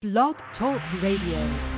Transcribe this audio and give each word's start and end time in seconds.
Blog 0.00 0.36
Talk 0.56 0.80
Radio. 1.02 1.77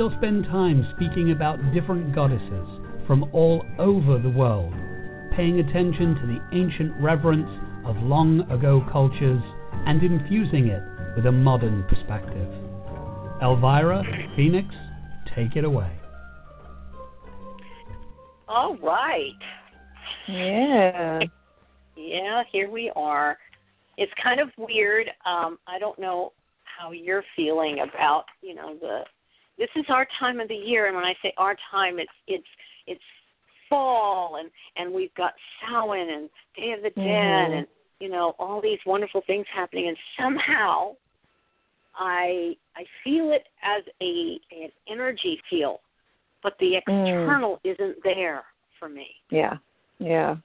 They'll 0.00 0.16
spend 0.16 0.44
time 0.44 0.88
speaking 0.96 1.32
about 1.32 1.58
different 1.74 2.14
goddesses 2.14 2.66
from 3.06 3.28
all 3.34 3.62
over 3.78 4.18
the 4.18 4.30
world, 4.30 4.72
paying 5.36 5.60
attention 5.60 6.14
to 6.14 6.26
the 6.26 6.56
ancient 6.56 6.94
reverence 7.02 7.50
of 7.84 7.98
long 7.98 8.50
ago 8.50 8.82
cultures 8.90 9.42
and 9.84 10.02
infusing 10.02 10.68
it 10.68 10.82
with 11.14 11.26
a 11.26 11.30
modern 11.30 11.82
perspective. 11.82 12.48
Elvyra, 13.42 14.02
Phoenix, 14.36 14.68
take 15.36 15.54
it 15.54 15.64
away. 15.64 15.92
All 18.48 18.78
right. 18.78 19.36
Yeah. 20.28 21.20
Yeah, 21.94 22.42
here 22.50 22.70
we 22.70 22.90
are. 22.96 23.36
It's 23.98 24.12
kind 24.24 24.40
of 24.40 24.48
weird. 24.56 25.08
Um, 25.26 25.58
I 25.66 25.78
don't 25.78 25.98
know 25.98 26.32
how 26.64 26.92
you're 26.92 27.24
feeling 27.36 27.80
about, 27.80 28.24
you 28.40 28.54
know, 28.54 28.78
the 28.80 29.04
this 29.60 29.68
is 29.76 29.84
our 29.90 30.06
time 30.18 30.40
of 30.40 30.48
the 30.48 30.54
year 30.54 30.86
and 30.86 30.96
when 30.96 31.04
I 31.04 31.14
say 31.22 31.32
our 31.36 31.54
time 31.70 32.00
it's 32.00 32.10
it's 32.26 32.46
it's 32.88 33.00
fall 33.68 34.38
and 34.40 34.50
and 34.76 34.92
we've 34.92 35.14
got 35.14 35.34
Samhain 35.60 36.10
and 36.10 36.30
Day 36.56 36.72
of 36.72 36.82
the 36.82 36.90
Dead 36.90 37.50
Mhm. 37.50 37.58
and 37.58 37.66
you 38.00 38.08
know, 38.08 38.34
all 38.38 38.62
these 38.62 38.78
wonderful 38.86 39.20
things 39.26 39.46
happening 39.54 39.88
and 39.88 39.96
somehow 40.18 40.96
I 41.94 42.56
I 42.74 42.84
feel 43.04 43.30
it 43.32 43.46
as 43.62 43.84
a 44.00 44.40
an 44.50 44.72
energy 44.88 45.40
feel, 45.50 45.80
but 46.42 46.54
the 46.58 46.76
external 46.76 47.60
isn't 47.62 47.96
there 48.02 48.44
for 48.78 48.88
me. 48.88 49.08
Yeah. 49.30 49.58
Yeah. 49.98 50.36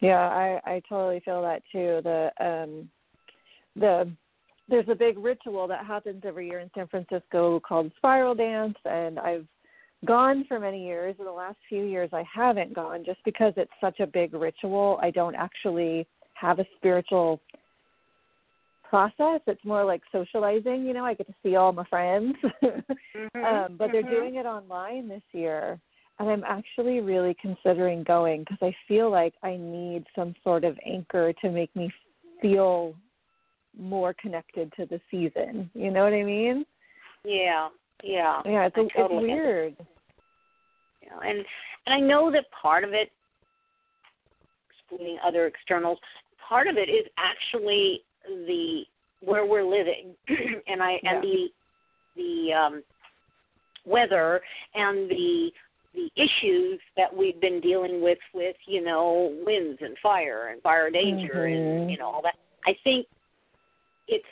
Yeah, 0.00 0.28
I 0.28 0.60
I 0.64 0.82
totally 0.88 1.20
feel 1.20 1.42
that 1.42 1.62
too. 1.70 2.00
The 2.02 2.32
um 2.40 2.90
the 3.76 4.10
there's 4.68 4.88
a 4.88 4.94
big 4.94 5.18
ritual 5.18 5.66
that 5.68 5.84
happens 5.84 6.22
every 6.24 6.48
year 6.48 6.60
in 6.60 6.70
San 6.74 6.88
Francisco 6.88 7.60
called 7.60 7.92
Spiral 7.96 8.34
Dance 8.34 8.76
and 8.84 9.18
I've 9.18 9.46
gone 10.04 10.44
for 10.46 10.60
many 10.60 10.84
years. 10.84 11.16
In 11.18 11.24
the 11.24 11.32
last 11.32 11.56
few 11.68 11.84
years 11.84 12.10
I 12.12 12.24
haven't 12.32 12.74
gone 12.74 13.04
just 13.04 13.20
because 13.24 13.52
it's 13.56 13.70
such 13.80 14.00
a 14.00 14.06
big 14.06 14.34
ritual. 14.34 14.98
I 15.02 15.10
don't 15.10 15.34
actually 15.34 16.06
have 16.34 16.58
a 16.58 16.66
spiritual 16.76 17.40
process. 18.88 19.40
It's 19.46 19.64
more 19.64 19.84
like 19.84 20.02
socializing, 20.12 20.84
you 20.84 20.92
know, 20.92 21.04
I 21.04 21.14
get 21.14 21.26
to 21.26 21.34
see 21.42 21.56
all 21.56 21.72
my 21.72 21.84
friends. 21.84 22.34
um, 23.34 23.76
but 23.76 23.90
they're 23.92 24.02
Mhm. 24.02 24.10
doing 24.10 24.34
it 24.36 24.46
online 24.46 25.08
this 25.08 25.22
year, 25.32 25.80
and 26.18 26.30
I'm 26.30 26.44
actually 26.44 27.00
really 27.00 27.34
considering 27.34 28.02
going 28.02 28.44
because 28.44 28.58
I 28.62 28.74
feel 28.86 29.10
like 29.10 29.34
I 29.42 29.56
need 29.56 30.06
some 30.14 30.34
sort 30.44 30.64
of 30.64 30.78
anchor 30.84 31.32
to 31.32 31.50
make 31.50 31.74
me 31.74 31.90
feel 32.40 32.94
more 33.78 34.14
connected 34.14 34.72
to 34.76 34.86
the 34.86 35.00
season. 35.10 35.70
You 35.74 35.90
know 35.90 36.04
what 36.04 36.12
I 36.12 36.22
mean? 36.22 36.64
Yeah, 37.24 37.68
yeah. 38.02 38.40
Yeah, 38.44 38.66
it's 38.66 38.76
I 38.76 38.80
a, 38.80 38.88
totally 39.02 39.24
it's 39.24 39.32
weird. 39.32 39.76
Know, 41.08 41.20
and 41.20 41.38
and 41.86 41.94
I 41.94 42.00
know 42.00 42.30
that 42.32 42.44
part 42.50 42.82
of 42.84 42.92
it, 42.92 43.10
excluding 44.70 45.18
other 45.24 45.46
externals, 45.46 45.98
part 46.48 46.66
of 46.66 46.76
it 46.76 46.88
is 46.88 47.06
actually 47.18 48.02
the 48.26 48.82
where 49.20 49.46
we're 49.46 49.64
living, 49.64 50.14
and 50.68 50.82
I 50.82 50.98
and 51.04 51.22
the 51.22 51.48
the 52.16 52.52
um, 52.52 52.82
weather 53.84 54.40
and 54.74 55.08
the 55.08 55.50
the 55.94 56.10
issues 56.16 56.78
that 56.96 57.14
we've 57.14 57.40
been 57.40 57.60
dealing 57.60 58.02
with 58.02 58.18
with 58.34 58.56
you 58.66 58.82
know 58.82 59.34
winds 59.46 59.78
and 59.80 59.96
fire 60.02 60.48
and 60.52 60.60
fire 60.62 60.90
danger 60.90 61.46
and 61.46 61.88
Mhm. 61.88 61.90
you 61.90 61.98
know 61.98 62.06
all 62.06 62.22
that. 62.22 62.36
I 62.66 62.76
think 62.84 63.06
it's 64.08 64.24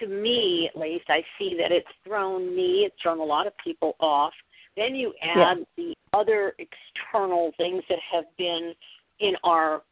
to 0.00 0.06
me 0.06 0.68
at 0.72 0.80
least 0.80 1.04
I 1.08 1.22
see 1.38 1.56
that 1.58 1.72
it's 1.72 1.88
thrown 2.04 2.54
me, 2.54 2.84
it's 2.86 2.94
thrown 3.02 3.18
a 3.18 3.24
lot 3.24 3.46
of 3.46 3.52
people 3.62 3.96
off. 4.00 4.34
Then 4.76 4.94
you 4.94 5.14
add 5.22 5.58
the 5.76 5.94
other 6.12 6.54
external 6.58 7.52
things 7.56 7.82
that 7.88 7.98
have 8.12 8.24
been 8.36 8.74
in 9.20 9.34
our 9.42 9.82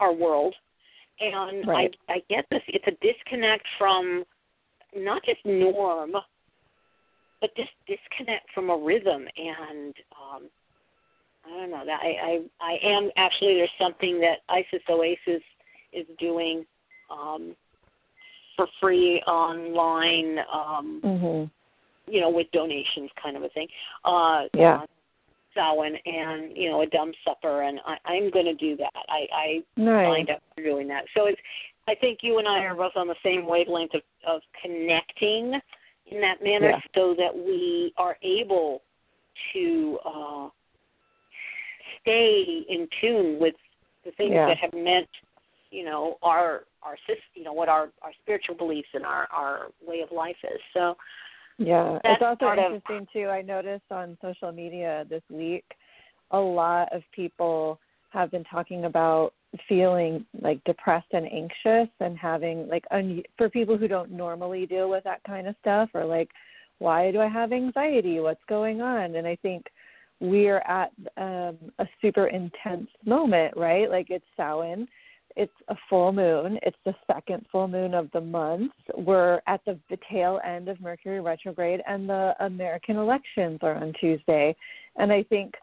our 0.00 0.12
world, 0.12 0.54
and 1.20 1.66
Right. 1.66 1.94
I 2.08 2.14
I 2.14 2.22
get 2.28 2.46
this. 2.50 2.62
It's 2.68 2.86
a 2.86 2.96
disconnect 3.06 3.66
from 3.78 4.24
not 4.96 5.24
just 5.24 5.44
norm, 5.44 6.12
but 7.40 7.54
just 7.56 7.70
disconnect 7.86 8.50
from 8.52 8.70
a 8.70 8.76
rhythm 8.76 9.26
and 9.36 9.94
um 10.20 10.50
I 11.44 11.48
don't 11.50 11.70
know 11.70 11.84
that 11.86 12.00
I 12.02 12.40
I 12.60 12.72
I 12.72 12.78
am 12.82 13.10
actually 13.16 13.54
there's 13.54 13.70
something 13.78 14.20
that 14.20 14.40
Isis 14.48 14.82
Oasis 14.88 15.42
is 15.92 16.06
doing 16.18 16.66
um 17.10 17.54
for 18.56 18.66
free 18.80 19.20
online 19.26 20.38
um 20.52 21.00
Mhm. 21.04 21.50
you 22.06 22.20
know 22.20 22.30
with 22.30 22.50
donations 22.52 23.10
kind 23.22 23.36
of 23.36 23.42
a 23.42 23.48
thing 23.50 23.68
uh 24.04 24.44
Yeah. 24.54 24.84
Samhain 25.54 25.96
and 26.06 26.56
you 26.56 26.70
know 26.70 26.82
a 26.82 26.86
dumb 26.86 27.12
supper 27.24 27.62
and 27.62 27.80
I 27.84 27.96
I'm 28.04 28.30
going 28.30 28.46
to 28.46 28.54
do 28.54 28.76
that 28.76 28.92
I 29.08 29.26
I 29.32 29.62
Nice. 29.76 30.06
signed 30.06 30.30
up 30.30 30.42
for 30.54 30.62
doing 30.62 30.88
that 30.88 31.04
so 31.16 31.26
it's 31.26 31.40
I 31.88 31.94
think 31.96 32.22
you 32.22 32.38
and 32.38 32.46
I 32.46 32.58
are 32.64 32.74
both 32.74 32.92
on 32.96 33.08
the 33.08 33.16
same 33.22 33.46
wavelength 33.46 33.94
of 33.94 34.02
of 34.26 34.42
connecting 34.62 35.60
in 36.06 36.20
that 36.20 36.42
manner 36.42 36.70
Yeah. 36.70 36.80
so 36.94 37.14
that 37.14 37.36
we 37.36 37.92
are 37.96 38.16
able 38.22 38.82
to 39.52 39.98
uh 40.04 40.48
stay 42.02 42.64
in 42.68 42.88
tune 43.00 43.38
with 43.40 43.54
the 44.04 44.12
things 44.12 44.32
Yeah. 44.34 44.46
that 44.46 44.58
have 44.58 44.72
meant 44.72 45.08
you 45.70 45.84
know 45.84 46.16
our 46.22 46.62
our 46.82 46.96
you 47.34 47.44
know 47.44 47.52
what 47.52 47.68
our 47.68 47.90
our 48.02 48.12
spiritual 48.22 48.56
beliefs 48.56 48.88
and 48.94 49.04
our 49.04 49.28
our 49.32 49.68
way 49.86 50.00
of 50.00 50.10
life 50.10 50.36
is 50.44 50.60
so 50.72 50.96
Yeah, 51.58 51.98
it's 52.04 52.22
also 52.22 52.46
of- 52.46 52.58
interesting 52.58 53.06
too. 53.12 53.28
I 53.28 53.42
noticed 53.42 53.90
on 53.90 54.16
social 54.22 54.50
media 54.52 55.04
this 55.10 55.22
week, 55.30 55.64
a 56.30 56.38
lot 56.38 56.92
of 56.92 57.02
people 57.12 57.78
have 58.10 58.30
been 58.30 58.44
talking 58.44 58.86
about 58.86 59.32
feeling 59.68 60.24
like 60.40 60.62
depressed 60.64 61.12
and 61.12 61.26
anxious, 61.30 61.88
and 62.00 62.16
having 62.16 62.66
like 62.68 62.84
un- 62.90 63.22
for 63.36 63.48
people 63.48 63.76
who 63.76 63.88
don't 63.88 64.10
normally 64.10 64.64
deal 64.66 64.88
with 64.88 65.04
that 65.04 65.22
kind 65.24 65.46
of 65.46 65.54
stuff, 65.60 65.90
or 65.92 66.04
like, 66.04 66.30
why 66.78 67.10
do 67.12 67.20
I 67.20 67.28
have 67.28 67.52
anxiety? 67.52 68.20
What's 68.20 68.44
going 68.48 68.80
on? 68.80 69.16
And 69.16 69.26
I 69.26 69.36
think 69.36 69.66
we're 70.20 70.62
at 70.66 70.92
um, 71.16 71.58
a 71.78 71.86
super 72.00 72.26
intense 72.28 72.88
moment, 73.04 73.56
right? 73.56 73.90
Like 73.90 74.08
it's 74.10 74.24
Samhain. 74.36 74.88
It's 75.36 75.52
a 75.68 75.76
full 75.88 76.12
moon. 76.12 76.58
It's 76.62 76.76
the 76.84 76.94
second 77.06 77.46
full 77.50 77.68
moon 77.68 77.94
of 77.94 78.10
the 78.12 78.20
month. 78.20 78.72
We're 78.96 79.40
at 79.46 79.60
the, 79.64 79.78
the 79.88 79.98
tail 80.10 80.40
end 80.44 80.68
of 80.68 80.80
Mercury 80.80 81.20
retrograde, 81.20 81.80
and 81.86 82.08
the 82.08 82.34
American 82.40 82.96
elections 82.96 83.60
are 83.62 83.76
on 83.76 83.92
Tuesday. 84.00 84.54
And 84.96 85.12
I 85.12 85.22
think 85.24 85.54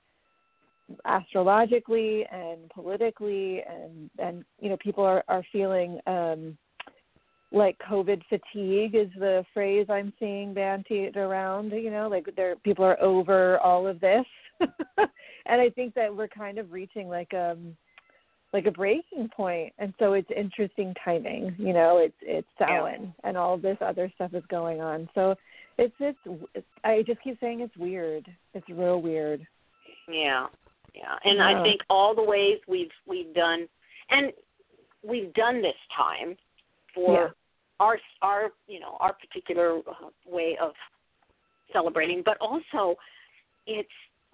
astrologically 1.06 2.26
and 2.32 2.70
politically, 2.74 3.62
and 3.68 4.10
and 4.20 4.46
you 4.60 4.70
know, 4.70 4.78
people 4.78 5.04
are 5.04 5.24
are 5.28 5.44
feeling 5.52 6.00
um, 6.08 6.58
like 7.52 7.78
COVID 7.90 8.22
fatigue 8.30 8.96
is 8.96 9.10
the 9.18 9.46
phrase 9.54 9.88
I'm 9.90 10.14
seeing 10.20 10.54
bandied 10.54 11.18
around. 11.18 11.72
You 11.72 11.92
know, 11.92 12.08
like 12.08 12.28
there 12.36 12.56
people 12.58 12.86
are 12.86 13.02
over 13.02 13.60
all 13.60 13.88
of 13.88 14.00
this, 14.00 14.26
and 14.60 15.62
I 15.62 15.70
think 15.70 15.94
that 15.96 16.16
we're 16.16 16.28
kind 16.28 16.58
of 16.58 16.72
reaching 16.72 17.10
like 17.10 17.34
um 17.34 17.76
like 18.54 18.66
a 18.66 18.72
breaking 18.72 19.30
point 19.36 19.74
and 19.78 19.94
so 20.00 20.14
it's 20.14 20.30
interesting 20.36 20.94
timing 21.04 21.54
you 21.58 21.74
know 21.74 21.98
it's 21.98 22.16
it's 22.22 22.48
Samhain 22.58 23.14
yeah. 23.24 23.30
and 23.30 23.38
all 23.38 23.58
this 23.58 23.78
other 23.82 24.12
stuff 24.16 24.34
is 24.34 24.44
going 24.50 24.82
on 24.82 25.10
so 25.14 25.36
it's 25.78 25.94
it's, 26.00 26.18
it's 26.54 26.68
i 26.84 27.04
just 27.06 27.22
keep 27.22 27.40
saying 27.40 27.60
it's 27.60 27.76
weird 27.78 28.26
it's 28.54 28.68
real 28.70 29.02
weird 29.02 29.46
yeah 30.08 30.48
yeah 30.96 31.16
and 31.26 31.38
yeah. 31.38 31.60
i 31.60 31.64
think 31.64 31.82
all 31.90 32.16
the 32.16 32.24
ways 32.24 32.58
we've 32.68 32.92
we've 33.06 33.34
done 33.34 33.68
and 34.10 34.32
we've 35.08 35.34
done 35.34 35.62
this 35.62 35.76
time 35.96 36.36
for 36.96 37.14
yeah. 37.14 37.28
our 37.80 37.98
our 38.22 38.50
you 38.68 38.80
know 38.80 38.98
our 39.00 39.14
particular 39.14 39.80
uh, 39.80 40.08
way 40.26 40.58
of 40.62 40.72
celebrating 41.74 42.22
but 42.26 42.38
also 42.40 42.96
it's 43.66 43.90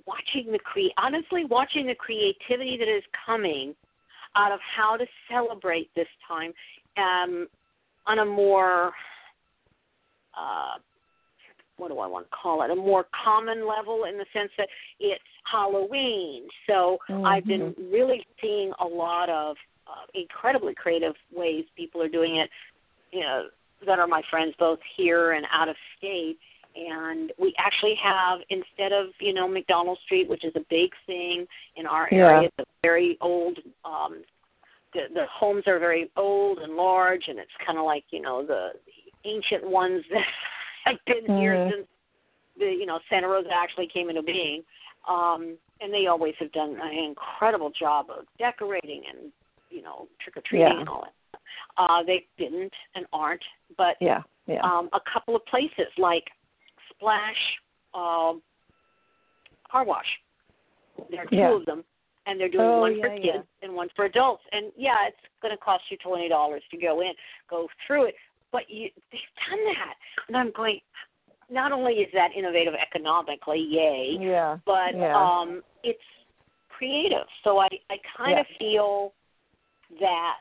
watching 0.05 0.51
the 0.51 0.59
cre 0.59 0.81
honestly 0.97 1.45
watching 1.45 1.87
the 1.87 1.95
creativity 1.95 2.77
that 2.77 2.87
is 2.87 3.03
coming 3.25 3.73
out 4.35 4.51
of 4.51 4.59
how 4.75 4.97
to 4.97 5.05
celebrate 5.29 5.89
this 5.95 6.07
time 6.27 6.53
um, 6.97 7.47
on 8.07 8.19
a 8.19 8.25
more 8.25 8.91
uh, 10.37 10.77
what 11.77 11.89
do 11.89 11.99
I 11.99 12.07
want 12.07 12.29
to 12.29 12.35
call 12.35 12.61
it? 12.63 12.71
A 12.71 12.75
more 12.75 13.05
common 13.23 13.67
level 13.67 14.05
in 14.09 14.17
the 14.17 14.25
sense 14.31 14.51
that 14.57 14.67
it's 14.99 15.23
Halloween. 15.51 16.47
So 16.67 16.97
mm-hmm. 17.09 17.25
I've 17.25 17.45
been 17.45 17.73
really 17.91 18.25
seeing 18.41 18.71
a 18.79 18.85
lot 18.85 19.29
of 19.29 19.55
uh, 19.87 20.05
incredibly 20.13 20.73
creative 20.75 21.13
ways 21.35 21.65
people 21.75 22.01
are 22.01 22.09
doing 22.09 22.37
it. 22.37 22.49
You 23.11 23.21
know, 23.21 23.45
that 23.85 23.99
are 23.99 24.07
my 24.07 24.21
friends 24.29 24.53
both 24.57 24.79
here 24.95 25.33
and 25.33 25.45
out 25.51 25.67
of 25.67 25.75
state 25.97 26.37
and 26.75 27.31
we 27.37 27.53
actually 27.57 27.95
have 28.01 28.39
instead 28.49 28.91
of 28.91 29.07
you 29.19 29.33
know 29.33 29.47
McDonald 29.47 29.99
Street, 30.05 30.29
which 30.29 30.43
is 30.43 30.53
a 30.55 30.65
big 30.69 30.91
thing 31.05 31.45
in 31.75 31.85
our 31.85 32.07
area, 32.11 32.41
yeah. 32.41 32.47
it's 32.47 32.59
a 32.59 32.65
very 32.81 33.17
old. 33.21 33.59
Um, 33.85 34.23
the, 34.93 35.01
the 35.13 35.25
homes 35.31 35.63
are 35.65 35.79
very 35.79 36.11
old 36.15 36.59
and 36.59 36.75
large, 36.75 37.23
and 37.27 37.39
it's 37.39 37.51
kind 37.65 37.79
of 37.79 37.85
like 37.85 38.03
you 38.11 38.21
know 38.21 38.45
the, 38.45 38.69
the 38.85 39.29
ancient 39.29 39.69
ones 39.69 40.03
that 40.11 40.25
have 40.85 40.97
been 41.05 41.23
mm-hmm. 41.23 41.41
here 41.41 41.71
since 41.71 41.87
the 42.57 42.65
you 42.65 42.85
know 42.85 42.99
Santa 43.09 43.27
Rosa 43.27 43.49
actually 43.53 43.89
came 43.93 44.09
into 44.09 44.23
being. 44.23 44.63
Um, 45.09 45.57
and 45.81 45.93
they 45.93 46.07
always 46.07 46.33
have 46.39 46.51
done 46.53 46.77
an 46.81 46.97
incredible 46.97 47.71
job 47.77 48.05
of 48.09 48.25
decorating 48.39 49.03
and 49.11 49.31
you 49.69 49.81
know 49.81 50.07
trick 50.23 50.37
or 50.37 50.43
treating 50.47 50.67
yeah. 50.67 50.79
and 50.79 50.89
all 50.89 51.01
that. 51.03 51.39
Uh, 51.77 52.03
they 52.03 52.25
didn't 52.37 52.71
and 52.95 53.05
aren't, 53.11 53.43
but 53.77 53.95
yeah, 53.99 54.21
yeah. 54.47 54.61
Um, 54.63 54.89
a 54.93 54.99
couple 55.11 55.35
of 55.35 55.45
places 55.45 55.91
like 55.97 56.25
Splash 56.95 57.35
um, 57.93 58.41
Car 59.71 59.85
Wash. 59.85 60.05
There 61.09 61.21
are 61.21 61.25
two 61.25 61.35
yeah. 61.35 61.55
of 61.55 61.65
them, 61.65 61.83
and 62.25 62.39
they're 62.39 62.49
doing 62.49 62.65
oh, 62.65 62.79
one 62.79 62.97
yeah, 62.97 63.03
for 63.03 63.15
kids 63.15 63.25
yeah. 63.25 63.41
and 63.67 63.73
one 63.73 63.89
for 63.95 64.05
adults. 64.05 64.43
And 64.51 64.71
yeah, 64.77 65.07
it's 65.07 65.17
going 65.41 65.53
to 65.53 65.57
cost 65.57 65.83
you 65.89 65.97
twenty 65.97 66.29
dollars 66.29 66.61
to 66.71 66.77
go 66.77 67.01
in, 67.01 67.13
go 67.49 67.67
through 67.85 68.07
it. 68.07 68.15
But 68.51 68.63
you, 68.69 68.89
they've 69.11 69.21
done 69.49 69.65
that, 69.65 69.95
and 70.27 70.37
I'm 70.37 70.51
going. 70.55 70.79
Not 71.51 71.71
only 71.71 71.93
is 71.95 72.07
that 72.13 72.29
innovative 72.35 72.73
economically, 72.73 73.59
yay, 73.59 74.17
yeah, 74.19 74.57
but 74.65 74.95
yeah. 74.95 75.15
um, 75.15 75.61
it's 75.83 75.99
creative. 76.69 77.27
So 77.43 77.59
I, 77.59 77.67
I 77.89 77.97
kind 78.17 78.39
of 78.39 78.45
feel 78.57 79.13
that 79.99 80.37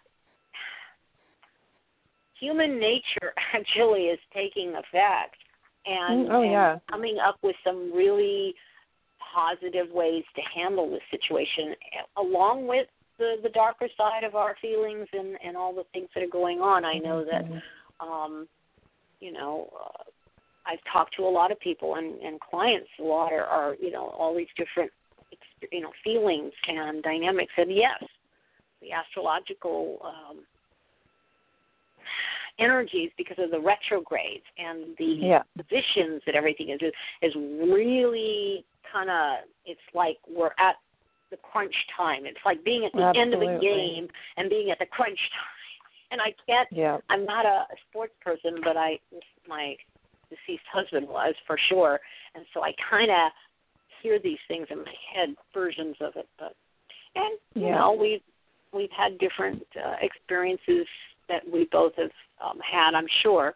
human 2.39 2.79
nature 2.79 3.33
actually 3.55 4.03
is 4.03 4.19
taking 4.35 4.71
effect 4.71 5.37
and, 5.87 6.31
oh, 6.31 6.43
yeah. 6.43 6.73
and 6.73 6.81
coming 6.91 7.19
up 7.19 7.37
with 7.43 7.57
some 7.65 7.93
really 7.93 8.55
positive 9.35 9.91
ways 9.93 10.25
to 10.37 10.43
handle 10.55 10.91
this 10.91 11.01
situation, 11.11 11.75
along 12.17 12.67
with 12.67 12.87
the 13.19 13.37
the 13.43 13.49
darker 13.51 13.89
side 13.97 14.25
of 14.25 14.35
our 14.35 14.57
feelings 14.61 15.07
and 15.13 15.37
and 15.45 15.57
all 15.57 15.75
the 15.75 15.85
things 15.93 16.09
that 16.15 16.23
are 16.23 16.29
going 16.29 16.61
on. 16.61 16.85
I 16.85 16.99
know 16.99 17.25
that, 17.25 17.45
mm-hmm. 17.45 18.09
um, 18.09 18.49
you 19.21 19.33
know. 19.33 19.69
Uh, 19.79 20.03
I've 20.65 20.79
talked 20.93 21.17
to 21.17 21.25
a 21.25 21.29
lot 21.29 21.51
of 21.51 21.59
people 21.59 21.97
and, 21.97 22.21
and 22.21 22.41
clients. 22.41 22.89
A 23.01 23.03
lot 23.03 23.33
are, 23.33 23.45
are, 23.45 23.75
you 23.81 23.91
know, 23.91 24.15
all 24.17 24.33
these 24.33 24.47
different, 24.57 24.93
you 25.73 25.81
know, 25.81 25.91
feelings 26.05 26.53
and 26.69 27.03
dynamics. 27.03 27.53
And 27.57 27.75
yes, 27.75 28.01
the 28.81 28.93
astrological 28.93 29.99
um, 30.05 30.45
energies 32.59 33.11
because 33.17 33.37
of 33.39 33.51
the 33.51 33.61
retrogrades 33.61 34.45
and 34.59 34.97
the 34.99 35.19
yeah. 35.21 35.43
positions 35.57 36.23
that 36.27 36.35
everything 36.35 36.71
is 36.71 36.81
is 37.23 37.35
really 37.35 38.65
kind 38.93 39.11
of 39.11 39.49
it's 39.65 39.81
like 39.95 40.19
we're 40.29 40.53
at 40.59 40.77
the 41.31 41.37
crunch 41.39 41.75
time. 41.97 42.27
It's 42.27 42.39
like 42.45 42.63
being 42.65 42.85
at 42.85 42.93
the 42.93 43.03
Absolutely. 43.03 43.21
end 43.21 43.35
of 43.35 43.57
a 43.57 43.61
game 43.61 44.09
and 44.37 44.51
being 44.51 44.71
at 44.71 44.79
the 44.79 44.87
crunch 44.87 45.19
time. 45.19 46.11
And 46.13 46.21
I 46.21 46.35
get 46.47 46.67
yeah. 46.71 46.99
I'm 47.09 47.25
not 47.25 47.47
a, 47.47 47.67
a 47.73 47.77
sports 47.89 48.13
person, 48.23 48.61
but 48.63 48.77
I 48.77 48.99
my 49.49 49.75
deceased 50.29 50.69
husband 50.71 51.09
was 51.09 51.35
for 51.47 51.59
sure, 51.69 51.99
and 52.35 52.45
so 52.53 52.63
I 52.63 52.73
kind 52.91 53.11
of 53.11 53.33
hear 54.03 54.19
these 54.19 54.39
things 54.47 54.67
in 54.71 54.79
my 54.79 54.95
head, 55.15 55.35
versions 55.55 55.97
of 56.01 56.13
it. 56.17 56.29
But 56.39 56.55
and 57.15 57.39
you 57.55 57.69
yeah. 57.69 57.79
know 57.79 57.97
we've 57.99 58.21
we've 58.75 58.91
had 58.97 59.19
different 59.19 59.63
uh, 59.77 59.95
experiences 60.03 60.87
that 61.29 61.43
we 61.51 61.67
both 61.73 61.93
have 61.97 62.11
um, 62.45 62.59
had, 62.61 62.95
I'm 62.95 63.07
sure. 63.23 63.55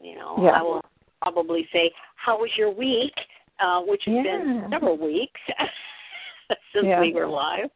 You 0.00 0.14
know, 0.16 0.38
yeah. 0.42 0.50
I 0.50 0.62
will 0.62 0.82
probably 1.22 1.68
say, 1.72 1.92
"How 2.16 2.38
was 2.38 2.50
your 2.56 2.70
week?" 2.72 3.12
Uh, 3.58 3.82
which 3.82 4.02
has 4.06 4.14
yeah. 4.14 4.22
been 4.22 4.66
several 4.70 4.96
weeks 4.96 5.40
since 6.72 6.86
yeah. 6.86 7.00
we 7.00 7.12
were 7.12 7.26
live. 7.26 7.68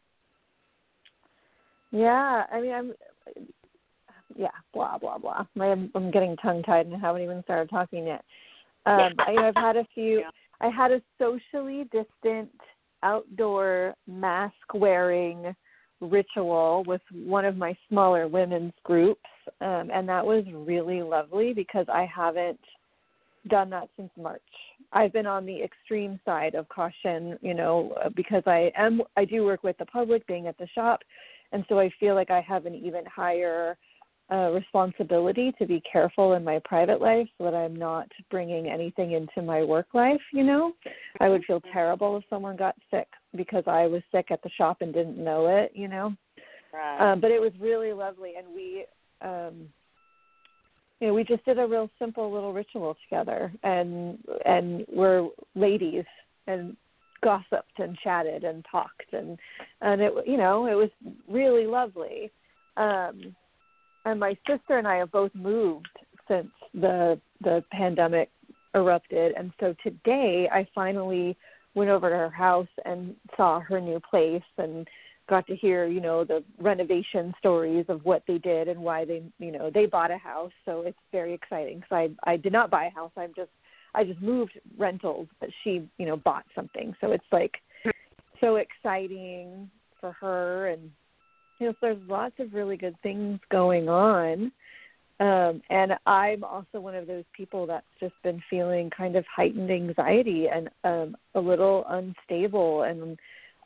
Yeah, 1.90 2.44
I 2.50 2.60
mean, 2.60 2.72
I'm. 2.72 2.92
Yeah, 4.36 4.48
blah 4.72 4.98
blah 4.98 5.18
blah. 5.18 5.44
I'm, 5.60 5.90
I'm 5.94 6.10
getting 6.10 6.36
tongue 6.38 6.62
tied 6.62 6.86
and 6.86 7.00
haven't 7.00 7.22
even 7.22 7.42
started 7.44 7.70
talking 7.70 8.06
yet. 8.06 8.24
Um, 8.86 9.12
I, 9.18 9.36
I've 9.38 9.54
had 9.54 9.76
a 9.76 9.86
few. 9.94 10.20
Yeah. 10.20 10.30
I 10.60 10.70
had 10.70 10.92
a 10.92 11.02
socially 11.18 11.84
distant 11.92 12.50
outdoor 13.02 13.94
mask 14.06 14.54
wearing 14.72 15.54
ritual 16.00 16.84
with 16.86 17.00
one 17.12 17.44
of 17.44 17.56
my 17.56 17.76
smaller 17.88 18.28
women's 18.28 18.72
groups 18.82 19.22
um, 19.60 19.90
and 19.92 20.08
that 20.08 20.24
was 20.24 20.44
really 20.52 21.02
lovely 21.02 21.52
because 21.52 21.86
i 21.92 22.04
haven't 22.04 22.60
done 23.48 23.70
that 23.70 23.88
since 23.96 24.10
march 24.16 24.40
i've 24.92 25.12
been 25.12 25.26
on 25.26 25.46
the 25.46 25.62
extreme 25.62 26.18
side 26.24 26.54
of 26.54 26.68
caution 26.68 27.38
you 27.42 27.54
know 27.54 27.94
because 28.16 28.42
i 28.46 28.70
am 28.76 29.02
i 29.16 29.24
do 29.24 29.44
work 29.44 29.62
with 29.62 29.76
the 29.78 29.86
public 29.86 30.26
being 30.26 30.46
at 30.46 30.58
the 30.58 30.66
shop 30.74 31.00
and 31.52 31.64
so 31.68 31.78
i 31.78 31.90
feel 32.00 32.14
like 32.14 32.30
i 32.30 32.40
have 32.40 32.66
an 32.66 32.74
even 32.74 33.04
higher 33.06 33.76
uh, 34.32 34.50
responsibility 34.50 35.52
to 35.58 35.66
be 35.66 35.82
careful 35.90 36.32
in 36.32 36.42
my 36.42 36.58
private 36.64 37.00
life 37.00 37.28
so 37.36 37.44
that 37.44 37.54
I'm 37.54 37.76
not 37.76 38.08
bringing 38.30 38.68
anything 38.68 39.12
into 39.12 39.42
my 39.42 39.62
work 39.62 39.88
life, 39.92 40.20
you 40.32 40.42
know. 40.42 40.72
I 41.20 41.28
would 41.28 41.44
feel 41.44 41.60
terrible 41.72 42.16
if 42.16 42.24
someone 42.30 42.56
got 42.56 42.74
sick 42.90 43.06
because 43.36 43.64
I 43.66 43.86
was 43.86 44.02
sick 44.12 44.26
at 44.30 44.42
the 44.42 44.50
shop 44.50 44.78
and 44.80 44.92
didn't 44.92 45.22
know 45.22 45.46
it, 45.46 45.72
you 45.74 45.88
know. 45.88 46.14
Right. 46.72 47.12
Um, 47.12 47.20
but 47.20 47.30
it 47.30 47.40
was 47.40 47.52
really 47.60 47.92
lovely 47.92 48.32
and 48.36 48.46
we 48.54 48.84
um 49.22 49.68
you 51.00 51.08
know, 51.08 51.14
we 51.14 51.24
just 51.24 51.44
did 51.44 51.58
a 51.58 51.66
real 51.66 51.90
simple 51.98 52.32
little 52.32 52.52
ritual 52.52 52.96
together 53.04 53.52
and 53.62 54.18
and 54.44 54.84
we're 54.92 55.28
ladies 55.54 56.04
and 56.46 56.76
gossiped 57.22 57.78
and 57.78 57.96
chatted 58.02 58.44
and 58.44 58.64
talked 58.70 59.12
and 59.12 59.38
and 59.80 60.00
it 60.00 60.12
you 60.26 60.36
know, 60.36 60.66
it 60.66 60.74
was 60.74 60.90
really 61.28 61.66
lovely. 61.66 62.30
Um 62.76 63.34
and 64.04 64.20
my 64.20 64.36
sister 64.46 64.78
and 64.78 64.86
I 64.86 64.96
have 64.96 65.12
both 65.12 65.34
moved 65.34 65.88
since 66.28 66.50
the 66.74 67.20
the 67.42 67.62
pandemic 67.70 68.30
erupted 68.74 69.32
and 69.36 69.52
so 69.60 69.74
today 69.84 70.48
I 70.52 70.66
finally 70.74 71.36
went 71.74 71.90
over 71.90 72.08
to 72.10 72.16
her 72.16 72.30
house 72.30 72.68
and 72.84 73.14
saw 73.36 73.60
her 73.60 73.80
new 73.80 74.00
place 74.00 74.42
and 74.58 74.86
got 75.28 75.46
to 75.46 75.56
hear 75.56 75.86
you 75.86 76.00
know 76.00 76.24
the 76.24 76.44
renovation 76.60 77.32
stories 77.38 77.86
of 77.88 78.04
what 78.04 78.22
they 78.28 78.38
did 78.38 78.68
and 78.68 78.78
why 78.78 79.04
they 79.04 79.22
you 79.38 79.52
know 79.52 79.70
they 79.72 79.86
bought 79.86 80.10
a 80.10 80.18
house. 80.18 80.52
So 80.64 80.82
it's 80.82 80.98
very 81.12 81.32
exciting. 81.32 81.82
So 81.88 81.96
i 81.96 82.08
i 82.24 82.36
did 82.36 82.52
not 82.52 82.70
buy 82.70 82.86
a 82.86 82.90
house. 82.90 83.12
I'm 83.16 83.32
just 83.34 83.50
i 83.94 84.04
just 84.04 84.20
moved 84.20 84.58
rentals 84.76 85.28
but 85.40 85.48
she 85.62 85.88
you 85.98 86.06
know 86.06 86.16
bought 86.16 86.44
something. 86.54 86.94
So 87.00 87.12
it's 87.12 87.24
like 87.32 87.54
so 88.40 88.56
exciting 88.56 89.70
for 90.00 90.12
her. 90.12 90.68
And 90.68 90.90
you 91.58 91.66
know, 91.66 91.72
so 91.72 91.78
there's 91.82 92.08
lots 92.08 92.34
of 92.38 92.52
really 92.52 92.76
good 92.76 92.96
things 93.02 93.40
going 93.50 93.88
on. 93.88 94.52
Um, 95.20 95.62
and 95.70 95.92
I'm 96.06 96.42
also 96.42 96.80
one 96.80 96.96
of 96.96 97.06
those 97.06 97.24
people 97.36 97.66
that's 97.66 97.86
just 98.00 98.14
been 98.24 98.42
feeling 98.50 98.90
kind 98.90 99.14
of 99.14 99.24
heightened 99.34 99.70
anxiety 99.70 100.46
and 100.48 100.68
um, 100.82 101.16
a 101.34 101.40
little 101.40 101.84
unstable 101.88 102.82
and 102.82 103.16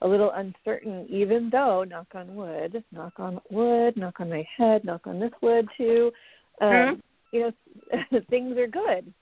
a 0.02 0.08
little 0.08 0.30
uncertain, 0.32 1.06
even 1.08 1.48
though, 1.50 1.84
knock 1.84 2.08
on 2.14 2.34
wood, 2.34 2.84
knock 2.92 3.14
on 3.18 3.40
wood, 3.50 3.96
knock 3.96 4.20
on 4.20 4.28
my 4.28 4.46
head, 4.56 4.84
knock 4.84 5.06
on 5.06 5.18
this 5.18 5.32
wood 5.42 5.66
too, 5.76 6.12
um, 6.60 6.68
mm-hmm. 6.68 7.00
you 7.32 7.40
know, 7.40 8.20
things 8.30 8.56
are 8.58 8.68
good. 8.68 9.12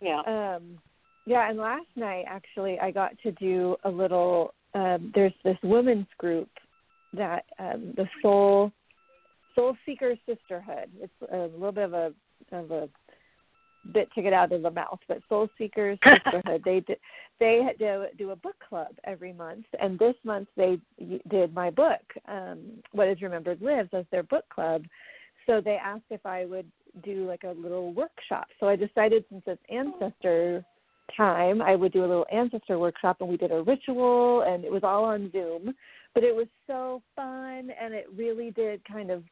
Yeah. 0.00 0.20
Um, 0.26 0.78
yeah, 1.26 1.48
and 1.48 1.58
last 1.58 1.86
night 1.94 2.24
actually 2.26 2.78
I 2.80 2.90
got 2.90 3.18
to 3.22 3.32
do 3.32 3.76
a 3.84 3.90
little. 3.90 4.54
Um, 4.74 5.12
there's 5.14 5.32
this 5.44 5.56
women's 5.62 6.06
group 6.18 6.48
that 7.14 7.44
um, 7.58 7.94
the 7.96 8.06
Soul 8.22 8.72
Soul 9.58 9.76
Seeker 9.84 10.14
Sisterhood. 10.24 10.88
It's 11.00 11.12
a 11.32 11.48
little 11.48 11.72
bit 11.72 11.84
of 11.84 11.92
a 11.92 12.12
of 12.52 12.70
a 12.70 12.88
bit 13.92 14.08
to 14.14 14.22
get 14.22 14.32
out 14.32 14.52
of 14.52 14.62
the 14.62 14.70
mouth, 14.70 15.00
but 15.08 15.18
Soul 15.28 15.48
Seekers 15.58 15.98
Sisterhood. 16.06 16.62
they 16.64 16.80
did, 16.80 16.98
they 17.40 17.66
do 17.76 18.04
do 18.16 18.30
a 18.30 18.36
book 18.36 18.54
club 18.68 18.94
every 19.02 19.32
month, 19.32 19.66
and 19.80 19.98
this 19.98 20.14
month 20.24 20.46
they 20.56 20.78
did 21.28 21.52
my 21.54 21.70
book, 21.70 22.02
um, 22.28 22.60
What 22.92 23.08
Is 23.08 23.20
Remembered 23.20 23.60
Lives, 23.60 23.90
as 23.92 24.04
their 24.12 24.22
book 24.22 24.44
club. 24.48 24.84
So 25.46 25.60
they 25.60 25.76
asked 25.76 26.04
if 26.10 26.24
I 26.24 26.44
would 26.44 26.70
do 27.02 27.26
like 27.26 27.42
a 27.42 27.52
little 27.60 27.92
workshop. 27.92 28.46
So 28.60 28.68
I 28.68 28.76
decided 28.76 29.24
since 29.28 29.42
it's 29.46 29.62
ancestor 29.68 30.64
time, 31.16 31.62
I 31.62 31.74
would 31.74 31.92
do 31.92 32.04
a 32.04 32.06
little 32.06 32.26
ancestor 32.30 32.78
workshop, 32.78 33.16
and 33.20 33.28
we 33.28 33.36
did 33.36 33.50
a 33.50 33.62
ritual, 33.62 34.42
and 34.42 34.64
it 34.64 34.70
was 34.70 34.84
all 34.84 35.04
on 35.04 35.32
Zoom. 35.32 35.74
But 36.14 36.22
it 36.22 36.34
was 36.34 36.46
so 36.66 37.02
fun, 37.16 37.70
and 37.80 37.92
it 37.92 38.06
really 38.14 38.50
did 38.50 38.82
kind 38.84 39.10
of 39.10 39.24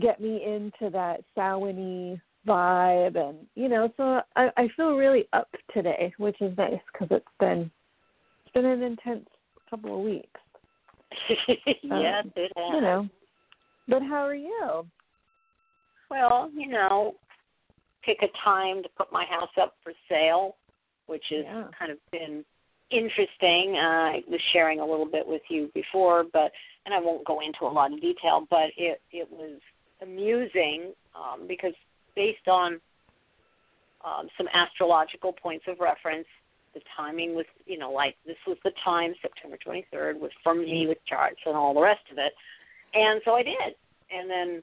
get 0.00 0.20
me 0.20 0.42
into 0.44 0.90
that 0.90 1.22
Samhain 1.34 2.20
vibe, 2.46 3.16
and 3.16 3.38
you 3.54 3.68
know, 3.68 3.92
so 3.96 4.20
I, 4.36 4.50
I 4.56 4.68
feel 4.76 4.96
really 4.96 5.28
up 5.32 5.48
today, 5.72 6.12
which 6.18 6.40
is 6.40 6.56
nice 6.56 6.80
because 6.92 7.08
it's 7.10 7.26
been 7.38 7.70
it's 8.44 8.52
been 8.54 8.64
an 8.64 8.82
intense 8.82 9.28
couple 9.68 9.98
of 9.98 10.04
weeks. 10.04 10.40
yes, 11.82 12.24
um, 12.24 12.32
it 12.36 12.52
has. 12.56 12.74
You 12.74 12.80
know, 12.80 13.08
but 13.88 14.02
how 14.02 14.26
are 14.26 14.34
you? 14.34 14.86
Well, 16.10 16.50
you 16.54 16.68
know, 16.68 17.14
pick 18.04 18.18
a 18.22 18.28
time 18.44 18.82
to 18.82 18.88
put 18.96 19.12
my 19.12 19.24
house 19.24 19.50
up 19.60 19.74
for 19.82 19.92
sale, 20.08 20.56
which 21.06 21.24
has 21.30 21.44
Yeah. 21.44 21.68
kind 21.78 21.90
of 21.90 21.98
been 22.10 22.44
interesting. 22.90 23.76
Uh, 23.76 24.12
I 24.12 24.22
was 24.28 24.40
sharing 24.52 24.80
a 24.80 24.86
little 24.86 25.06
bit 25.06 25.26
with 25.26 25.42
you 25.48 25.70
before, 25.74 26.24
but 26.32 26.52
and 26.84 26.94
I 26.94 27.00
won't 27.00 27.24
go 27.24 27.40
into 27.40 27.64
a 27.64 27.72
lot 27.72 27.92
of 27.92 28.00
detail, 28.00 28.46
but 28.50 28.70
it 28.76 29.00
it 29.10 29.30
was 29.30 29.60
amusing 30.02 30.92
um, 31.14 31.46
because 31.46 31.74
based 32.14 32.48
on 32.48 32.80
um, 34.04 34.28
some 34.36 34.48
astrological 34.52 35.32
points 35.32 35.64
of 35.68 35.80
reference, 35.80 36.26
the 36.74 36.80
timing 36.96 37.34
was 37.34 37.44
you 37.66 37.78
know 37.78 37.92
like 37.92 38.16
this 38.26 38.36
was 38.46 38.56
the 38.64 38.72
time 38.82 39.14
September 39.20 39.58
23rd 39.64 40.18
was 40.18 40.30
for 40.42 40.54
me 40.54 40.86
with 40.88 40.98
charts 41.06 41.40
and 41.46 41.54
all 41.54 41.74
the 41.74 41.80
rest 41.80 42.00
of 42.10 42.18
it, 42.18 42.32
and 42.94 43.20
so 43.24 43.34
I 43.34 43.42
did, 43.42 43.74
and 44.10 44.30
then 44.30 44.62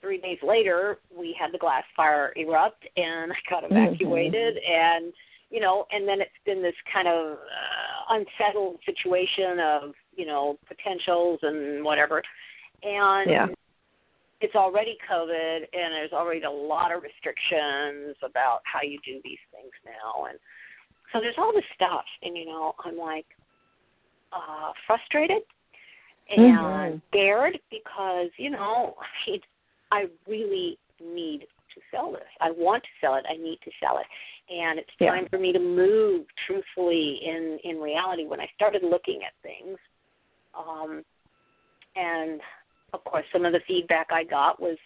three 0.00 0.18
days 0.18 0.38
later, 0.42 0.98
we 1.16 1.36
had 1.38 1.52
the 1.52 1.58
glass 1.58 1.84
fire 1.96 2.32
erupt, 2.36 2.86
and 2.96 3.32
I 3.32 3.36
got 3.50 3.64
evacuated, 3.64 4.56
mm-hmm. 4.56 5.04
and 5.04 5.12
you 5.50 5.60
know, 5.60 5.86
and 5.92 6.08
then 6.08 6.20
it's 6.20 6.30
been 6.44 6.62
this 6.62 6.74
kind 6.92 7.06
of 7.06 7.32
uh, 7.32 8.14
unsettled 8.14 8.78
situation 8.84 9.58
of 9.60 9.92
you 10.16 10.26
know 10.26 10.58
potentials 10.66 11.38
and 11.42 11.84
whatever, 11.84 12.22
and 12.82 13.30
yeah. 13.30 13.46
It's 14.40 14.54
already 14.54 14.98
COVID, 15.10 15.56
and 15.56 15.94
there's 15.94 16.12
already 16.12 16.42
a 16.42 16.50
lot 16.50 16.94
of 16.94 17.02
restrictions 17.02 18.16
about 18.22 18.60
how 18.64 18.80
you 18.82 18.98
do 19.04 19.20
these 19.24 19.42
things 19.52 19.72
now, 19.84 20.26
and 20.26 20.38
so 21.12 21.20
there's 21.20 21.36
all 21.38 21.52
this 21.54 21.64
stuff, 21.74 22.04
and 22.22 22.36
you 22.36 22.46
know, 22.46 22.74
I'm 22.84 22.96
like 22.96 23.26
uh 24.32 24.72
frustrated 24.86 25.42
and 26.28 26.58
mm-hmm. 26.58 26.98
scared 27.08 27.58
because 27.70 28.30
you 28.36 28.50
know 28.50 28.94
it 29.26 29.42
I 29.92 30.06
really 30.26 30.78
need 31.00 31.40
to 31.40 31.80
sell 31.90 32.12
this. 32.12 32.22
I 32.40 32.50
want 32.50 32.82
to 32.82 32.88
sell 33.00 33.14
it. 33.16 33.24
I 33.28 33.36
need 33.36 33.58
to 33.64 33.70
sell 33.80 33.98
it. 33.98 34.06
And 34.52 34.78
it's 34.78 34.90
time 34.98 35.24
yeah. 35.24 35.28
for 35.28 35.38
me 35.38 35.52
to 35.52 35.58
move 35.58 36.26
truthfully 36.46 37.20
in 37.24 37.58
in 37.64 37.80
reality 37.80 38.24
when 38.24 38.40
I 38.40 38.48
started 38.54 38.82
looking 38.82 39.20
at 39.24 39.32
things. 39.42 39.78
Um 40.56 41.04
and 41.94 42.40
of 42.92 43.04
course 43.04 43.24
some 43.32 43.44
of 43.44 43.52
the 43.52 43.60
feedback 43.66 44.08
I 44.10 44.24
got 44.24 44.60
was 44.60 44.76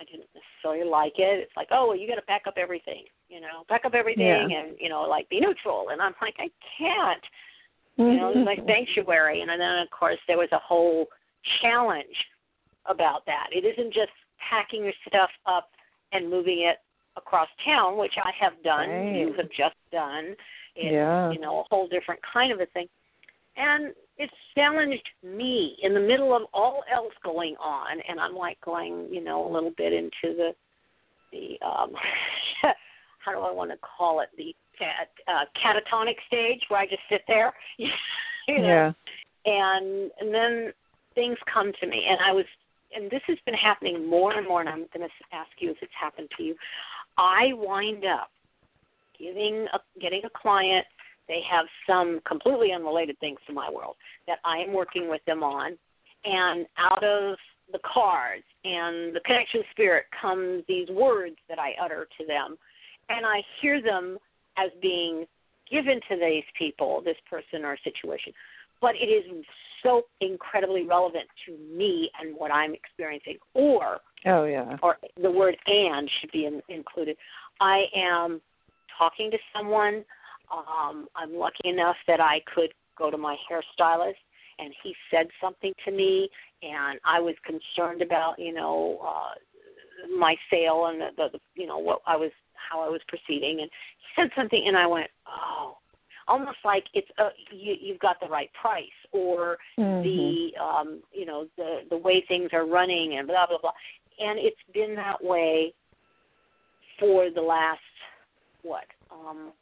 I 0.00 0.04
didn't 0.04 0.28
necessarily 0.34 0.88
like 0.88 1.14
it. 1.18 1.40
It's 1.40 1.56
like, 1.56 1.68
"Oh, 1.72 1.88
well, 1.88 1.96
you 1.96 2.06
got 2.06 2.14
to 2.16 2.22
pack 2.22 2.42
up 2.46 2.54
everything, 2.56 3.04
you 3.28 3.40
know, 3.40 3.64
pack 3.68 3.84
up 3.84 3.94
everything 3.94 4.50
yeah. 4.50 4.60
and, 4.60 4.76
you 4.78 4.88
know, 4.88 5.02
like 5.02 5.28
be 5.28 5.40
neutral." 5.40 5.88
And 5.90 6.00
I'm 6.00 6.14
like, 6.20 6.36
"I 6.38 6.48
can't." 6.78 7.24
You 7.96 8.04
know, 8.04 8.30
mm-hmm. 8.30 8.44
this 8.44 8.54
is 8.54 8.66
my 8.66 8.72
sanctuary. 8.72 9.40
And 9.40 9.50
then 9.50 9.60
of 9.60 9.90
course 9.90 10.18
there 10.28 10.38
was 10.38 10.48
a 10.52 10.58
whole 10.58 11.06
challenge 11.60 12.14
about 12.86 13.26
that. 13.26 13.48
It 13.50 13.64
isn't 13.64 13.92
just 13.92 14.12
packing 14.38 14.84
your 14.84 14.92
stuff 15.06 15.30
up 15.46 15.70
and 16.12 16.30
moving 16.30 16.60
it 16.60 16.76
across 17.16 17.48
town, 17.64 17.98
which 17.98 18.14
I 18.16 18.30
have 18.40 18.54
done. 18.62 18.88
Right. 18.88 19.16
You 19.16 19.34
have 19.36 19.50
just 19.50 19.74
done. 19.90 20.36
It's 20.76 20.92
Yeah. 20.92 21.32
you 21.32 21.40
know 21.40 21.60
a 21.60 21.64
whole 21.64 21.88
different 21.88 22.20
kind 22.22 22.52
of 22.52 22.60
a 22.60 22.66
thing, 22.66 22.88
and 23.56 23.92
it's 24.18 24.32
challenged 24.56 25.08
me 25.22 25.76
in 25.82 25.94
the 25.94 26.00
middle 26.00 26.34
of 26.34 26.42
all 26.52 26.82
else 26.92 27.12
going 27.24 27.54
on, 27.56 27.98
and 28.08 28.18
I'm 28.20 28.34
like 28.34 28.60
going 28.64 29.08
you 29.10 29.22
know 29.22 29.46
a 29.46 29.50
little 29.52 29.72
bit 29.76 29.92
into 29.92 30.10
the 30.36 30.54
the 31.32 31.58
um 31.66 31.92
how 33.24 33.32
do 33.32 33.40
I 33.40 33.52
want 33.52 33.70
to 33.70 33.76
call 33.78 34.20
it 34.20 34.28
the 34.36 34.54
cat, 34.78 35.08
uh, 35.26 35.44
catatonic 35.62 36.14
stage 36.26 36.62
where 36.68 36.80
I 36.80 36.86
just 36.86 37.02
sit 37.10 37.22
there, 37.26 37.52
you 37.78 37.88
know, 38.48 38.64
Yeah. 38.64 38.92
and 39.44 40.10
and 40.20 40.32
then 40.34 40.72
things 41.14 41.36
come 41.52 41.72
to 41.80 41.86
me, 41.86 42.04
and 42.08 42.18
I 42.24 42.32
was 42.32 42.44
and 42.94 43.10
this 43.10 43.22
has 43.26 43.38
been 43.44 43.54
happening 43.54 44.06
more 44.08 44.32
and 44.32 44.46
more, 44.46 44.60
and 44.60 44.68
I'm 44.68 44.86
going 44.94 45.06
to 45.06 45.36
ask 45.36 45.50
you 45.58 45.70
if 45.70 45.76
it's 45.82 45.92
happened 45.98 46.28
to 46.36 46.42
you. 46.42 46.54
I 47.18 47.52
wind 47.54 48.04
up 48.06 48.30
giving 49.18 49.66
a, 49.74 49.78
getting 50.00 50.22
a 50.24 50.30
client. 50.30 50.86
They 51.28 51.40
have 51.50 51.66
some 51.86 52.20
completely 52.26 52.72
unrelated 52.72 53.18
things 53.20 53.38
to 53.46 53.52
my 53.52 53.70
world 53.70 53.96
that 54.26 54.38
I 54.44 54.58
am 54.58 54.72
working 54.72 55.08
with 55.08 55.20
them 55.26 55.42
on, 55.42 55.76
and 56.24 56.66
out 56.78 57.04
of 57.04 57.36
the 57.70 57.78
cards 57.84 58.44
and 58.64 59.14
the 59.14 59.20
connection 59.24 59.62
spirit 59.70 60.06
comes 60.20 60.64
these 60.66 60.88
words 60.88 61.36
that 61.48 61.58
I 61.58 61.72
utter 61.82 62.08
to 62.18 62.26
them, 62.26 62.56
and 63.08 63.26
I 63.26 63.42
hear 63.60 63.82
them 63.82 64.18
as 64.56 64.70
being 64.80 65.26
given 65.70 66.00
to 66.08 66.16
these 66.16 66.44
people, 66.58 67.02
this 67.04 67.16
person 67.28 67.64
or 67.64 67.76
situation, 67.84 68.32
but 68.80 68.94
it 68.94 69.06
is 69.06 69.44
so 69.82 70.02
incredibly 70.20 70.84
relevant 70.84 71.26
to 71.46 71.52
me 71.76 72.10
and 72.20 72.34
what 72.36 72.50
I'm 72.50 72.74
experiencing. 72.74 73.36
Or, 73.54 73.98
Oh 74.26 74.44
yeah. 74.44 74.76
or 74.82 74.96
the 75.22 75.30
word 75.30 75.56
"and" 75.66 76.10
should 76.20 76.32
be 76.32 76.46
in, 76.46 76.62
included. 76.68 77.16
I 77.60 77.84
am 77.94 78.40
talking 78.96 79.30
to 79.30 79.38
someone. 79.54 80.04
Um, 80.52 81.08
I'm 81.14 81.34
lucky 81.34 81.68
enough 81.68 81.96
that 82.06 82.20
I 82.20 82.40
could 82.54 82.70
go 82.98 83.10
to 83.10 83.18
my 83.18 83.36
hairstylist, 83.50 84.14
and 84.58 84.74
he 84.82 84.94
said 85.10 85.28
something 85.40 85.72
to 85.84 85.90
me, 85.90 86.28
and 86.62 86.98
I 87.04 87.20
was 87.20 87.34
concerned 87.44 88.02
about, 88.02 88.38
you 88.38 88.52
know, 88.52 88.98
uh, 89.06 90.16
my 90.18 90.36
sale 90.50 90.86
and 90.86 91.00
the, 91.00 91.08
the, 91.16 91.28
the, 91.34 91.38
you 91.54 91.66
know, 91.66 91.78
what 91.78 92.00
I 92.06 92.16
was, 92.16 92.30
how 92.54 92.80
I 92.80 92.88
was 92.88 93.00
proceeding, 93.08 93.60
and 93.60 93.70
he 93.70 94.22
said 94.22 94.30
something, 94.36 94.64
and 94.66 94.76
I 94.76 94.86
went, 94.86 95.08
oh 95.26 95.76
almost 96.28 96.58
like 96.64 96.84
it's 96.94 97.08
a, 97.18 97.28
you, 97.50 97.74
you've 97.80 97.98
got 97.98 98.20
the 98.20 98.28
right 98.28 98.50
price 98.60 98.84
or 99.12 99.56
mm-hmm. 99.78 100.02
the 100.02 100.50
um, 100.62 101.02
you 101.12 101.24
know 101.26 101.46
the 101.56 101.80
the 101.90 101.96
way 101.96 102.22
things 102.28 102.50
are 102.52 102.66
running 102.66 103.16
and 103.18 103.26
blah 103.26 103.46
blah 103.46 103.58
blah. 103.60 103.72
And 104.20 104.38
it's 104.38 104.56
been 104.74 104.94
that 104.96 105.22
way 105.22 105.72
for 107.00 107.30
the 107.34 107.40
last 107.40 107.80
what 108.62 108.84
um, 109.10 109.52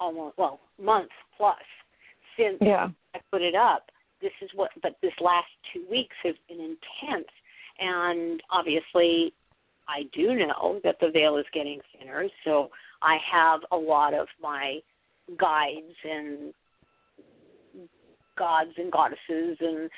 almost 0.00 0.38
well 0.38 0.60
month 0.82 1.10
plus 1.36 1.56
since 2.36 2.58
yeah. 2.60 2.88
I 3.14 3.20
put 3.30 3.42
it 3.42 3.54
up. 3.54 3.90
This 4.20 4.32
is 4.42 4.50
what, 4.54 4.70
but 4.82 4.96
this 5.02 5.12
last 5.20 5.48
two 5.72 5.84
weeks 5.90 6.16
has 6.22 6.34
been 6.48 6.58
intense, 6.58 7.28
and 7.78 8.42
obviously, 8.50 9.34
I 9.86 10.04
do 10.14 10.34
know 10.34 10.80
that 10.82 10.96
the 11.00 11.10
veil 11.10 11.36
is 11.36 11.44
getting 11.52 11.80
thinner. 11.98 12.26
So 12.44 12.70
I 13.02 13.18
have 13.30 13.60
a 13.70 13.76
lot 13.76 14.14
of 14.14 14.28
my 14.42 14.78
guides 15.38 15.94
and 16.04 16.54
gods 18.38 18.70
and 18.78 18.90
goddesses 18.90 19.58
and 19.60 19.90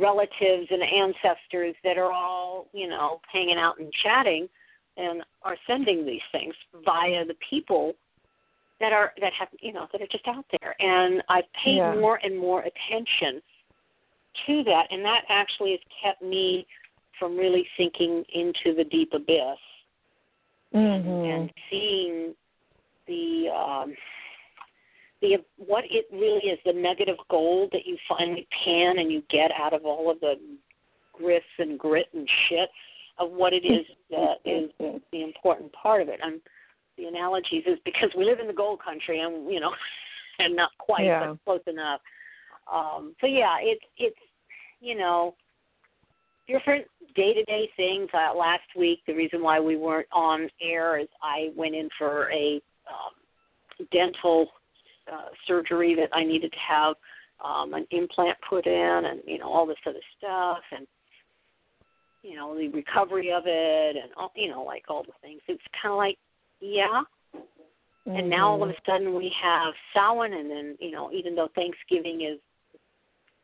relatives 0.00 0.68
and 0.70 0.82
ancestors 0.82 1.74
that 1.84 1.98
are 1.98 2.12
all, 2.12 2.66
you 2.72 2.88
know, 2.88 3.20
hanging 3.32 3.58
out 3.58 3.78
and 3.78 3.92
chatting 4.02 4.48
and 4.96 5.22
are 5.42 5.56
sending 5.66 6.04
these 6.06 6.22
things 6.32 6.54
via 6.84 7.24
the 7.24 7.36
people 7.48 7.92
that 8.80 8.92
are 8.92 9.12
that 9.20 9.32
have 9.32 9.48
you 9.60 9.72
know 9.72 9.86
that 9.92 10.02
are 10.02 10.06
just 10.06 10.26
out 10.28 10.44
there 10.60 10.74
and 10.80 11.22
I've 11.28 11.50
paid 11.64 11.76
Yeah. 11.76 11.94
more 11.94 12.20
and 12.22 12.38
more 12.38 12.60
attention 12.60 13.42
to 14.46 14.62
that, 14.64 14.86
and 14.90 15.04
that 15.04 15.22
actually 15.28 15.70
has 15.72 15.80
kept 16.02 16.22
me 16.22 16.66
from 17.18 17.36
really 17.36 17.66
sinking 17.78 18.24
into 18.34 18.74
the 18.76 18.84
deep 18.84 19.12
abyss 19.14 19.58
mm-hmm. 20.74 21.08
and 21.08 21.52
seeing 21.70 22.34
the 23.06 23.48
um, 23.48 23.94
the 25.22 25.36
what 25.56 25.84
it 25.90 26.06
really 26.12 26.50
is 26.50 26.58
the 26.64 26.72
negative 26.72 27.16
gold 27.30 27.70
that 27.72 27.86
you 27.86 27.96
finally 28.08 28.46
pan 28.64 28.98
and 28.98 29.10
you 29.10 29.22
get 29.30 29.50
out 29.58 29.72
of 29.72 29.84
all 29.84 30.10
of 30.10 30.20
the 30.20 30.34
grits 31.12 31.46
and 31.58 31.78
grit 31.78 32.06
and 32.12 32.28
shit 32.48 32.68
of 33.18 33.30
what 33.30 33.52
it 33.52 33.64
is 33.64 33.86
that 34.10 34.34
is 34.44 34.70
the 35.12 35.22
important 35.22 35.72
part 35.72 36.02
of 36.02 36.08
it. 36.08 36.20
And 36.22 36.40
the 36.96 37.06
analogies 37.06 37.64
is 37.66 37.78
because 37.84 38.10
we 38.16 38.24
live 38.24 38.40
in 38.40 38.46
the 38.46 38.52
gold 38.52 38.80
country 38.82 39.20
and 39.20 39.50
you 39.52 39.60
know 39.60 39.72
and 40.38 40.56
not 40.56 40.70
quite 40.78 41.06
yeah. 41.06 41.28
but 41.28 41.44
close 41.44 41.66
enough. 41.66 42.00
Um 42.72 43.14
so 43.20 43.26
yeah, 43.26 43.56
it's 43.60 43.84
it's 43.98 44.16
you 44.80 44.96
know 44.96 45.34
different 46.46 46.86
day 47.14 47.34
to 47.34 47.44
day 47.44 47.68
things. 47.76 48.08
Uh, 48.12 48.36
last 48.36 48.68
week 48.76 49.00
the 49.06 49.14
reason 49.14 49.42
why 49.42 49.60
we 49.60 49.76
weren't 49.76 50.08
on 50.12 50.48
air 50.62 50.98
is 50.98 51.08
I 51.22 51.50
went 51.56 51.74
in 51.74 51.88
for 51.98 52.30
a 52.32 52.60
um 52.88 53.86
dental 53.92 54.48
uh, 55.12 55.28
surgery 55.46 55.94
that 55.94 56.08
I 56.12 56.24
needed 56.24 56.52
to 56.52 56.58
have 56.58 56.94
um, 57.44 57.74
an 57.74 57.86
implant 57.90 58.36
put 58.48 58.66
in, 58.66 59.02
and 59.04 59.20
you 59.26 59.38
know 59.38 59.52
all 59.52 59.66
this 59.66 59.76
other 59.86 60.00
stuff, 60.18 60.62
and 60.76 60.86
you 62.22 62.36
know 62.36 62.56
the 62.56 62.68
recovery 62.68 63.32
of 63.32 63.44
it, 63.46 63.96
and 63.96 64.12
all, 64.16 64.32
you 64.34 64.50
know 64.50 64.62
like 64.62 64.84
all 64.88 65.02
the 65.02 65.12
things. 65.22 65.40
It's 65.48 65.62
kind 65.80 65.92
of 65.92 65.98
like, 65.98 66.18
yeah. 66.60 67.02
Mm-hmm. 67.34 68.16
And 68.16 68.30
now 68.30 68.50
all 68.50 68.62
of 68.62 68.70
a 68.70 68.74
sudden 68.86 69.14
we 69.14 69.32
have 69.42 69.74
Samhain, 69.92 70.32
and 70.32 70.50
then 70.50 70.76
you 70.80 70.92
know 70.92 71.10
even 71.12 71.34
though 71.34 71.48
Thanksgiving 71.54 72.22
is, 72.22 72.38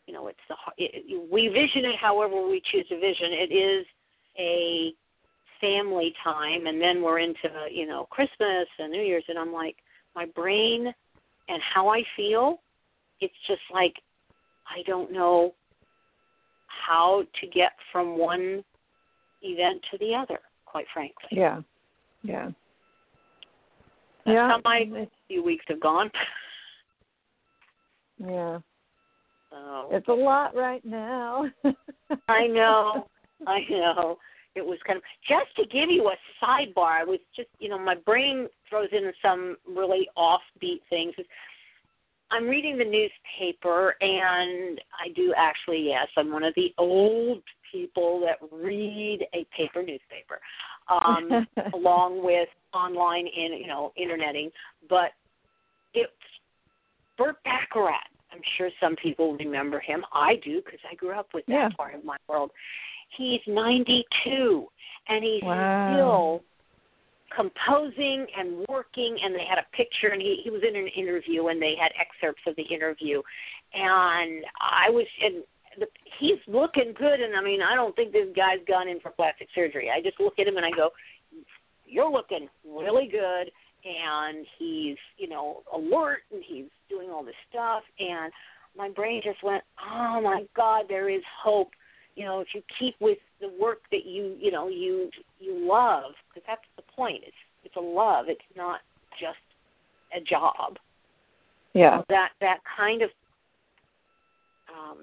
you 0.07 0.14
know 0.14 0.28
it's 0.28 0.38
the 0.49 0.57
it, 0.78 1.31
we 1.31 1.49
vision 1.49 1.85
it 1.85 1.97
however 2.00 2.47
we 2.47 2.62
choose 2.71 2.87
to 2.88 2.99
vision. 2.99 3.33
It 3.33 3.52
is 3.52 3.87
a 4.38 4.92
family 5.61 6.14
time, 6.23 6.66
and 6.66 6.81
then 6.81 7.02
we're 7.02 7.19
into 7.19 7.50
you 7.71 7.87
know 7.87 8.07
Christmas 8.11 8.69
and 8.78 8.92
New 8.92 9.02
Year's, 9.02 9.25
and 9.28 9.38
I'm 9.38 9.52
like 9.52 9.76
my 10.14 10.26
brain 10.26 10.92
and 11.49 11.62
how 11.75 11.88
I 11.88 12.02
feel, 12.16 12.61
it's 13.21 13.35
just 13.47 13.62
like 13.73 13.95
I 14.66 14.83
don't 14.87 15.12
know 15.12 15.54
how 16.66 17.25
to 17.40 17.47
get 17.47 17.73
from 17.90 18.16
one 18.16 18.64
event 19.42 19.83
to 19.90 19.99
the 19.99 20.14
other, 20.14 20.40
quite 20.64 20.87
frankly. 20.92 21.28
Yeah. 21.31 21.61
Yeah. 22.23 22.50
That's 24.25 24.35
yeah. 24.35 24.49
how 24.49 24.61
my 24.64 25.09
few 25.29 25.43
weeks 25.43 25.64
have 25.69 25.81
gone. 25.81 26.11
yeah. 28.19 28.59
So 29.50 29.88
It's 29.91 30.09
a 30.09 30.12
lot 30.12 30.55
right 30.55 30.85
now. 30.85 31.45
I 32.29 32.47
know. 32.47 33.07
I 33.47 33.61
know. 33.69 34.19
It 34.55 34.64
was 34.64 34.79
kind 34.87 34.99
of 34.99 35.02
just 35.29 35.55
to 35.57 35.64
give 35.67 35.91
you 35.91 36.11
a 36.11 36.45
sidebar. 36.45 37.00
I 37.00 37.05
was 37.05 37.19
just, 37.35 37.49
you 37.59 37.69
know, 37.69 37.79
my 37.79 37.95
brain 37.95 38.49
throws 38.69 38.88
in 38.93 39.11
some 39.23 39.57
really 39.67 40.09
offbeat 40.17 40.81
things. 40.91 41.14
I'm 42.31 42.49
reading 42.49 42.79
the 42.79 42.85
newspaper, 42.85 43.95
and 44.00 44.81
I 44.93 45.12
do 45.14 45.35
actually, 45.37 45.87
yes, 45.88 46.09
I'm 46.17 46.33
one 46.33 46.45
of 46.45 46.55
the 46.55 46.73
old 46.79 47.43
people 47.71 48.21
that 48.21 48.38
read 48.50 49.26
a 49.35 49.47
paper 49.57 49.83
newspaper, 49.83 50.41
um, 50.89 51.47
along 51.75 52.25
with 52.25 52.49
online 52.75 53.27
in 53.27 53.53
you 53.61 53.67
know 53.67 53.93
interneting. 53.97 54.51
But 54.89 55.11
it's 55.95 56.12
Burt 57.19 57.37
Bacharach. 57.45 58.01
I'm 58.33 58.41
sure 58.57 58.71
some 58.81 58.97
people 58.97 59.35
remember 59.35 59.79
him. 59.81 60.05
I 60.12 60.37
do 60.43 60.62
because 60.65 60.81
I 60.91 60.95
grew 60.95 61.12
up 61.12 61.29
with 61.35 61.45
that 61.47 61.53
Yeah. 61.53 61.69
part 61.77 61.95
of 61.95 62.05
my 62.05 62.17
world. 62.29 62.51
He's 63.19 63.41
92, 63.47 64.67
and 65.09 65.23
he's 65.23 65.43
Wow. 65.43 65.85
still 65.85 66.45
composing 67.35 68.27
and 68.37 68.65
working 68.69 69.17
and 69.23 69.35
they 69.35 69.45
had 69.49 69.59
a 69.59 69.77
picture 69.77 70.09
and 70.09 70.21
he 70.21 70.41
he 70.45 70.51
was 70.51 70.62
in 70.69 70.77
an 70.77 70.89
interview 70.89 71.47
and 71.47 71.61
they 71.61 71.75
had 71.81 71.91
excerpts 71.99 72.43
of 72.47 72.55
the 72.57 72.62
interview 72.62 73.23
and 73.73 74.45
I 74.61 74.91
was 74.91 75.07
and 75.23 75.43
the, 75.79 75.87
he's 76.18 76.38
looking 76.47 76.94
good 76.97 77.20
and 77.20 77.37
I 77.37 77.42
mean 77.42 77.62
I 77.62 77.75
don't 77.75 77.94
think 77.97 78.12
this 78.12 78.29
guy's 78.35 78.61
gone 78.66 78.88
in 78.88 79.01
for 79.01 79.11
plastic 79.11 79.49
surgery. 79.55 79.90
I 79.90 80.01
just 80.01 80.20
look 80.20 80.38
at 80.38 80.47
him 80.47 80.57
and 80.57 80.66
I 80.66 80.70
go 80.70 80.90
you're 81.87 82.11
looking 82.11 82.49
really 82.66 83.07
good 83.07 83.51
and 83.85 84.47
he's 84.59 84.97
you 85.18 85.29
know 85.29 85.62
alert 85.75 86.20
and 86.33 86.42
he's 86.47 86.66
doing 86.88 87.11
all 87.11 87.25
this 87.25 87.35
stuff 87.51 87.83
and 87.99 88.33
my 88.77 88.88
brain 88.88 89.20
just 89.25 89.42
went 89.42 89.62
oh 89.90 90.20
my 90.23 90.44
god 90.57 90.85
there 90.88 91.09
is 91.09 91.23
hope 91.42 91.70
you 92.14 92.25
know 92.25 92.40
if 92.40 92.49
you 92.55 92.62
keep 92.79 92.94
with 93.01 93.18
the 93.40 93.51
work 93.61 93.81
that 93.90 94.07
you 94.07 94.37
you 94.40 94.51
know 94.51 94.68
you 94.68 95.11
you 95.40 95.66
love 95.68 96.12
because 96.29 96.47
that's 96.47 96.62
the 96.77 96.83
point 96.94 97.23
it's 97.27 97.37
it's 97.64 97.77
a 97.77 97.81
love 97.81 98.27
it's 98.29 98.40
not 98.57 98.81
just 99.20 99.38
a 100.16 100.20
job 100.20 100.79
yeah. 101.75 102.03
that 102.09 102.31
that 102.40 102.59
kind 102.77 103.03
of 103.03 103.11
um 104.70 104.99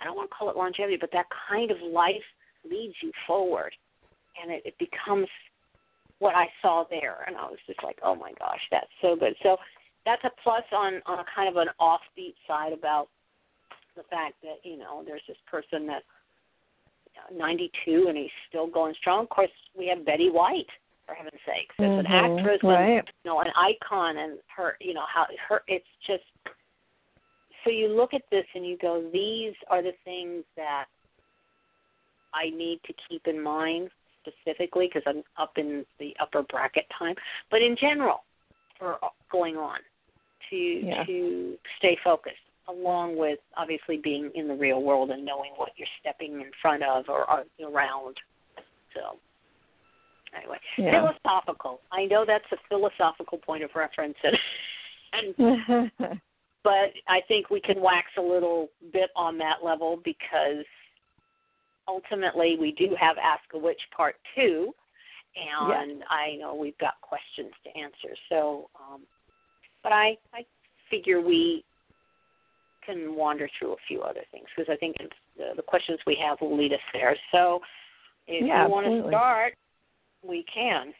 i 0.00 0.04
don't 0.04 0.16
want 0.16 0.28
to 0.30 0.34
call 0.34 0.50
it 0.50 0.56
longevity 0.56 0.96
but 1.00 1.10
that 1.12 1.26
kind 1.48 1.70
of 1.70 1.78
life 1.92 2.24
leads 2.68 2.94
you 3.02 3.12
forward 3.26 3.72
and 4.42 4.52
it, 4.52 4.62
it 4.64 4.74
becomes 4.78 5.28
what 6.18 6.34
i 6.34 6.46
saw 6.62 6.84
there 6.90 7.24
and 7.26 7.36
i 7.36 7.42
was 7.44 7.58
just 7.66 7.82
like 7.82 7.98
oh 8.02 8.14
my 8.14 8.32
gosh 8.38 8.60
that's 8.70 8.90
so 9.00 9.16
good 9.16 9.34
so 9.42 9.56
that's 10.04 10.22
a 10.24 10.30
plus 10.42 10.64
on 10.72 11.00
on 11.06 11.18
a 11.18 11.24
kind 11.34 11.48
of 11.48 11.56
an 11.56 11.68
offbeat 11.80 12.34
side 12.46 12.72
about 12.72 13.08
the 13.96 14.02
fact 14.10 14.34
that 14.42 14.58
you 14.62 14.76
know 14.76 15.02
there's 15.04 15.22
this 15.26 15.38
person 15.50 15.86
that 15.86 16.02
92 17.34 18.06
and 18.08 18.16
he's 18.16 18.30
still 18.48 18.66
going 18.66 18.94
strong. 19.00 19.22
Of 19.24 19.28
course, 19.30 19.50
we 19.76 19.86
have 19.88 20.04
Betty 20.04 20.30
White, 20.30 20.66
for 21.06 21.14
heaven's 21.14 21.40
sakes, 21.46 21.74
as 21.78 21.98
an 21.98 22.06
Mhm, 22.06 22.38
actress 22.38 22.62
right. 22.62 22.98
and 22.98 23.12
you 23.24 23.30
know 23.30 23.40
an 23.40 23.52
icon, 23.54 24.18
and 24.18 24.38
her, 24.54 24.76
you 24.80 24.94
know 24.94 25.06
how 25.06 25.26
her. 25.48 25.62
It's 25.68 25.88
just 26.06 26.24
so 27.66 27.72
you 27.72 27.88
look 27.88 28.14
at 28.14 28.22
this 28.30 28.44
and 28.54 28.64
you 28.64 28.78
go, 28.80 29.02
these 29.12 29.54
are 29.68 29.82
the 29.82 29.92
things 30.04 30.44
that 30.56 30.84
I 32.32 32.50
need 32.50 32.80
to 32.86 32.94
keep 33.08 33.26
in 33.26 33.42
mind 33.42 33.90
specifically 34.22 34.88
because 34.88 35.02
I'm 35.06 35.22
up 35.36 35.52
in 35.56 35.84
the 35.98 36.14
upper 36.20 36.42
bracket 36.42 36.84
time, 36.96 37.16
but 37.50 37.62
in 37.62 37.76
general 37.76 38.22
for 38.78 38.98
going 39.32 39.56
on 39.56 39.78
to 40.50 40.56
Yeah. 40.56 41.04
to 41.04 41.58
stay 41.78 41.96
focused 42.04 42.36
along 42.68 43.16
with 43.16 43.38
obviously 43.56 43.96
being 43.96 44.30
in 44.34 44.48
the 44.48 44.54
real 44.54 44.82
world 44.82 45.10
and 45.10 45.24
knowing 45.24 45.52
what 45.56 45.72
you're 45.76 45.88
stepping 46.00 46.40
in 46.40 46.50
front 46.60 46.82
of 46.82 47.08
or, 47.08 47.44
around. 47.60 48.16
So, 48.94 49.18
anyway, 50.34 50.58
Yeah. 50.76 51.00
philosophical. 51.00 51.80
I 51.90 52.06
know 52.06 52.24
that's 52.24 52.50
a 52.52 52.56
philosophical 52.68 53.38
point 53.38 53.62
of 53.62 53.74
reference, 53.74 54.16
and, 54.22 54.38
and 55.12 56.20
but 56.66 56.90
I 57.06 57.20
think 57.28 57.48
we 57.48 57.60
can 57.60 57.80
wax 57.80 58.08
a 58.18 58.20
little 58.20 58.70
bit 58.92 59.10
on 59.14 59.38
that 59.38 59.58
level 59.64 60.00
because 60.04 60.66
ultimately 61.86 62.56
we 62.60 62.72
do 62.72 62.96
have 62.98 63.16
Ask 63.22 63.44
a 63.54 63.58
Witch 63.58 63.80
Part 63.96 64.16
Two, 64.34 64.72
and 65.36 66.02
I 66.10 66.34
know 66.40 66.56
we've 66.56 66.76
got 66.78 66.94
questions 67.02 67.52
to 67.62 67.80
answer. 67.80 68.16
So, 68.28 68.68
um, 68.80 69.02
but 69.84 69.92
I 69.92 70.16
I 70.34 70.44
figure 70.90 71.20
we 71.20 71.64
can 72.84 73.14
wander 73.14 73.48
through 73.56 73.74
a 73.74 73.82
few 73.86 74.02
other 74.02 74.22
things 74.32 74.46
because 74.56 74.72
I 74.72 74.76
think 74.76 74.96
it's, 74.98 75.12
the, 75.36 75.52
the 75.54 75.62
questions 75.62 76.00
we 76.04 76.18
have 76.20 76.40
will 76.40 76.56
lead 76.56 76.72
us 76.72 76.80
there. 76.92 77.16
So, 77.30 77.60
if 78.26 78.44
Yeah, 78.44 78.64
you 78.64 78.72
want 78.72 78.86
to 78.86 79.08
start, 79.08 79.54
we 80.26 80.44
can. 80.52 80.92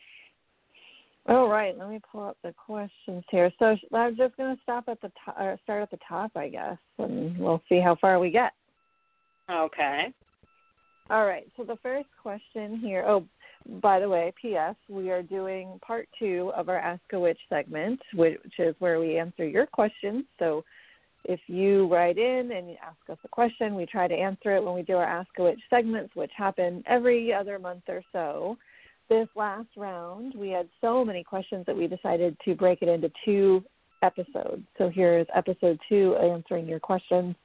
All 1.28 1.48
right, 1.48 1.76
let 1.76 1.88
me 1.88 2.00
pull 2.12 2.24
up 2.24 2.36
the 2.44 2.52
questions 2.52 3.24
here. 3.30 3.50
So 3.58 3.76
I'm 3.92 4.16
just 4.16 4.36
going 4.36 4.54
to 4.54 4.62
stop 4.62 4.84
at 4.88 5.00
the 5.00 5.10
top, 5.24 5.36
or 5.38 5.58
start 5.64 5.82
at 5.82 5.90
the 5.90 5.98
top, 6.08 6.30
I 6.36 6.48
guess, 6.48 6.78
and 6.98 7.36
we'll 7.36 7.62
see 7.68 7.80
how 7.80 7.96
far 7.96 8.20
we 8.20 8.30
get. 8.30 8.52
Okay. 9.50 10.12
All 11.10 11.26
right. 11.26 11.48
So 11.56 11.64
the 11.64 11.76
first 11.82 12.08
question 12.20 12.78
here. 12.78 13.04
Oh, 13.06 13.24
by 13.80 13.98
the 13.98 14.08
way, 14.08 14.32
P.S. 14.40 14.76
We 14.88 15.10
are 15.10 15.22
doing 15.22 15.80
part 15.84 16.08
two 16.16 16.52
of 16.54 16.68
our 16.68 16.78
Ask 16.78 17.02
a 17.12 17.18
Witch 17.18 17.38
segment, 17.48 18.00
which 18.14 18.38
is 18.58 18.76
where 18.78 19.00
we 19.00 19.18
answer 19.18 19.46
your 19.46 19.66
questions. 19.66 20.24
So 20.38 20.64
if 21.24 21.40
you 21.48 21.88
write 21.88 22.18
in 22.18 22.52
and 22.52 22.70
you 22.70 22.76
ask 22.80 22.98
us 23.10 23.18
a 23.24 23.28
question, 23.28 23.74
we 23.74 23.86
try 23.86 24.06
to 24.06 24.14
answer 24.14 24.54
it 24.54 24.62
when 24.62 24.74
we 24.74 24.82
do 24.82 24.96
our 24.96 25.04
Ask 25.04 25.30
a 25.38 25.42
Witch 25.42 25.60
segments, 25.70 26.14
which 26.14 26.30
happen 26.36 26.84
every 26.86 27.32
other 27.32 27.58
month 27.58 27.82
or 27.88 28.02
so. 28.12 28.56
This 29.08 29.28
last 29.36 29.68
round, 29.76 30.34
we 30.34 30.50
had 30.50 30.68
so 30.80 31.04
many 31.04 31.22
questions 31.22 31.64
that 31.66 31.76
we 31.76 31.86
decided 31.86 32.36
to 32.44 32.56
break 32.56 32.82
it 32.82 32.88
into 32.88 33.08
two 33.24 33.62
episodes. 34.02 34.64
So 34.78 34.88
here 34.88 35.16
is 35.18 35.28
episode 35.34 35.78
two, 35.88 36.16
answering 36.16 36.66
your 36.66 36.80
questions. 36.80 37.36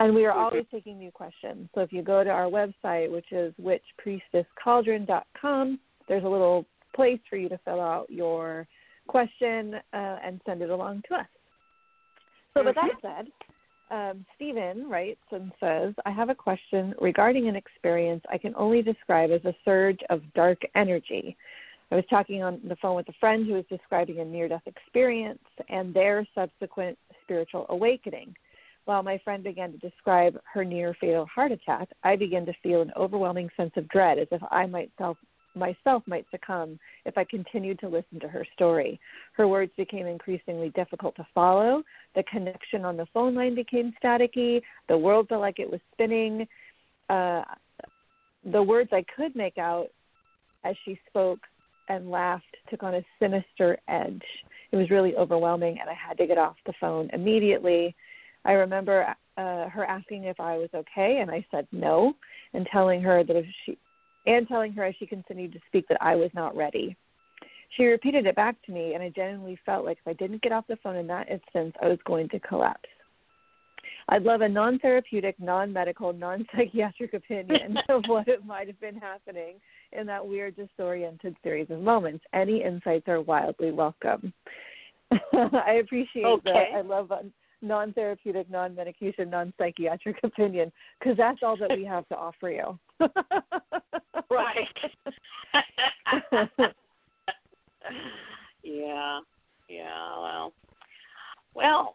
And 0.00 0.12
we 0.14 0.26
are 0.26 0.32
always 0.32 0.64
taking 0.72 0.98
new 0.98 1.12
questions. 1.12 1.68
So 1.74 1.82
if 1.82 1.92
you 1.92 2.02
go 2.02 2.24
to 2.24 2.30
our 2.30 2.46
website, 2.46 3.12
which 3.12 3.30
is 3.30 3.54
witchpriestesscauldron.com, 3.62 5.78
there's 6.08 6.24
a 6.24 6.28
little 6.28 6.66
place 6.96 7.20
for 7.30 7.36
you 7.36 7.48
to 7.48 7.60
fill 7.64 7.80
out 7.80 8.10
your 8.10 8.66
question 9.06 9.74
uh, 9.92 10.16
and 10.24 10.40
send 10.44 10.62
it 10.62 10.70
along 10.70 11.02
to 11.08 11.14
us. 11.14 11.28
So 12.54 12.64
with 12.64 12.74
that 12.74 12.90
said, 13.00 13.28
um, 13.92 14.24
Stephen 14.34 14.88
writes 14.88 15.20
and 15.30 15.52
says, 15.60 15.94
I 16.06 16.10
have 16.10 16.30
a 16.30 16.34
question 16.34 16.94
regarding 17.00 17.48
an 17.48 17.56
experience 17.56 18.24
I 18.30 18.38
can 18.38 18.54
only 18.56 18.82
describe 18.82 19.30
as 19.30 19.44
a 19.44 19.54
surge 19.64 20.00
of 20.08 20.22
dark 20.34 20.58
energy. 20.74 21.36
I 21.90 21.96
was 21.96 22.04
talking 22.08 22.42
on 22.42 22.58
the 22.66 22.76
phone 22.76 22.96
with 22.96 23.08
a 23.10 23.14
friend 23.20 23.46
who 23.46 23.52
was 23.52 23.64
describing 23.68 24.20
a 24.20 24.24
near 24.24 24.48
death 24.48 24.62
experience 24.64 25.42
and 25.68 25.92
their 25.92 26.26
subsequent 26.34 26.98
spiritual 27.22 27.66
awakening. 27.68 28.34
While 28.86 29.02
my 29.02 29.18
friend 29.18 29.44
began 29.44 29.72
to 29.72 29.78
describe 29.78 30.40
her 30.52 30.64
near 30.64 30.96
fatal 30.98 31.26
heart 31.26 31.52
attack, 31.52 31.88
I 32.02 32.16
began 32.16 32.46
to 32.46 32.54
feel 32.62 32.80
an 32.80 32.92
overwhelming 32.96 33.50
sense 33.58 33.72
of 33.76 33.88
dread 33.88 34.18
as 34.18 34.26
if 34.32 34.42
I 34.50 34.66
myself 34.66 35.18
myself 35.54 36.02
might 36.06 36.26
succumb 36.30 36.78
if 37.04 37.16
I 37.18 37.24
continued 37.24 37.78
to 37.80 37.88
listen 37.88 38.20
to 38.20 38.28
her 38.28 38.46
story. 38.54 39.00
Her 39.36 39.48
words 39.48 39.72
became 39.76 40.06
increasingly 40.06 40.70
difficult 40.70 41.16
to 41.16 41.26
follow. 41.34 41.82
The 42.14 42.22
connection 42.24 42.84
on 42.84 42.96
the 42.96 43.06
phone 43.12 43.34
line 43.34 43.54
became 43.54 43.92
staticky. 44.02 44.62
The 44.88 44.96
world 44.96 45.28
felt 45.28 45.40
like 45.40 45.58
it 45.58 45.70
was 45.70 45.80
spinning. 45.92 46.46
Uh, 47.08 47.42
the 48.50 48.62
words 48.62 48.90
I 48.92 49.04
could 49.16 49.36
make 49.36 49.58
out 49.58 49.88
as 50.64 50.74
she 50.84 50.98
spoke 51.08 51.40
and 51.88 52.10
laughed 52.10 52.56
took 52.70 52.82
on 52.82 52.94
a 52.94 53.04
sinister 53.18 53.78
edge. 53.88 54.22
It 54.70 54.76
was 54.76 54.90
really 54.90 55.14
overwhelming, 55.16 55.78
and 55.80 55.90
I 55.90 55.94
had 55.94 56.16
to 56.18 56.26
get 56.26 56.38
off 56.38 56.56
the 56.64 56.72
phone 56.80 57.10
immediately. 57.12 57.94
I 58.44 58.52
remember 58.52 59.14
uh, 59.36 59.68
her 59.68 59.84
asking 59.84 60.24
if 60.24 60.40
I 60.40 60.56
was 60.56 60.70
okay, 60.74 61.18
and 61.20 61.30
I 61.30 61.44
said 61.50 61.66
no, 61.72 62.14
and 62.54 62.66
telling 62.72 63.02
her 63.02 63.22
that 63.24 63.36
if 63.36 63.46
she 63.64 63.76
and 64.26 64.46
telling 64.48 64.72
her 64.72 64.84
as 64.84 64.94
she 64.98 65.06
continued 65.06 65.52
to 65.52 65.60
speak 65.68 65.86
that 65.88 66.02
I 66.02 66.14
was 66.14 66.30
not 66.34 66.56
ready. 66.56 66.96
She 67.76 67.84
repeated 67.84 68.26
it 68.26 68.36
back 68.36 68.56
to 68.66 68.72
me, 68.72 68.94
and 68.94 69.02
I 69.02 69.08
genuinely 69.08 69.58
felt 69.64 69.84
like 69.84 69.98
if 69.98 70.08
I 70.08 70.12
didn't 70.12 70.42
get 70.42 70.52
off 70.52 70.66
the 70.68 70.76
phone 70.82 70.96
in 70.96 71.06
that 71.06 71.30
instance, 71.30 71.74
I 71.82 71.88
was 71.88 71.98
going 72.04 72.28
to 72.30 72.40
collapse. 72.40 72.88
I'd 74.08 74.24
love 74.24 74.40
a 74.40 74.48
non 74.48 74.78
therapeutic, 74.78 75.36
non 75.38 75.72
medical, 75.72 76.12
non 76.12 76.44
psychiatric 76.54 77.14
opinion 77.14 77.78
of 77.88 78.02
what 78.06 78.28
it 78.28 78.44
might 78.44 78.66
have 78.66 78.80
been 78.80 78.96
happening 78.96 79.54
in 79.92 80.06
that 80.06 80.26
weird, 80.26 80.56
disoriented 80.56 81.36
series 81.42 81.70
of 81.70 81.80
moments. 81.80 82.24
Any 82.34 82.62
insights 82.62 83.08
are 83.08 83.20
wildly 83.20 83.70
welcome. 83.70 84.32
I 85.32 85.80
appreciate 85.82 86.24
okay. 86.24 86.70
that. 86.72 86.78
I 86.78 86.80
love 86.82 87.08
non 87.62 87.92
therapeutic, 87.92 88.50
non 88.50 88.74
medication, 88.74 89.30
non 89.30 89.52
psychiatric 89.58 90.18
opinion 90.24 90.72
because 90.98 91.16
that's 91.16 91.42
all 91.42 91.56
that 91.56 91.70
we 91.76 91.84
have 91.84 92.06
to 92.08 92.16
offer 92.16 92.50
you. 92.50 92.78
right. 94.30 94.68
yeah. 98.62 99.20
Yeah. 99.68 100.18
Well. 100.20 100.52
Well. 101.54 101.94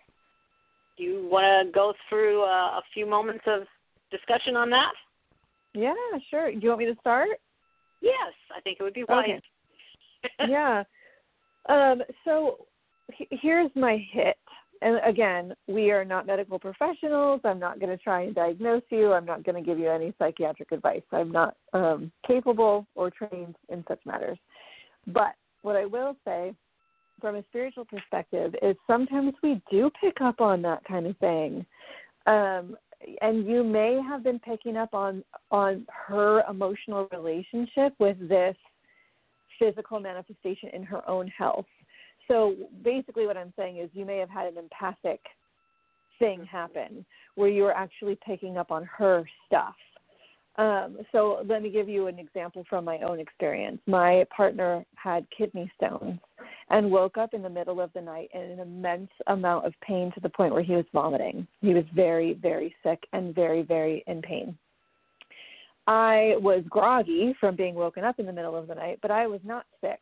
Do 0.97 1.03
you 1.03 1.27
want 1.31 1.67
to 1.67 1.71
go 1.71 1.93
through 2.09 2.41
uh, 2.41 2.79
a 2.79 2.81
few 2.91 3.05
moments 3.05 3.43
of 3.45 3.67
discussion 4.09 4.55
on 4.55 4.71
that? 4.71 4.93
Yeah, 5.75 5.93
sure. 6.31 6.51
Do 6.51 6.57
you 6.59 6.69
want 6.69 6.79
me 6.79 6.85
to 6.87 6.95
start? 6.99 7.29
Yes, 8.01 8.33
I 8.55 8.61
think 8.61 8.77
it 8.79 8.83
would 8.83 8.95
be 8.95 9.03
wise. 9.07 9.39
Okay. 10.25 10.51
yeah. 10.51 10.83
Um, 11.69 12.01
so 12.25 12.65
here's 13.29 13.69
my 13.75 14.03
hit 14.11 14.37
and 14.81 14.99
again, 15.05 15.53
we 15.67 15.91
are 15.91 16.05
not 16.05 16.27
medical 16.27 16.59
professionals. 16.59 17.41
I'm 17.43 17.59
not 17.59 17.79
going 17.79 17.95
to 17.95 18.03
try 18.03 18.23
and 18.23 18.35
diagnose 18.35 18.83
you. 18.89 19.13
I'm 19.13 19.25
not 19.25 19.43
going 19.43 19.55
to 19.55 19.61
give 19.61 19.79
you 19.79 19.89
any 19.89 20.13
psychiatric 20.19 20.71
advice. 20.71 21.01
I'm 21.11 21.31
not 21.31 21.55
um, 21.73 22.11
capable 22.25 22.85
or 22.95 23.09
trained 23.09 23.55
in 23.69 23.83
such 23.87 23.99
matters. 24.05 24.37
But 25.07 25.33
what 25.61 25.75
I 25.75 25.85
will 25.85 26.15
say 26.25 26.53
from 27.19 27.35
a 27.35 27.43
spiritual 27.49 27.85
perspective 27.85 28.55
is 28.61 28.75
sometimes 28.85 29.33
we 29.41 29.61
do 29.71 29.89
pick 29.99 30.21
up 30.21 30.41
on 30.41 30.61
that 30.63 30.83
kind 30.85 31.07
of 31.07 31.17
thing. 31.17 31.65
Um, 32.25 32.77
and 33.21 33.47
you 33.47 33.63
may 33.63 33.99
have 34.07 34.23
been 34.23 34.39
picking 34.39 34.75
up 34.75 34.93
on 34.93 35.23
on 35.51 35.85
her 36.07 36.41
emotional 36.49 37.07
relationship 37.11 37.93
with 37.99 38.17
this 38.27 38.55
physical 39.59 39.99
manifestation 39.99 40.69
in 40.73 40.83
her 40.83 41.07
own 41.09 41.27
health 41.27 41.65
so 42.27 42.55
basically, 42.83 43.25
what 43.25 43.37
I'm 43.37 43.53
saying 43.57 43.77
is 43.77 43.89
you 43.93 44.05
may 44.05 44.17
have 44.17 44.29
had 44.29 44.47
an 44.47 44.57
empathic 44.57 45.21
thing 46.19 46.45
happen 46.45 47.05
where 47.35 47.49
you 47.49 47.63
were 47.63 47.75
actually 47.75 48.17
picking 48.25 48.57
up 48.57 48.71
on 48.71 48.83
her 48.85 49.23
stuff. 49.45 49.75
Um, 50.57 50.97
so 51.11 51.43
let 51.45 51.61
me 51.61 51.69
give 51.69 51.87
you 51.87 52.07
an 52.07 52.17
example 52.17 52.63
from 52.67 52.83
my 52.83 52.97
own 52.99 53.19
experience. 53.19 53.79
My 53.85 54.25
partner 54.35 54.83
had 54.95 55.27
kidney 55.35 55.71
stones 55.75 56.19
and 56.71 56.89
woke 56.89 57.17
up 57.17 57.35
in 57.35 57.43
the 57.43 57.49
middle 57.49 57.79
of 57.79 57.93
the 57.93 58.01
night 58.01 58.29
in 58.33 58.41
an 58.41 58.59
immense 58.59 59.11
amount 59.27 59.65
of 59.65 59.73
pain 59.81 60.11
to 60.15 60.19
the 60.19 60.29
point 60.29 60.53
where 60.53 60.63
he 60.63 60.73
was 60.73 60.85
vomiting. 60.91 61.47
He 61.61 61.75
was 61.75 61.85
very, 61.93 62.33
very 62.33 62.75
sick 62.83 63.03
and 63.13 63.35
very, 63.35 63.61
very 63.61 64.03
in 64.07 64.21
pain. 64.23 64.57
I 65.85 66.33
was 66.39 66.63
groggy 66.69 67.35
from 67.39 67.55
being 67.55 67.75
woken 67.75 68.03
up 68.03 68.19
in 68.19 68.25
the 68.25 68.33
middle 68.33 68.55
of 68.55 68.67
the 68.67 68.75
night, 68.75 68.97
but 69.01 69.11
I 69.11 69.27
was 69.27 69.39
not 69.45 69.65
sick 69.79 69.99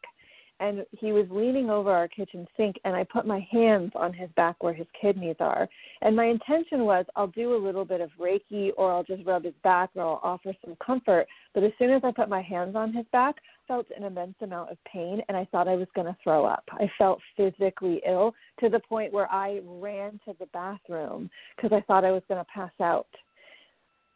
and 0.59 0.85
he 0.91 1.11
was 1.11 1.25
leaning 1.29 1.69
over 1.69 1.91
our 1.91 2.07
kitchen 2.07 2.47
sink 2.55 2.77
and 2.85 2.95
I 2.95 3.03
put 3.03 3.25
my 3.25 3.45
hands 3.51 3.91
on 3.95 4.13
his 4.13 4.29
back 4.35 4.63
where 4.63 4.73
his 4.73 4.87
kidneys 4.99 5.35
are. 5.39 5.67
And 6.01 6.15
my 6.15 6.25
intention 6.25 6.85
was 6.85 7.05
I'll 7.15 7.27
do 7.27 7.55
a 7.55 7.63
little 7.63 7.85
bit 7.85 8.01
of 8.01 8.09
Reiki 8.19 8.71
or 8.77 8.91
I'll 8.91 9.03
just 9.03 9.25
rub 9.25 9.43
his 9.43 9.53
back 9.63 9.89
or 9.95 10.03
I'll 10.03 10.21
offer 10.23 10.53
some 10.63 10.77
comfort. 10.85 11.27
But 11.53 11.63
as 11.63 11.71
soon 11.77 11.91
as 11.91 12.01
I 12.03 12.11
put 12.11 12.29
my 12.29 12.41
hands 12.41 12.75
on 12.75 12.93
his 12.93 13.05
back, 13.11 13.35
I 13.37 13.67
felt 13.67 13.87
an 13.95 14.03
immense 14.03 14.35
amount 14.41 14.71
of 14.71 14.77
pain 14.85 15.21
and 15.27 15.35
I 15.35 15.45
thought 15.51 15.67
I 15.67 15.75
was 15.75 15.87
going 15.95 16.07
to 16.07 16.17
throw 16.23 16.45
up. 16.45 16.63
I 16.71 16.89
felt 16.97 17.19
physically 17.35 18.01
ill 18.07 18.33
to 18.59 18.69
the 18.69 18.79
point 18.79 19.11
where 19.11 19.31
I 19.31 19.59
ran 19.65 20.19
to 20.25 20.35
the 20.39 20.47
bathroom 20.47 21.29
because 21.55 21.71
I 21.75 21.81
thought 21.81 22.05
I 22.05 22.11
was 22.11 22.23
going 22.27 22.43
to 22.43 22.51
pass 22.53 22.71
out 22.81 23.07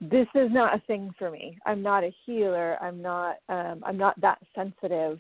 this 0.01 0.27
is 0.33 0.49
not 0.51 0.73
a 0.73 0.81
thing 0.87 1.13
for 1.19 1.29
me. 1.29 1.57
I'm 1.65 1.81
not 1.81 2.05
a 2.05 2.15
healer. 2.25 2.81
I'm 2.81 3.01
not 3.01 3.35
um 3.49 3.83
I'm 3.85 3.97
not 3.97 4.19
that 4.21 4.39
sensitive 4.55 5.19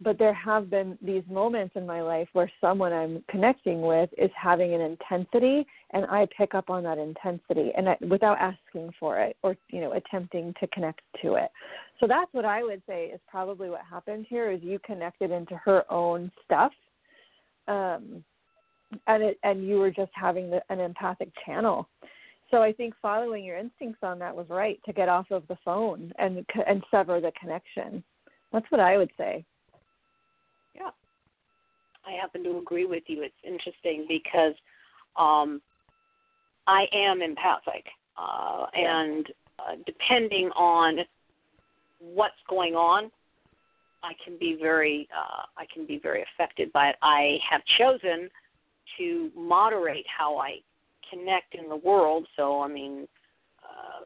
but 0.00 0.18
there 0.18 0.34
have 0.34 0.70
been 0.70 0.96
these 1.02 1.24
moments 1.28 1.74
in 1.74 1.84
my 1.86 2.00
life 2.00 2.28
where 2.32 2.50
someone 2.60 2.92
I'm 2.92 3.24
connecting 3.28 3.82
with 3.82 4.10
is 4.16 4.30
having 4.40 4.72
an 4.74 4.80
intensity 4.80 5.66
and 5.92 6.06
I 6.06 6.26
pick 6.36 6.54
up 6.54 6.70
on 6.70 6.84
that 6.84 6.98
intensity 6.98 7.72
and 7.76 7.88
I, 7.88 7.96
without 8.08 8.38
asking 8.38 8.92
for 8.98 9.18
it 9.18 9.36
or 9.42 9.56
you 9.70 9.80
know 9.80 9.92
attempting 9.92 10.54
to 10.60 10.66
connect 10.68 11.00
to 11.22 11.34
it. 11.34 11.50
So 11.98 12.06
that's 12.06 12.32
what 12.32 12.44
I 12.44 12.62
would 12.62 12.82
say 12.86 13.06
is 13.06 13.20
probably 13.28 13.70
what 13.70 13.80
happened 13.88 14.26
here 14.28 14.50
is 14.52 14.62
you 14.62 14.78
connected 14.84 15.30
into 15.30 15.56
her 15.56 15.84
own 15.90 16.30
stuff. 16.44 16.72
Um 17.66 18.24
and 19.06 19.22
it 19.22 19.38
and 19.42 19.66
you 19.66 19.78
were 19.78 19.90
just 19.90 20.12
having 20.14 20.48
the, 20.48 20.62
an 20.70 20.78
empathic 20.78 21.30
channel. 21.44 21.88
So 22.52 22.62
I 22.62 22.72
think 22.72 22.94
following 23.02 23.44
your 23.44 23.58
instincts 23.58 23.98
on 24.02 24.20
that 24.20 24.34
was 24.34 24.46
right 24.48 24.80
to 24.86 24.92
get 24.92 25.08
off 25.08 25.26
of 25.32 25.42
the 25.48 25.58
phone 25.64 26.12
and 26.20 26.46
and 26.68 26.84
sever 26.88 27.20
the 27.20 27.32
connection. 27.40 28.04
That's 28.52 28.70
what 28.70 28.80
I 28.80 28.96
would 28.96 29.10
say. 29.18 29.44
Yeah. 30.78 30.90
I 32.06 32.12
happen 32.12 32.42
to 32.44 32.58
agree 32.58 32.86
with 32.86 33.04
you. 33.06 33.22
It's 33.22 33.34
interesting 33.44 34.06
because 34.08 34.54
um, 35.16 35.60
I 36.66 36.86
am 36.92 37.22
empathic, 37.22 37.86
uh, 38.16 38.66
and 38.74 39.26
uh, 39.58 39.76
depending 39.84 40.50
on 40.56 40.98
what's 41.98 42.34
going 42.48 42.74
on, 42.74 43.10
I 44.02 44.12
can 44.24 44.38
be 44.38 44.56
very 44.60 45.08
uh, 45.14 45.42
I 45.56 45.66
can 45.72 45.86
be 45.86 45.98
very 45.98 46.24
affected 46.34 46.72
by 46.72 46.90
it. 46.90 46.96
I 47.02 47.38
have 47.48 47.62
chosen 47.78 48.30
to 48.96 49.30
moderate 49.36 50.06
how 50.06 50.38
I 50.38 50.58
connect 51.10 51.54
in 51.54 51.68
the 51.68 51.76
world. 51.76 52.26
So 52.36 52.62
I 52.62 52.68
mean, 52.68 53.08
uh, 53.62 54.04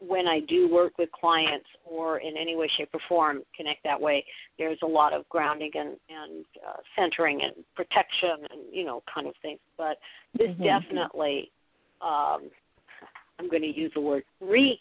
when 0.00 0.28
I 0.28 0.40
do 0.40 0.72
work 0.72 0.96
with 0.98 1.10
clients 1.12 1.66
or 1.84 2.18
in 2.18 2.36
any 2.36 2.56
way, 2.56 2.70
shape, 2.76 2.90
or 2.94 3.00
form 3.08 3.42
connect 3.56 3.82
that 3.84 4.00
way, 4.00 4.24
there's 4.58 4.78
a 4.82 4.86
lot 4.86 5.12
of 5.12 5.28
grounding 5.28 5.70
and, 5.74 5.96
and 6.08 6.44
uh, 6.66 6.76
centering 6.96 7.40
and 7.42 7.64
protection 7.74 8.46
and 8.50 8.60
you 8.72 8.84
know 8.84 9.02
kind 9.12 9.26
of 9.26 9.34
things. 9.42 9.58
But 9.76 9.98
this 10.36 10.50
mm-hmm. 10.50 10.62
definitely, 10.62 11.50
um, 12.00 12.50
I'm 13.38 13.48
going 13.50 13.62
to 13.62 13.76
use 13.76 13.90
the 13.94 14.00
word 14.00 14.22
reeks 14.40 14.80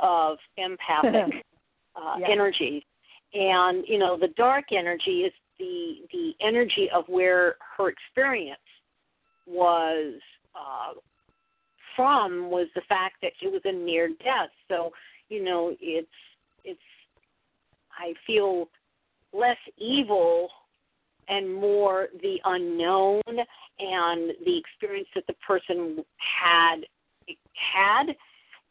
of 0.00 0.36
empathic 0.58 1.42
uh, 1.96 2.16
yeah. 2.20 2.26
energy, 2.30 2.84
and 3.32 3.84
you 3.88 3.98
know 3.98 4.18
the 4.18 4.28
dark 4.36 4.66
energy 4.72 5.22
is 5.22 5.32
the 5.58 5.94
the 6.12 6.32
energy 6.46 6.90
of 6.94 7.04
where 7.08 7.56
her 7.78 7.88
experience 7.88 8.60
was 9.46 10.14
uh, 10.54 10.92
from 11.96 12.50
was 12.50 12.68
the 12.74 12.82
fact 12.88 13.16
that 13.22 13.32
it 13.42 13.50
was 13.50 13.62
a 13.64 13.72
near 13.72 14.08
death. 14.08 14.50
So, 14.68 14.92
you 15.28 15.42
know, 15.42 15.74
it's 15.80 16.08
it's 16.64 16.80
I 17.98 18.12
feel 18.26 18.68
less 19.32 19.56
evil 19.78 20.48
and 21.28 21.52
more 21.52 22.08
the 22.22 22.36
unknown 22.44 23.22
and 23.26 24.32
the 24.44 24.58
experience 24.58 25.08
that 25.14 25.26
the 25.26 25.34
person 25.46 26.04
had 26.18 26.82
had 27.74 28.14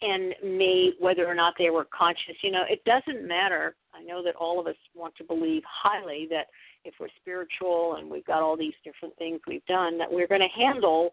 and 0.02 0.36
may 0.44 0.92
whether 1.00 1.26
or 1.26 1.36
not 1.36 1.54
they 1.58 1.70
were 1.70 1.88
conscious 1.98 2.36
you 2.42 2.52
know 2.52 2.64
it 2.70 2.84
doesn't 2.86 3.28
matter 3.28 3.76
i 3.94 4.02
know 4.04 4.24
that 4.24 4.36
all 4.36 4.60
of 4.60 4.68
us 4.68 4.76
want 4.94 5.16
to 5.16 5.24
believe 5.24 5.64
highly 5.66 6.28
that 6.30 6.48
if 6.84 6.94
we're 7.00 7.08
spiritual 7.20 7.96
and 7.98 8.10
we've 8.10 8.26
got 8.26 8.42
all 8.42 8.58
these 8.58 8.74
different 8.84 9.16
things 9.18 9.40
we've 9.48 9.66
done 9.66 9.98
that 9.98 10.12
we're 10.12 10.28
going 10.28 10.42
to 10.42 10.60
handle 10.60 11.12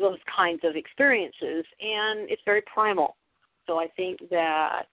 those 0.00 0.18
kinds 0.34 0.60
of 0.64 0.74
experiences, 0.74 1.64
and 1.80 2.28
it's 2.28 2.42
very 2.44 2.62
primal. 2.62 3.16
So 3.66 3.78
I 3.78 3.86
think 3.96 4.18
that 4.30 4.84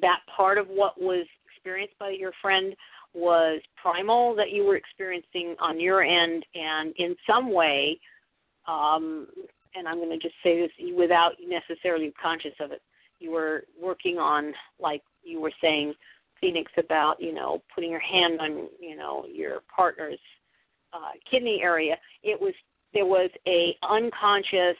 that 0.00 0.20
part 0.34 0.56
of 0.56 0.68
what 0.68 1.00
was 1.00 1.26
experienced 1.52 1.98
by 1.98 2.10
your 2.10 2.32
friend 2.40 2.74
was 3.12 3.60
primal 3.80 4.34
that 4.36 4.50
you 4.50 4.64
were 4.64 4.76
experiencing 4.76 5.56
on 5.60 5.80
your 5.80 6.02
end, 6.02 6.44
and 6.54 6.94
in 6.96 7.16
some 7.26 7.52
way, 7.52 7.98
um, 8.68 9.26
and 9.74 9.86
I'm 9.86 9.96
going 9.96 10.10
to 10.10 10.18
just 10.18 10.34
say 10.42 10.60
this 10.60 10.70
without 10.96 11.32
necessarily 11.46 12.12
conscious 12.22 12.54
of 12.60 12.72
it, 12.72 12.82
you 13.18 13.30
were 13.30 13.64
working 13.80 14.18
on, 14.18 14.52
like 14.80 15.02
you 15.22 15.40
were 15.40 15.52
saying, 15.60 15.94
Phoenix, 16.40 16.70
about 16.76 17.20
you 17.20 17.32
know 17.32 17.62
putting 17.74 17.90
your 17.90 18.00
hand 18.00 18.40
on 18.40 18.68
you 18.78 18.96
know 18.96 19.24
your 19.32 19.60
partner's 19.74 20.18
uh, 20.92 21.12
kidney 21.30 21.60
area. 21.62 21.96
It 22.22 22.40
was 22.40 22.54
there 22.96 23.06
was 23.06 23.30
a 23.46 23.76
unconscious 23.88 24.76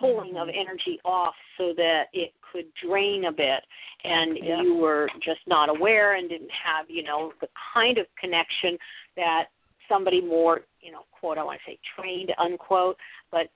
pulling 0.00 0.36
of 0.36 0.48
mm-hmm. 0.48 0.58
energy 0.58 0.98
off 1.04 1.34
so 1.58 1.74
that 1.76 2.04
it 2.14 2.32
could 2.40 2.64
drain 2.82 3.26
a 3.26 3.32
bit. 3.32 3.60
And 4.04 4.38
yeah. 4.42 4.62
you 4.62 4.74
were 4.74 5.08
just 5.22 5.40
not 5.46 5.68
aware 5.68 6.16
and 6.16 6.28
didn't 6.28 6.50
have 6.50 6.86
you 6.88 7.02
know 7.02 7.32
the 7.40 7.48
kind 7.74 7.98
of 7.98 8.06
connection 8.18 8.78
that 9.16 9.44
somebody 9.88 10.20
more 10.20 10.62
you 10.80 10.90
know 10.90 11.02
quote 11.12 11.38
i 11.38 11.44
want 11.44 11.60
to 11.64 11.70
say 11.70 11.78
trained 11.96 12.32
unquote 12.38 12.96
but 13.30 13.46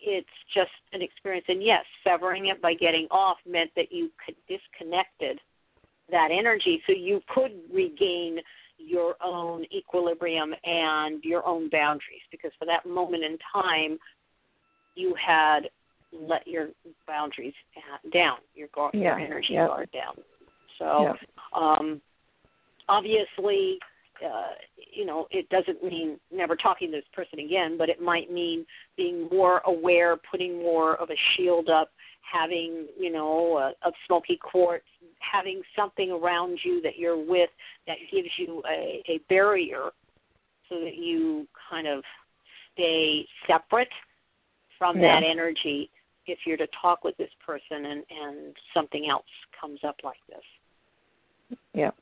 it's 0.00 0.28
just 0.54 0.70
an 0.92 1.02
experience. 1.02 1.46
And 1.48 1.62
yes 1.62 1.84
severing 2.04 2.46
it 2.46 2.60
by 2.62 2.74
getting 2.74 3.06
off 3.10 3.38
meant 3.48 3.70
that 3.76 3.90
you 3.90 4.10
could 4.24 4.36
disconnected 4.48 5.40
that 6.10 6.28
energy. 6.30 6.82
So 6.86 6.92
you 6.92 7.20
could 7.34 7.52
regain 7.72 8.38
your 8.78 9.14
own 9.22 9.64
equilibrium 9.74 10.54
and 10.64 11.22
your 11.24 11.46
own 11.46 11.68
boundaries 11.70 12.20
because 12.30 12.50
for 12.58 12.66
that 12.66 12.86
moment 12.86 13.24
in 13.24 13.38
time 13.52 13.98
you 14.94 15.14
had 15.14 15.60
let 16.12 16.46
your 16.46 16.68
boundaries 17.06 17.54
down 18.12 18.36
your 18.54 18.68
guard 18.68 18.94
yeah. 18.94 19.00
your 19.00 19.18
energy 19.18 19.54
yep. 19.54 19.68
guard 19.68 19.88
down 19.92 20.14
so 20.78 21.02
yep. 21.02 21.16
um 21.54 22.00
obviously 22.88 23.78
uh, 24.24 24.54
you 24.92 25.04
know, 25.04 25.26
it 25.30 25.48
doesn't 25.50 25.82
mean 25.82 26.18
never 26.32 26.56
talking 26.56 26.90
to 26.90 26.96
this 26.98 27.04
person 27.12 27.38
again, 27.38 27.76
but 27.76 27.88
it 27.88 28.00
might 28.00 28.32
mean 28.32 28.64
being 28.96 29.28
more 29.30 29.60
aware, 29.66 30.16
putting 30.30 30.58
more 30.58 30.96
of 30.96 31.10
a 31.10 31.16
shield 31.36 31.68
up, 31.68 31.90
having, 32.30 32.86
you 32.98 33.12
know, 33.12 33.56
a, 33.58 33.88
a 33.88 33.92
smoky 34.06 34.38
quartz, 34.42 34.84
having 35.20 35.62
something 35.74 36.10
around 36.10 36.58
you 36.64 36.80
that 36.82 36.98
you're 36.98 37.16
with 37.16 37.50
that 37.86 37.96
gives 38.12 38.28
you 38.38 38.62
a, 38.68 39.02
a 39.08 39.20
barrier 39.28 39.90
so 40.68 40.80
that 40.80 40.96
you 40.96 41.46
kind 41.70 41.86
of 41.86 42.02
stay 42.72 43.26
separate 43.46 43.88
from 44.78 44.98
yeah. 44.98 45.20
that 45.20 45.26
energy 45.26 45.90
if 46.26 46.40
you're 46.44 46.56
to 46.56 46.66
talk 46.80 47.04
with 47.04 47.16
this 47.16 47.30
person 47.44 47.86
and, 47.86 48.04
and 48.10 48.56
something 48.74 49.08
else 49.08 49.24
comes 49.58 49.80
up 49.86 49.96
like 50.02 50.16
this. 50.28 51.58
Yep. 51.74 51.94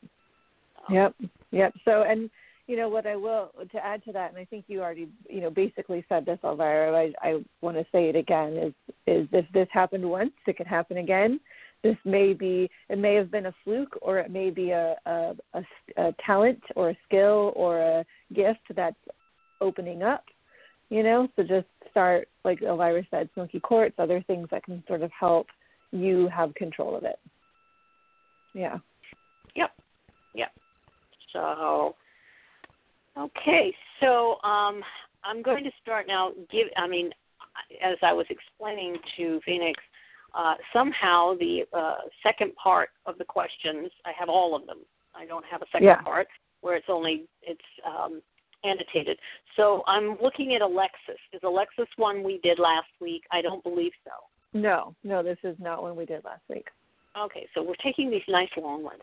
Yep. 0.90 1.14
Yep. 1.50 1.74
So, 1.84 2.02
and 2.02 2.30
you 2.66 2.76
know 2.76 2.88
what 2.88 3.06
I 3.06 3.16
will 3.16 3.50
to 3.72 3.84
add 3.84 4.04
to 4.04 4.12
that, 4.12 4.30
and 4.30 4.38
I 4.38 4.44
think 4.44 4.64
you 4.68 4.80
already 4.82 5.08
you 5.28 5.40
know 5.40 5.50
basically 5.50 6.04
said 6.08 6.24
this, 6.24 6.38
Elvyra. 6.42 7.12
I, 7.22 7.28
I 7.28 7.42
want 7.60 7.76
to 7.76 7.86
say 7.92 8.08
it 8.08 8.16
again: 8.16 8.56
is 8.56 8.72
is 9.06 9.28
if 9.32 9.44
this 9.52 9.68
happened 9.72 10.08
once, 10.08 10.32
it 10.46 10.56
could 10.56 10.66
happen 10.66 10.98
again. 10.98 11.40
This 11.82 11.96
may 12.04 12.32
be 12.32 12.70
it 12.88 12.98
may 12.98 13.14
have 13.14 13.30
been 13.30 13.46
a 13.46 13.54
fluke, 13.64 13.98
or 14.00 14.18
it 14.18 14.30
may 14.30 14.50
be 14.50 14.70
a 14.70 14.96
a, 15.06 15.34
a, 15.52 15.62
a 15.98 16.14
talent 16.24 16.62
or 16.76 16.90
a 16.90 16.98
skill 17.06 17.52
or 17.54 17.80
a 17.80 18.04
gift 18.34 18.60
that's 18.74 18.96
opening 19.60 20.02
up. 20.02 20.24
You 20.88 21.02
know, 21.02 21.28
so 21.36 21.42
just 21.42 21.66
start 21.90 22.28
like 22.44 22.60
Elvyra 22.60 23.06
said, 23.10 23.28
smoky 23.34 23.60
quartz, 23.60 23.94
other 23.98 24.22
things 24.26 24.48
that 24.50 24.64
can 24.64 24.82
sort 24.86 25.02
of 25.02 25.10
help 25.18 25.46
you 25.92 26.28
have 26.28 26.54
control 26.54 26.96
of 26.96 27.04
it. 27.04 27.18
Yeah. 28.54 28.78
Yep. 29.54 29.70
Yep. 30.34 30.52
So, 31.32 31.94
okay, 33.18 33.74
so 34.00 34.40
um, 34.42 34.82
I'm 35.24 35.42
going 35.42 35.64
to 35.64 35.70
start 35.82 36.06
now. 36.06 36.32
Give, 36.50 36.66
I 36.76 36.86
mean, 36.86 37.10
as 37.82 37.96
I 38.02 38.12
was 38.12 38.26
explaining 38.30 38.96
to 39.16 39.40
Phoenix, 39.44 39.80
uh, 40.34 40.54
somehow 40.72 41.34
the 41.38 41.64
uh, 41.72 41.94
second 42.22 42.54
part 42.56 42.90
of 43.06 43.18
the 43.18 43.24
questions, 43.24 43.90
I 44.04 44.12
have 44.18 44.28
all 44.28 44.56
of 44.56 44.66
them. 44.66 44.78
I 45.14 45.26
don't 45.26 45.44
have 45.50 45.62
a 45.62 45.66
second 45.70 45.88
yeah. 45.88 46.02
part 46.02 46.26
where 46.60 46.76
it's 46.76 46.86
only 46.88 47.24
it's 47.42 47.60
um, 47.86 48.20
annotated. 48.64 49.18
So 49.56 49.82
I'm 49.86 50.16
looking 50.22 50.54
at 50.54 50.62
Alexis. 50.62 51.20
Is 51.32 51.40
Alexis 51.44 51.86
one 51.96 52.24
we 52.24 52.40
did 52.42 52.58
last 52.58 52.88
week? 53.00 53.22
I 53.30 53.42
don't 53.42 53.62
believe 53.62 53.92
so. 54.04 54.10
No, 54.58 54.94
no, 55.04 55.22
this 55.22 55.38
is 55.44 55.56
not 55.60 55.82
one 55.82 55.96
we 55.96 56.06
did 56.06 56.24
last 56.24 56.42
week. 56.48 56.66
Okay, 57.18 57.46
so 57.54 57.62
we're 57.62 57.74
taking 57.76 58.10
these 58.10 58.22
nice 58.28 58.48
long 58.56 58.82
ones. 58.82 59.02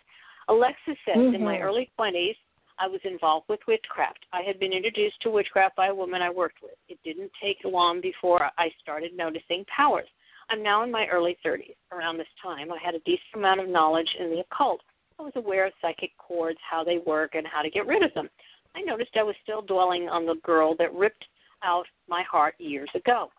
Alexis 0.50 0.98
says, 1.06 1.18
mm-hmm. 1.18 1.36
in 1.36 1.44
my 1.44 1.60
early 1.60 1.90
20s, 2.00 2.36
I 2.82 2.88
was 2.88 3.00
involved 3.04 3.46
with 3.48 3.60
witchcraft. 3.68 4.26
I 4.34 4.42
had 4.42 4.60
been 4.60 4.74
introduced 4.74 5.22
to 5.22 5.30
witchcraft 5.30 5.76
by 5.76 5.88
a 5.88 5.96
woman 5.96 6.24
I 6.24 6.32
worked 6.32 6.64
with. 6.64 6.72
It 6.90 6.98
didn't 7.04 7.32
take 7.42 7.58
long 7.64 8.02
before 8.02 8.50
I 8.58 8.72
started 8.82 9.16
noticing 9.16 9.64
powers. 9.66 10.08
I'm 10.50 10.64
now 10.64 10.84
in 10.84 10.90
my 10.90 11.06
early 11.06 11.38
30s. 11.46 11.76
Around 11.92 12.18
this 12.18 12.26
time, 12.42 12.72
I 12.72 12.80
had 12.84 12.96
a 12.96 13.00
decent 13.00 13.36
amount 13.36 13.60
of 13.60 13.70
knowledge 13.70 14.10
in 14.20 14.32
the 14.32 14.40
occult. 14.40 14.82
I 15.20 15.22
was 15.22 15.34
aware 15.36 15.68
of 15.68 15.74
psychic 15.80 16.18
cords, 16.18 16.58
how 16.68 16.84
they 16.84 16.98
work, 17.06 17.36
and 17.36 17.46
how 17.46 17.62
to 17.62 17.70
get 17.70 17.86
rid 17.86 18.02
of 18.02 18.12
them. 18.16 18.28
I 18.76 18.82
noticed 18.82 19.12
I 19.16 19.22
was 19.22 19.36
still 19.44 19.62
dwelling 19.62 20.10
on 20.10 20.26
the 20.26 20.42
girl 20.44 20.76
that 20.80 20.92
ripped 20.96 21.26
out 21.64 21.86
my 22.10 22.24
heart 22.24 22.56
years 22.58 22.90
ago. 22.96 23.30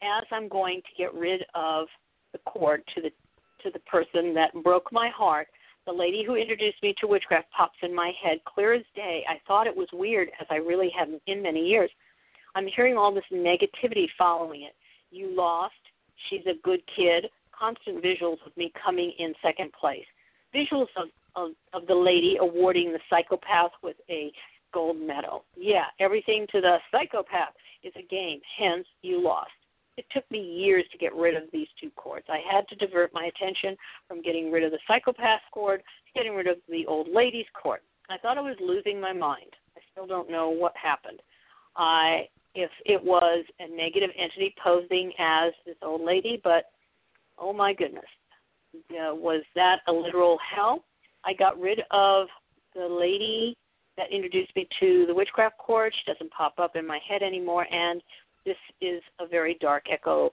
As 0.00 0.24
I'm 0.30 0.48
going 0.48 0.80
to 0.82 1.02
get 1.02 1.12
rid 1.12 1.42
of 1.56 1.88
the 2.30 2.38
cord 2.46 2.84
to 2.94 3.02
the 3.02 3.10
to 3.64 3.70
the 3.70 3.80
person 3.80 4.32
that 4.32 4.54
broke 4.62 4.90
my 4.90 5.10
heart, 5.10 5.48
the 5.90 5.98
lady 5.98 6.22
who 6.24 6.36
introduced 6.36 6.82
me 6.82 6.94
to 7.00 7.06
witchcraft 7.06 7.50
pops 7.50 7.78
in 7.82 7.94
my 7.94 8.12
head 8.22 8.38
clear 8.44 8.74
as 8.74 8.82
day. 8.94 9.24
I 9.28 9.40
thought 9.46 9.66
it 9.66 9.76
was 9.76 9.88
weird 9.92 10.30
as 10.40 10.46
I 10.50 10.56
really 10.56 10.90
haven't 10.96 11.22
in 11.26 11.42
many 11.42 11.66
years. 11.66 11.90
I'm 12.54 12.68
hearing 12.76 12.96
all 12.96 13.12
this 13.12 13.24
negativity 13.32 14.06
following 14.16 14.62
it. 14.62 14.74
You 15.10 15.34
lost. 15.34 15.74
She's 16.28 16.46
a 16.46 16.60
good 16.62 16.80
kid. 16.94 17.26
Constant 17.58 18.02
visuals 18.04 18.38
of 18.46 18.56
me 18.56 18.72
coming 18.84 19.12
in 19.18 19.32
second 19.42 19.72
place. 19.72 20.04
Visuals 20.54 20.86
of, 20.96 21.08
of, 21.34 21.50
of 21.72 21.86
the 21.88 21.94
lady 21.94 22.36
awarding 22.40 22.92
the 22.92 23.00
psychopath 23.08 23.72
with 23.82 23.96
a 24.08 24.30
gold 24.72 24.96
medal. 24.96 25.44
Yeah, 25.56 25.84
everything 25.98 26.46
to 26.52 26.60
the 26.60 26.76
psychopath 26.92 27.54
is 27.82 27.92
a 27.96 28.06
game. 28.06 28.40
Hence, 28.58 28.86
you 29.02 29.22
lost. 29.22 29.50
It 30.00 30.06
took 30.14 30.30
me 30.30 30.40
years 30.40 30.86
to 30.92 30.96
get 30.96 31.14
rid 31.14 31.34
of 31.34 31.42
these 31.52 31.66
two 31.78 31.90
cords. 31.90 32.24
I 32.30 32.38
had 32.50 32.66
to 32.68 32.74
divert 32.74 33.12
my 33.12 33.26
attention 33.26 33.76
from 34.08 34.22
getting 34.22 34.50
rid 34.50 34.64
of 34.64 34.70
the 34.70 34.78
psychopath 34.88 35.42
cord 35.52 35.80
to 35.80 36.18
getting 36.18 36.34
rid 36.34 36.46
of 36.46 36.56
the 36.70 36.86
old 36.86 37.08
lady's 37.14 37.44
cord. 37.52 37.80
I 38.08 38.16
thought 38.16 38.38
I 38.38 38.40
was 38.40 38.56
losing 38.62 38.98
my 38.98 39.12
mind. 39.12 39.50
I 39.76 39.80
still 39.92 40.06
don't 40.06 40.30
know 40.30 40.48
what 40.48 40.72
happened. 40.74 41.20
I 41.76 42.28
if 42.54 42.70
it 42.86 43.04
was 43.04 43.44
a 43.58 43.68
negative 43.68 44.08
entity 44.18 44.54
posing 44.64 45.12
as 45.18 45.52
this 45.66 45.76
old 45.82 46.00
lady, 46.00 46.40
but 46.42 46.70
oh 47.36 47.52
my 47.52 47.74
goodness, 47.74 48.02
uh, 48.74 49.14
was 49.14 49.42
that 49.54 49.80
a 49.86 49.92
literal 49.92 50.38
hell? 50.38 50.82
I 51.26 51.34
got 51.34 51.60
rid 51.60 51.82
of 51.90 52.26
the 52.74 52.86
lady 52.86 53.54
that 53.98 54.10
introduced 54.10 54.56
me 54.56 54.66
to 54.80 55.04
the 55.06 55.14
witchcraft 55.14 55.58
cord. 55.58 55.92
She 55.94 56.10
doesn't 56.10 56.32
pop 56.32 56.54
up 56.58 56.74
in 56.74 56.86
my 56.86 57.00
head 57.06 57.22
anymore, 57.22 57.66
and 57.70 58.02
this 58.44 58.56
is 58.80 59.02
a 59.18 59.26
very 59.26 59.56
dark 59.60 59.84
echo 59.90 60.32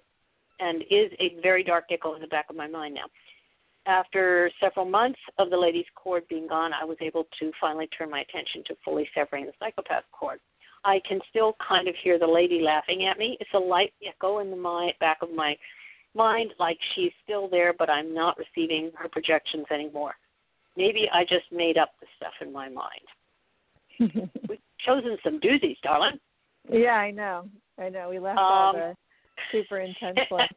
and 0.60 0.82
is 0.84 1.12
a 1.20 1.40
very 1.42 1.64
dark 1.64 1.86
echo 1.92 2.16
in 2.16 2.22
the 2.22 2.28
back 2.28 2.46
of 2.50 2.56
my 2.56 2.68
mind 2.68 2.96
now. 2.96 3.06
After 3.86 4.52
several 4.60 4.86
months 4.86 5.20
of 5.38 5.50
the 5.50 5.58
lady's 5.58 5.86
cord 5.96 6.24
being 6.28 6.48
gone, 6.48 6.72
I 6.74 6.84
was 6.84 6.98
able 7.00 7.26
to 7.40 7.52
finally 7.60 7.88
turn 7.88 8.10
my 8.10 8.20
attention 8.20 8.64
to 8.68 8.76
fully 8.84 9.08
severing 9.16 9.46
the 9.46 9.54
psychopath 9.60 10.04
cord. 10.12 10.40
I 10.84 11.00
can 11.08 11.20
still 11.30 11.56
kind 11.66 11.88
of 11.88 11.96
hear 12.04 12.20
the 12.20 12.28
lady 12.28 12.62
laughing 12.62 13.06
at 13.06 13.18
me. 13.18 13.38
It's 13.40 13.50
a 13.54 13.60
light 13.60 13.94
echo 14.06 14.40
in 14.40 14.50
the 14.50 14.58
my, 14.58 14.92
back 15.00 15.20
of 15.22 15.32
my 15.34 15.56
mind, 16.16 16.54
like 16.60 16.78
she's 16.96 17.12
still 17.24 17.48
there, 17.48 17.74
but 17.78 17.90
I'm 17.90 18.14
not 18.14 18.38
receiving 18.38 18.92
her 18.96 19.08
projections 19.08 19.66
anymore. 19.72 20.16
Maybe 20.76 21.10
I 21.14 21.24
just 21.24 21.52
made 21.52 21.78
up 21.78 21.92
the 22.00 22.08
stuff 22.18 22.34
in 22.42 22.52
my 22.52 22.70
mind. 22.70 24.30
We've 24.50 24.60
chosen 24.86 25.18
some 25.24 25.40
doozies, 25.40 25.80
darling. 25.82 26.20
Yeah, 26.70 26.92
I 26.92 27.12
know. 27.12 27.48
I 27.80 27.90
know. 27.90 28.10
We 28.10 28.20
left 28.20 28.40
um, 28.40 28.46
all 28.46 28.74
the 28.74 28.96
super 29.52 29.80
intense 29.80 30.18
ones. 30.32 30.50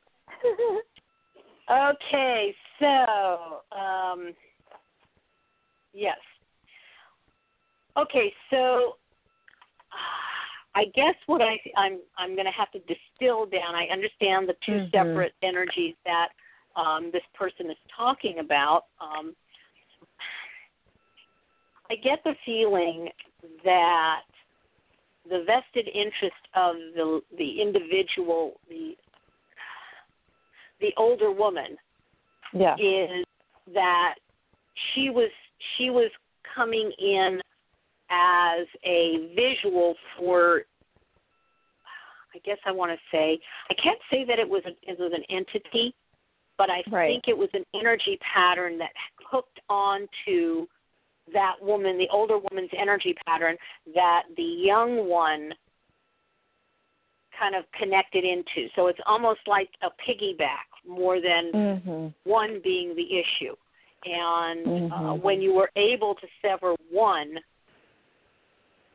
okay, 1.71 2.55
so 2.79 3.77
um, 3.77 4.33
yes. 5.93 6.19
Okay, 7.97 8.33
so 8.51 8.97
I 10.75 10.85
guess 10.95 11.15
what 11.27 11.43
I 11.43 11.59
I'm 11.77 11.99
I'm 12.17 12.35
going 12.35 12.47
to 12.47 12.53
have 12.53 12.71
to 12.73 12.79
distill 12.81 13.47
down. 13.47 13.75
I 13.75 13.87
understand 13.93 14.49
the 14.49 14.55
2 14.65 14.73
mm-hmm. 14.73 14.91
separate 14.93 15.33
energies 15.43 15.95
that 16.05 16.29
um, 16.77 17.11
this 17.13 17.23
person 17.35 17.71
is 17.71 17.77
talking 17.97 18.39
about. 18.39 18.85
Um, 19.01 19.35
I 21.91 21.97
get 21.97 22.21
the 22.25 22.35
feeling 22.47 23.09
that 23.65 24.23
the 25.31 25.45
vested 25.47 25.89
interest 25.95 26.43
of 26.55 26.75
the 26.95 27.21
the 27.39 27.63
individual 27.63 28.61
the 28.69 28.97
the 30.81 30.93
older 30.97 31.31
woman 31.31 31.79
Yeah. 32.53 32.75
is 32.77 33.25
that 33.73 34.17
she 34.93 35.11
was 35.11 35.31
she 35.77 35.91
was 35.91 36.11
coming 36.55 36.91
in 36.99 37.41
as 38.11 38.67
a 38.85 39.33
visual 39.37 39.95
for 40.19 40.65
I 42.35 42.39
guess 42.45 42.59
I 42.67 42.73
want 42.73 42.93
to 42.93 42.99
say 43.13 43.39
I 43.71 43.75
can't 43.75 43.99
say 44.11 44.25
that 44.25 44.39
it 44.39 44.49
was 44.49 44.63
a, 44.67 44.71
it 44.91 44.99
was 44.99 45.13
an 45.15 45.25
entity, 45.31 45.95
but 46.59 46.71
I 46.71 46.83
Right. 46.91 47.09
think 47.09 47.29
it 47.29 47.39
was 47.39 47.51
an 47.55 47.65
energy 47.75 48.19
pattern 48.35 48.79
that 48.79 48.91
hooked 49.31 49.61
on 49.69 50.09
to 50.27 50.69
that 51.33 51.57
woman, 51.61 51.99
the 51.99 52.09
older 52.13 52.39
woman's 52.51 52.71
energy 52.77 53.15
pattern 53.27 53.57
that 53.95 54.25
the 54.37 54.43
young 54.43 55.09
one 55.09 55.53
kind 57.39 57.55
of 57.55 57.65
connected 57.79 58.25
into. 58.25 58.69
So 58.77 58.89
it's 58.89 59.01
almost 59.07 59.41
like 59.47 59.69
a 59.83 59.91
piggyback 60.03 60.69
more 60.87 61.21
than 61.21 61.53
Mhm. 61.53 62.15
one 62.25 62.61
being 62.61 62.95
the 62.95 63.19
issue. 63.19 63.57
And 64.05 64.67
uh, 64.93 65.15
Mhm. 65.15 65.23
when 65.23 65.43
you 65.43 65.53
were 65.53 65.71
able 65.77 66.15
to 66.15 66.29
sever 66.41 66.75
one, 66.91 67.39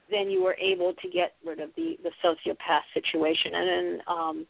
then 0.10 0.30
you 0.30 0.44
were 0.44 0.56
able 0.60 0.94
to 0.94 1.10
get 1.10 1.36
rid 1.44 1.60
of 1.60 1.74
the, 1.76 1.98
the 2.04 2.12
sociopath 2.24 2.84
situation. 2.94 3.56
And 3.56 3.68
then 3.68 4.04
um, 4.08 4.48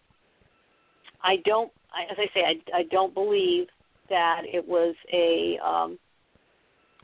I 1.21 1.37
don't, 1.37 1.71
I, 1.91 2.03
as 2.11 2.17
I 2.19 2.27
say, 2.33 2.43
I, 2.43 2.77
I 2.79 2.83
don't 2.83 3.13
believe 3.13 3.67
that 4.09 4.43
it 4.45 4.65
was 4.65 4.95
a 5.11 5.57
um, 5.59 5.97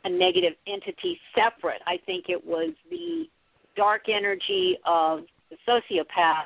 a 0.03 0.09
negative 0.09 0.53
entity 0.67 1.19
separate. 1.35 1.81
I 1.85 1.97
think 2.05 2.25
it 2.29 2.45
was 2.45 2.73
the 2.89 3.25
dark 3.75 4.03
energy 4.09 4.77
of 4.85 5.21
the 5.49 5.57
sociopath 5.67 6.45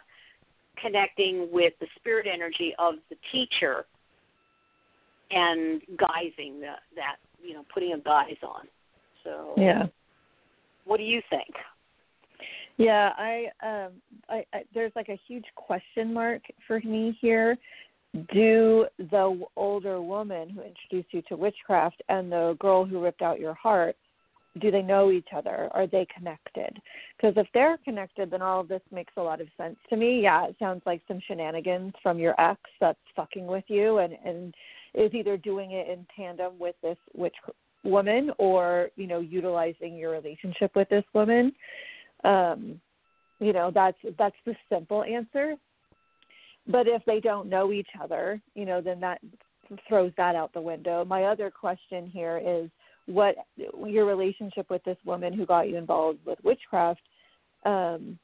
connecting 0.81 1.47
with 1.51 1.73
the 1.79 1.87
spirit 1.95 2.27
energy 2.31 2.73
of 2.77 2.95
the 3.09 3.15
teacher 3.31 3.85
and 5.31 5.81
guising 5.97 6.59
the, 6.59 6.73
that, 6.95 7.15
you 7.41 7.53
know, 7.53 7.63
putting 7.73 7.93
a 7.93 7.99
guise 7.99 8.35
on. 8.43 8.67
So, 9.23 9.53
Yeah. 9.57 9.87
what 10.83 10.97
do 10.97 11.03
you 11.03 11.21
think? 11.29 11.55
Yeah, 12.77 13.11
I 13.17 13.45
um 13.63 13.93
I, 14.29 14.45
I 14.53 14.63
there's 14.73 14.91
like 14.95 15.07
a 15.09 15.17
huge 15.27 15.45
question 15.55 16.13
mark 16.13 16.41
for 16.67 16.81
me 16.81 17.17
here. 17.21 17.57
Do 18.33 18.85
the 18.97 19.45
older 19.55 20.01
woman 20.01 20.49
who 20.49 20.61
introduced 20.61 21.13
you 21.13 21.21
to 21.23 21.35
witchcraft 21.35 22.01
and 22.07 22.31
the 22.31 22.55
girl 22.59 22.85
who 22.85 23.03
ripped 23.03 23.21
out 23.21 23.39
your 23.39 23.53
heart 23.53 23.95
do 24.61 24.71
they 24.71 24.81
know 24.81 25.11
each 25.11 25.27
other? 25.35 25.69
Are 25.71 25.87
they 25.87 26.07
connected? 26.15 26.79
Because 27.17 27.33
if 27.35 27.47
they're 27.53 27.77
connected, 27.83 28.31
then 28.31 28.41
all 28.41 28.61
of 28.61 28.67
this 28.67 28.81
makes 28.91 29.13
a 29.17 29.21
lot 29.21 29.41
of 29.41 29.47
sense 29.57 29.75
to 29.89 29.97
me. 29.97 30.21
Yeah, 30.21 30.47
it 30.47 30.55
sounds 30.59 30.81
like 30.85 31.01
some 31.07 31.19
shenanigans 31.27 31.93
from 32.01 32.19
your 32.19 32.39
ex 32.39 32.59
that's 32.79 32.99
fucking 33.15 33.45
with 33.45 33.65
you 33.67 33.97
and 33.97 34.13
and 34.25 34.53
is 34.93 35.13
either 35.13 35.35
doing 35.35 35.71
it 35.71 35.89
in 35.89 36.05
tandem 36.15 36.57
with 36.57 36.75
this 36.81 36.97
witch 37.13 37.35
woman 37.83 38.31
or 38.37 38.89
you 38.95 39.07
know 39.07 39.19
utilizing 39.19 39.97
your 39.97 40.11
relationship 40.11 40.71
with 40.75 40.87
this 40.89 41.03
woman. 41.13 41.51
Um, 42.23 42.79
you 43.39 43.51
know 43.51 43.71
that's 43.73 43.97
that's 44.17 44.37
the 44.45 44.55
simple 44.69 45.03
answer. 45.03 45.55
But 46.67 46.87
if 46.87 47.03
they 47.05 47.19
don't 47.19 47.49
know 47.49 47.71
each 47.71 47.89
other, 48.01 48.41
you 48.55 48.65
know, 48.65 48.81
then 48.81 48.99
that 48.99 49.19
throws 49.87 50.11
that 50.17 50.35
out 50.35 50.53
the 50.53 50.61
window. 50.61 51.05
My 51.05 51.25
other 51.25 51.51
question 51.51 52.07
here 52.07 52.41
is 52.43 52.69
what 53.07 53.35
your 53.57 54.05
relationship 54.05 54.69
with 54.69 54.83
this 54.83 54.97
woman 55.05 55.33
who 55.33 55.45
got 55.45 55.69
you 55.69 55.77
involved 55.77 56.19
with 56.25 56.39
witchcraft 56.43 57.01
um 57.65 58.17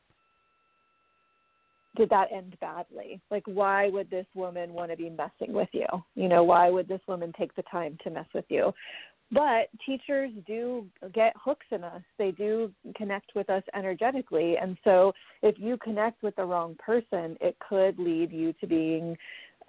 did 1.97 2.09
that 2.09 2.31
end 2.31 2.55
badly? 2.61 3.19
Like 3.29 3.43
why 3.45 3.89
would 3.89 4.09
this 4.09 4.25
woman 4.33 4.71
want 4.71 4.91
to 4.91 4.97
be 4.97 5.09
messing 5.09 5.53
with 5.53 5.67
you? 5.73 5.85
You 6.15 6.29
know 6.29 6.43
why 6.43 6.69
would 6.69 6.87
this 6.87 7.01
woman 7.07 7.33
take 7.37 7.53
the 7.55 7.63
time 7.63 7.97
to 8.03 8.09
mess 8.09 8.27
with 8.33 8.45
you 8.49 8.71
but 9.31 9.69
teachers 9.85 10.31
do 10.45 10.85
get 11.13 11.33
hooks 11.41 11.65
in 11.71 11.83
us 11.83 12.01
they 12.17 12.31
do 12.31 12.71
connect 12.95 13.31
with 13.35 13.49
us 13.49 13.63
energetically 13.75 14.57
and 14.57 14.77
so 14.83 15.13
if 15.41 15.55
you 15.57 15.77
connect 15.77 16.21
with 16.23 16.35
the 16.35 16.43
wrong 16.43 16.75
person 16.83 17.37
it 17.41 17.55
could 17.67 17.97
lead 17.97 18.31
you 18.31 18.53
to 18.53 18.67
being 18.67 19.17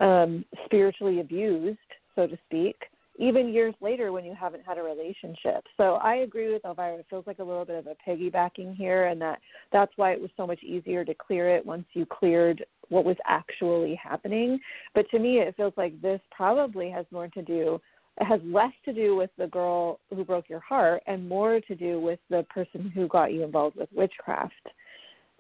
um 0.00 0.44
spiritually 0.64 1.20
abused 1.20 1.78
so 2.14 2.26
to 2.26 2.38
speak 2.46 2.76
even 3.18 3.52
years 3.52 3.74
later 3.80 4.10
when 4.10 4.24
you 4.24 4.34
haven't 4.34 4.64
had 4.64 4.78
a 4.78 4.82
relationship. 4.82 5.64
So 5.76 5.94
I 6.02 6.16
agree 6.16 6.52
with 6.52 6.62
Elvyra. 6.62 6.98
It 6.98 7.06
feels 7.10 7.26
like 7.26 7.40
a 7.40 7.44
little 7.44 7.64
bit 7.64 7.76
of 7.76 7.86
a 7.86 7.96
piggybacking 8.08 8.76
here, 8.76 9.06
and 9.06 9.20
that 9.20 9.38
that's 9.72 9.92
why 9.96 10.12
it 10.12 10.20
was 10.20 10.30
so 10.36 10.46
much 10.46 10.62
easier 10.62 11.04
to 11.04 11.14
clear 11.14 11.54
it 11.54 11.64
once 11.64 11.84
you 11.92 12.06
cleared 12.06 12.64
what 12.88 13.04
was 13.04 13.16
actually 13.26 13.94
happening. 13.94 14.58
But 14.94 15.08
to 15.10 15.18
me, 15.18 15.38
it 15.38 15.56
feels 15.56 15.74
like 15.76 16.00
this 16.00 16.20
probably 16.30 16.90
has 16.90 17.06
more 17.10 17.28
to 17.28 17.42
do. 17.42 17.80
It 18.20 18.24
has 18.24 18.40
less 18.44 18.72
to 18.84 18.92
do 18.92 19.16
with 19.16 19.30
the 19.38 19.46
girl 19.46 19.98
who 20.10 20.24
broke 20.24 20.48
your 20.48 20.60
heart 20.60 21.02
and 21.06 21.28
more 21.28 21.60
to 21.60 21.74
do 21.74 22.00
with 22.00 22.18
the 22.28 22.44
person 22.50 22.90
who 22.94 23.08
got 23.08 23.32
you 23.32 23.42
involved 23.42 23.76
with 23.76 23.88
witchcraft. 23.94 24.52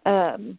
Um, 0.06 0.58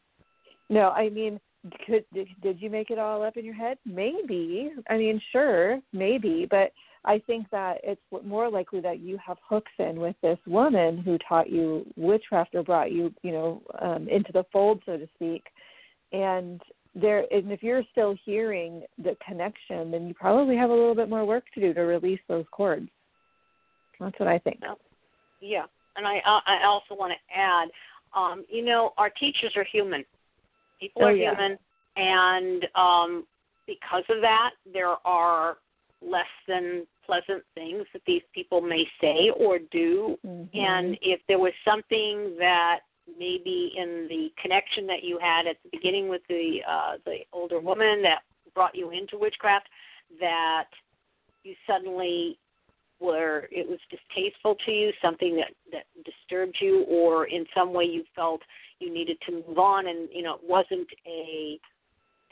no, 0.69 0.89
I 0.89 1.09
mean, 1.09 1.39
could 1.85 2.05
did, 2.13 2.61
you 2.61 2.69
make 2.69 2.91
it 2.91 2.99
all 2.99 3.23
up 3.23 3.37
in 3.37 3.45
your 3.45 3.55
head? 3.55 3.77
Maybe. 3.85 4.71
I 4.89 4.97
mean, 4.97 5.21
sure, 5.31 5.79
maybe, 5.91 6.47
but 6.49 6.71
I 7.05 7.19
think 7.25 7.49
that 7.51 7.79
it's 7.83 8.01
more 8.25 8.49
likely 8.49 8.79
that 8.81 8.99
you 8.99 9.17
have 9.25 9.37
hooks 9.47 9.71
in 9.79 9.99
with 9.99 10.15
this 10.21 10.39
woman 10.45 10.97
who 10.99 11.17
taught 11.27 11.49
you 11.49 11.85
witchcraft 11.95 12.55
or 12.55 12.63
brought 12.63 12.91
you, 12.91 13.13
you 13.23 13.31
know, 13.31 13.61
um, 13.81 14.07
into 14.07 14.31
the 14.31 14.45
fold, 14.53 14.81
so 14.85 14.97
to 14.97 15.07
speak. 15.15 15.43
And 16.11 16.61
there, 16.95 17.25
and 17.31 17.51
if 17.51 17.63
you're 17.63 17.83
still 17.91 18.15
hearing 18.23 18.83
the 18.97 19.17
connection, 19.25 19.91
then 19.91 20.07
you 20.07 20.13
probably 20.13 20.55
have 20.55 20.69
a 20.69 20.73
little 20.73 20.95
bit 20.95 21.09
more 21.09 21.25
work 21.25 21.43
to 21.53 21.59
do 21.61 21.73
to 21.73 21.81
release 21.81 22.19
those 22.27 22.45
cords. 22.51 22.89
That's 23.99 24.19
what 24.19 24.27
I 24.27 24.39
think. 24.39 24.59
Yeah, 25.39 25.65
and 25.95 26.07
I 26.07 26.19
I 26.25 26.65
also 26.65 26.95
want 26.95 27.13
to 27.13 27.39
add, 27.39 27.69
um, 28.15 28.45
you 28.49 28.63
know, 28.63 28.93
our 28.97 29.09
teachers 29.09 29.53
are 29.55 29.65
human. 29.71 30.05
People 30.79 31.03
Oh, 31.03 31.07
are 31.07 31.15
yeah. 31.15 31.31
human, 31.31 31.57
and 31.95 32.67
um, 32.75 33.27
because 33.65 34.03
of 34.09 34.21
that, 34.21 34.51
there 34.71 34.95
are 35.05 35.57
less 36.01 36.25
than 36.47 36.85
pleasant 37.05 37.43
things 37.55 37.85
that 37.93 38.01
these 38.05 38.21
people 38.33 38.61
may 38.61 38.85
say 39.01 39.31
or 39.37 39.59
do. 39.71 40.17
Mhm. 40.25 40.49
And 40.53 40.97
if 41.01 41.21
there 41.27 41.39
was 41.39 41.53
something 41.65 42.35
that 42.37 42.81
maybe 43.17 43.73
in 43.77 44.07
the 44.09 44.29
connection 44.41 44.87
that 44.87 45.03
you 45.03 45.19
had 45.19 45.47
at 45.47 45.57
the 45.63 45.69
beginning 45.71 46.09
with 46.09 46.21
the 46.29 46.59
uh, 46.69 46.93
the 47.05 47.19
older 47.31 47.59
woman 47.59 48.01
that 48.03 48.19
brought 48.53 48.75
you 48.75 48.91
into 48.91 49.17
witchcraft, 49.17 49.67
that 50.19 50.67
you 51.43 51.55
suddenly 51.67 52.37
were 52.99 53.47
it 53.51 53.67
was 53.67 53.79
distasteful 53.89 54.55
to 54.65 54.71
you, 54.71 54.91
something 55.01 55.35
that 55.35 55.51
that 55.71 55.85
disturbed 56.05 56.57
you, 56.61 56.83
or 56.83 57.25
in 57.25 57.45
some 57.55 57.73
way 57.73 57.83
you 57.83 58.03
felt 58.15 58.41
you 58.79 58.93
needed 58.93 59.17
to 59.25 59.43
move 59.47 59.57
on, 59.57 59.87
and 59.87 60.09
you 60.11 60.23
know 60.23 60.35
it 60.35 60.41
wasn't 60.43 60.87
a 61.07 61.59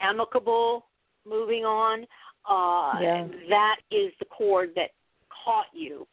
amicable 0.00 0.86
moving 1.28 1.64
on. 1.64 2.06
Uh, 2.48 2.98
Yeah. 3.00 3.28
That 3.48 3.76
is 3.90 4.12
the 4.18 4.24
cord 4.24 4.70
that 4.74 4.90
caught 5.44 5.66
you 5.72 6.06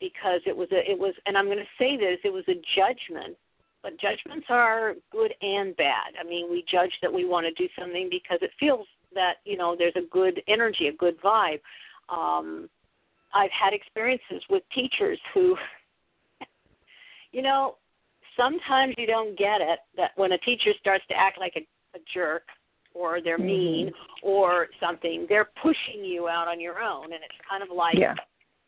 because 0.00 0.40
it 0.46 0.56
was 0.56 0.68
a 0.72 0.90
it 0.90 0.98
was 0.98 1.14
and 1.26 1.38
I'm 1.38 1.46
going 1.46 1.58
to 1.58 1.64
say 1.78 1.96
this 1.96 2.18
it 2.24 2.32
was 2.32 2.44
a 2.48 2.60
judgment 2.76 3.36
but 3.84 4.00
judgments 4.00 4.46
are 4.48 4.94
good 5.12 5.32
and 5.42 5.76
bad. 5.76 6.14
I 6.18 6.26
mean, 6.26 6.50
we 6.50 6.64
judge 6.68 6.92
that 7.02 7.12
we 7.12 7.26
want 7.26 7.46
to 7.46 7.52
do 7.52 7.68
something 7.78 8.08
because 8.10 8.38
it 8.40 8.50
feels 8.58 8.86
that 9.14 9.34
you 9.44 9.56
know 9.56 9.76
there's 9.78 9.94
a 9.94 10.08
good 10.10 10.42
energy, 10.48 10.88
a 10.88 10.92
good 10.92 11.20
vibe. 11.20 11.60
Um, 12.08 12.68
I've 13.34 13.50
had 13.50 13.74
experiences 13.74 14.42
with 14.48 14.62
teachers 14.74 15.18
who, 15.34 15.56
you 17.32 17.42
know, 17.42 17.76
sometimes 18.36 18.94
you 18.96 19.06
don't 19.06 19.36
get 19.38 19.60
it 19.60 19.80
that 19.96 20.12
when 20.16 20.32
a 20.32 20.38
teacher 20.38 20.70
starts 20.80 21.04
to 21.08 21.14
act 21.14 21.38
like 21.38 21.52
a, 21.56 21.96
a 21.96 22.00
jerk 22.12 22.44
or 22.94 23.20
they're 23.20 23.38
mean 23.38 23.92
or 24.22 24.68
something, 24.80 25.26
they're 25.28 25.50
pushing 25.62 26.04
you 26.04 26.28
out 26.28 26.48
on 26.48 26.58
your 26.58 26.80
own, 26.80 27.04
and 27.04 27.22
it's 27.22 27.48
kind 27.48 27.62
of 27.62 27.76
like 27.76 27.96
Yeah. 27.98 28.14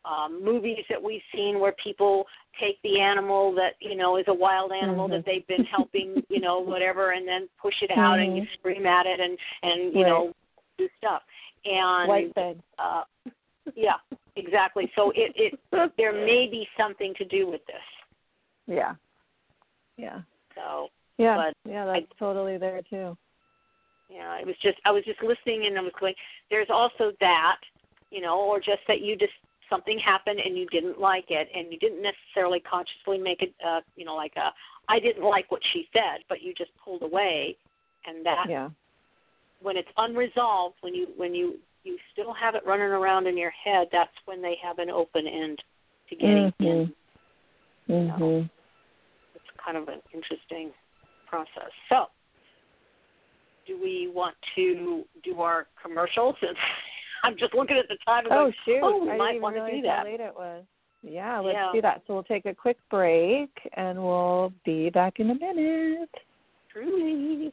Um, 0.07 0.43
movies 0.45 0.85
that 0.89 1.03
we've 1.03 1.23
seen 1.35 1.59
where 1.59 1.75
people 1.83 2.27
take 2.61 2.81
the 2.83 3.01
animal 3.01 3.53
that 3.55 3.75
you 3.81 3.97
know 3.97 4.17
is 4.17 4.25
a 4.29 4.35
wild 4.35 4.73
animal 4.73 5.09
Mhm. 5.09 5.11
that 5.11 5.25
they've 5.27 5.47
been 5.47 5.65
helping, 5.65 6.23
you 6.29 6.41
know, 6.41 6.59
whatever, 6.73 7.13
and 7.13 7.27
then 7.27 7.49
push 7.61 7.75
it 7.83 7.91
out 7.91 8.19
and 8.19 8.37
you 8.37 8.47
scream 8.55 8.87
at 8.87 9.07
it 9.07 9.21
and 9.21 9.37
and 9.63 9.93
you 9.93 10.03
Right. 10.05 10.11
know 10.11 10.33
do 10.79 10.89
stuff. 10.99 11.23
And 11.65 12.09
White 12.09 12.33
uh, 12.79 13.03
yeah, 13.75 13.97
exactly. 14.37 14.91
So 14.95 15.11
it 15.11 15.33
it 15.35 15.59
there 15.97 16.13
may 16.13 16.47
be 16.47 16.69
something 16.77 17.15
to 17.15 17.25
do 17.25 17.47
with 17.49 17.65
this. 17.67 17.87
Yeah. 18.67 18.95
Yeah. 19.97 20.21
So 20.55 20.89
Yeah. 21.19 21.37
But 21.37 21.71
yeah, 21.71 21.85
that's 21.87 22.07
totally 22.19 22.59
there 22.59 22.83
too. 22.83 23.17
Yeah, 24.09 24.39
it 24.39 24.47
was 24.47 24.57
just 24.63 24.79
I 24.85 24.93
was 24.93 25.05
just 25.05 25.23
listening 25.23 25.67
and 25.67 25.77
I 25.77 25.81
was 25.81 25.93
going. 25.99 26.15
There's 26.51 26.71
also 26.71 27.13
that, 27.21 27.59
you 28.11 28.21
know, 28.21 28.39
or 28.41 28.61
just 28.61 28.83
that 28.87 29.01
you 29.01 29.17
just 29.17 29.33
something 29.69 29.99
happened 29.99 30.41
and 30.41 30.57
you 30.57 30.67
didn't 30.67 31.01
like 31.01 31.27
it 31.31 31.49
and 31.55 31.73
you 31.73 31.79
didn't 31.79 32.03
necessarily 32.03 32.61
consciously 32.61 33.19
make 33.19 33.43
it, 33.43 33.55
uh, 33.67 33.81
you 33.97 34.05
know, 34.05 34.15
like 34.15 34.33
a 34.37 34.53
I 34.89 35.01
didn't 35.01 35.25
like 35.25 35.51
what 35.51 35.63
she 35.73 35.89
said, 35.93 36.23
but 36.29 36.43
you 36.43 36.55
just 36.55 36.71
pulled 36.83 37.03
away, 37.03 37.57
and 38.07 38.25
that 38.25 38.49
Yeah. 38.49 38.71
when 39.61 39.77
it's 39.77 39.91
unresolved, 39.97 40.77
when 40.81 40.95
you 40.95 41.07
when 41.17 41.35
you 41.35 41.59
you 41.83 41.99
still 42.13 42.33
have 42.33 42.55
it 42.55 42.65
running 42.67 42.89
around 42.89 43.27
in 43.27 43.37
your 43.37 43.51
head, 43.51 43.89
that's 43.93 44.15
when 44.25 44.43
they 44.43 44.57
have 44.57 44.79
an 44.79 44.91
open 44.91 45.27
end 45.27 45.63
to 46.09 46.17
getting 46.17 46.53
in. 46.59 46.95
Mhm. 47.89 48.11
Mhm. 48.11 48.51
It's 49.35 49.51
kind 49.57 49.77
of 49.77 49.89
an 49.89 50.03
interesting 50.13 50.73
process. 51.27 51.71
So, 51.89 52.11
do 53.67 53.77
we 53.81 54.09
want 54.09 54.37
to 54.55 55.07
do 55.23 55.41
our 55.41 55.67
commercials? 55.81 56.37
Since 56.41 56.59
I'm 57.27 57.37
just 57.37 57.55
looking 57.55 57.77
at 57.77 57.89
the 57.89 57.97
time 58.07 58.25
and 58.25 58.33
Oh 58.33 58.37
going, 58.45 58.55
shoot! 58.65 58.81
oh, 58.83 59.05
we 59.05 59.11
I 59.11 59.17
might 59.17 59.33
didn't 59.33 59.43
want 59.43 59.57
to 59.57 59.61
do 59.61 59.67
realize 59.67 59.85
how 59.91 60.05
that. 60.05 60.11
late 60.11 60.21
it 60.21 60.35
was. 60.35 60.65
Yeah, 61.03 61.39
let's 61.41 61.55
Yeah. 61.57 61.71
do 61.73 61.83
that. 61.83 62.03
So 62.07 62.15
we'll 62.15 62.23
take 62.25 62.47
a 62.47 62.55
quick 62.55 62.79
break, 62.91 63.51
and 63.75 64.03
we'll 64.03 64.53
be 64.65 64.91
back 64.91 65.19
in 65.21 65.31
a 65.31 65.35
minute. 65.35 66.11
Truly. 66.73 67.53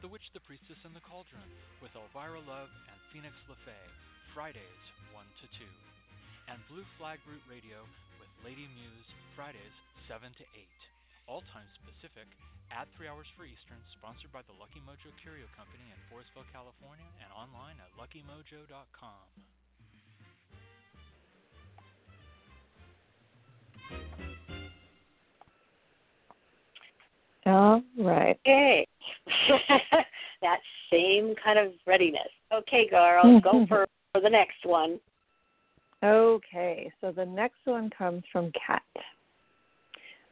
The 0.00 0.08
Witch, 0.08 0.32
the 0.32 0.40
Priestess, 0.48 0.80
and 0.88 0.96
the 0.96 1.04
Cauldron 1.04 1.44
with 1.84 1.92
Elvyra 1.92 2.40
Love 2.48 2.72
and 2.88 2.98
Phoenix 3.12 3.36
LeFae, 3.52 3.88
Fridays 4.32 4.84
1 5.12 5.28
to 5.44 5.46
2. 5.60 5.68
And 6.48 6.56
Blue 6.72 6.88
Flag 6.96 7.20
Root 7.28 7.44
Radio 7.44 7.84
with 8.16 8.32
Lady 8.40 8.64
Muse, 8.64 9.08
Fridays 9.36 9.76
7 10.08 10.32
to 10.40 10.44
8. 10.56 10.64
All 11.28 11.44
times 11.52 11.76
Pacific, 11.84 12.32
at 12.72 12.88
3 12.96 13.12
hours 13.12 13.28
for 13.36 13.44
Eastern, 13.44 13.76
sponsored 13.92 14.32
by 14.32 14.40
the 14.48 14.56
Lucky 14.56 14.80
Mojo 14.88 15.12
Curio 15.20 15.44
Company 15.52 15.84
in 15.92 16.00
Forestville, 16.08 16.48
California, 16.48 17.04
and 17.20 17.28
online 17.36 17.76
at 17.76 17.92
luckymojo.com. 18.00 19.28
All 27.50 27.82
right. 27.98 28.38
Okay. 28.46 28.86
that 30.42 30.58
same 30.90 31.34
kind 31.42 31.58
of 31.58 31.72
readiness. 31.86 32.28
Okay, 32.52 32.88
Garl, 32.92 33.42
go 33.42 33.66
for, 33.68 33.86
for 34.12 34.20
the 34.20 34.30
next 34.30 34.64
one. 34.64 34.98
Okay, 36.02 36.90
so 37.00 37.12
the 37.12 37.26
next 37.26 37.58
one 37.64 37.90
comes 37.90 38.22
from 38.32 38.50
Kat. 38.66 38.82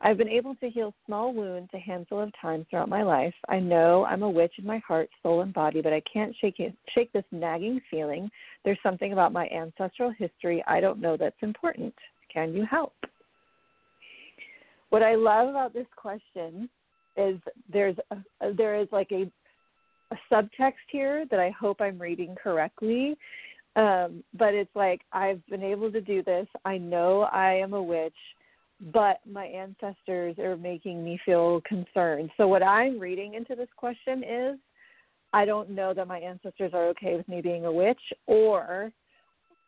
I've 0.00 0.16
been 0.16 0.28
able 0.28 0.54
to 0.56 0.70
heal 0.70 0.94
small 1.06 1.34
wounds 1.34 1.70
a 1.74 1.78
handful 1.78 2.20
of 2.20 2.32
times 2.40 2.66
throughout 2.70 2.88
my 2.88 3.02
life. 3.02 3.34
I 3.48 3.58
know 3.58 4.04
I'm 4.04 4.22
a 4.22 4.30
witch 4.30 4.52
in 4.58 4.64
my 4.64 4.78
heart, 4.78 5.10
soul, 5.22 5.40
and 5.40 5.52
body, 5.52 5.82
but 5.82 5.92
I 5.92 6.00
can't 6.10 6.34
shake 6.40 6.60
it, 6.60 6.72
shake 6.94 7.12
this 7.12 7.24
nagging 7.32 7.80
feeling. 7.90 8.30
There's 8.64 8.78
something 8.82 9.12
about 9.12 9.32
my 9.32 9.48
ancestral 9.48 10.12
history 10.16 10.62
I 10.68 10.80
don't 10.80 11.00
know 11.00 11.16
that's 11.16 11.42
important. 11.42 11.94
Can 12.32 12.54
you 12.54 12.64
help? 12.64 12.94
What 14.90 15.02
I 15.02 15.16
love 15.16 15.48
about 15.48 15.74
this 15.74 15.86
question 15.96 16.70
is 17.18 17.40
there's 17.70 17.96
a, 18.10 18.52
there 18.52 18.76
is 18.80 18.88
like 18.92 19.10
a 19.12 19.30
a 20.10 20.16
subtext 20.32 20.88
here 20.90 21.26
that 21.30 21.38
I 21.38 21.50
hope 21.50 21.80
I'm 21.80 21.98
reading 21.98 22.34
correctly. 22.42 23.16
Um, 23.76 24.24
but 24.34 24.54
it's 24.54 24.74
like 24.74 25.02
I've 25.12 25.44
been 25.46 25.62
able 25.62 25.92
to 25.92 26.00
do 26.00 26.22
this. 26.22 26.46
I 26.64 26.78
know 26.78 27.22
I 27.22 27.52
am 27.52 27.74
a 27.74 27.82
witch, 27.82 28.16
but 28.92 29.20
my 29.30 29.44
ancestors 29.46 30.38
are 30.38 30.56
making 30.56 31.04
me 31.04 31.20
feel 31.24 31.60
concerned. 31.66 32.30
So 32.36 32.48
what 32.48 32.62
I'm 32.62 32.98
reading 32.98 33.34
into 33.34 33.54
this 33.54 33.68
question 33.76 34.24
is 34.24 34.58
I 35.32 35.44
don't 35.44 35.70
know 35.70 35.92
that 35.94 36.08
my 36.08 36.18
ancestors 36.18 36.72
are 36.74 36.88
okay 36.88 37.16
with 37.16 37.28
me 37.28 37.40
being 37.40 37.66
a 37.66 37.72
witch 37.72 38.00
or 38.26 38.90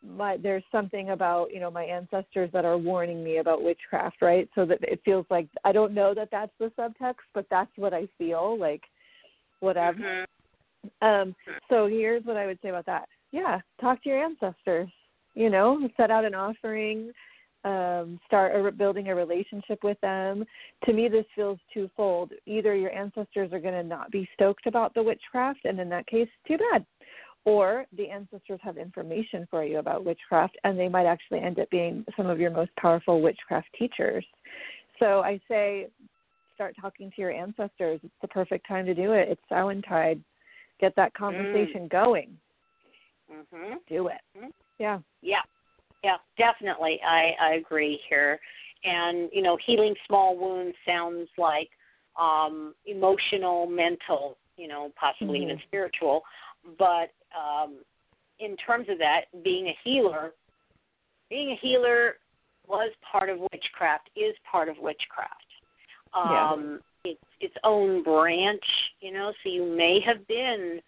my 0.07 0.36
there's 0.36 0.64
something 0.72 1.11
about, 1.11 1.53
you 1.53 1.61
know, 1.61 1.70
my 1.70 1.84
ancestors 1.84 2.51
that 2.53 2.64
are 2.64 2.78
warning 2.78 3.22
me 3.22 3.38
about 3.38 3.62
witchcraft, 3.62 4.22
right? 4.22 4.48
So 4.55 4.64
that 4.66 4.78
it 4.82 5.01
feels 5.05 5.26
like 5.30 5.48
I 5.64 5.72
don't 5.72 5.92
know 5.92 6.14
that 6.14 6.30
that's 6.30 6.53
the 6.59 6.72
subtext, 6.78 7.26
but 7.34 7.46
that's 7.51 7.70
what 7.76 7.92
I 7.92 8.07
feel 8.18 8.59
like 8.59 8.82
whatever. 9.61 9.98
Mhm. 9.98 10.26
Um, 11.03 11.36
so 11.68 11.86
here's 11.86 12.24
what 12.24 12.36
I 12.36 12.46
would 12.46 12.61
say 12.62 12.70
about 12.70 12.86
that. 12.86 13.09
Yeah, 13.32 13.61
talk 13.80 14.03
to 14.03 14.09
your 14.09 14.24
ancestors. 14.24 14.88
You 15.34 15.51
know, 15.51 15.88
set 15.96 16.11
out 16.11 16.24
an 16.24 16.34
offering, 16.34 17.12
um, 17.64 18.18
start 18.26 18.57
a, 18.57 18.72
building 18.72 19.09
a 19.09 19.14
relationship 19.14 19.84
with 19.84 20.01
them. 20.01 20.44
To 20.86 20.92
me, 20.92 21.09
this 21.09 21.26
feels 21.36 21.59
twofold. 21.72 22.32
Either 22.46 22.74
your 22.74 22.92
ancestors 22.92 23.53
are 23.53 23.61
going 23.61 23.74
to 23.74 23.82
not 23.82 24.11
be 24.11 24.28
stoked 24.34 24.66
about 24.66 24.94
the 24.94 25.03
witchcraft, 25.03 25.64
and 25.64 25.78
in 25.78 25.88
that 25.90 26.07
case, 26.07 26.28
too 26.48 26.59
bad. 26.59 26.84
Or 27.45 27.86
the 27.97 28.11
ancestors 28.11 28.61
have 28.62 28.76
information 28.76 29.47
for 29.51 29.64
you 29.64 29.78
about 29.78 30.05
witchcraft, 30.05 30.59
and 30.64 30.78
they 30.78 30.88
might 30.88 31.07
actually 31.07 31.41
end 31.41 31.59
up 31.59 31.70
being 31.70 32.05
some 32.16 32.26
of 32.26 32.38
your 32.38 32.51
most 32.51 32.70
powerful 32.76 33.22
witchcraft 33.22 33.68
teachers. 33.78 34.24
So 34.99 35.20
I 35.20 35.41
say, 35.49 35.88
start 36.55 36.76
talking 36.78 37.11
to 37.11 37.20
your 37.22 37.32
ancestors. 37.32 38.01
It's 38.03 38.12
the 38.20 38.28
perfect 38.28 38.68
time 38.68 38.84
to 38.84 38.95
do 38.95 39.12
it. 39.12 39.28
It's 39.30 39.41
Samhain 39.49 39.82
get 40.78 40.95
that 40.97 41.14
conversation 41.14 41.88
going. 41.88 42.38
Mhm. 43.30 43.78
Do 43.86 44.09
it. 44.09 44.20
Mhm. 44.36 44.53
Yeah. 44.78 45.01
Yeah, 45.22 45.43
yeah, 46.03 46.18
definitely. 46.36 47.01
I 47.03 47.36
I 47.38 47.53
agree 47.55 47.97
here, 48.09 48.41
and 48.84 49.30
you 49.32 49.43
know, 49.43 49.57
healing 49.57 49.95
small 50.07 50.36
wounds 50.36 50.76
sounds 50.84 51.28
like 51.38 51.70
um, 52.16 52.74
emotional, 52.86 53.66
mental, 53.66 54.36
you 54.57 54.68
know, 54.68 54.93
possibly 54.97 55.41
Mhm. 55.41 55.43
even 55.45 55.62
spiritual. 55.62 56.24
But 56.79 57.13
um, 57.37 57.79
in 58.39 58.57
terms 58.57 58.87
of 58.89 58.99
that, 58.99 59.23
being 59.43 59.69
a 59.69 59.77
healer, 59.85 60.33
being 61.29 61.51
a 61.51 61.57
healer 61.61 62.17
was 62.67 62.91
part 63.11 63.29
of 63.29 63.39
witchcraft, 63.53 64.11
is 64.17 64.35
part 64.51 64.69
of 64.69 64.77
witchcraft. 64.79 65.47
Yeah. 66.15 66.51
Um, 66.51 66.81
It's 67.05 67.21
its 67.41 67.55
own 67.65 68.03
branch, 68.03 68.65
you 69.01 69.13
know. 69.13 69.33
So 69.43 69.49
you 69.49 69.65
may 69.65 70.01
have 70.01 70.27
been 70.27 70.81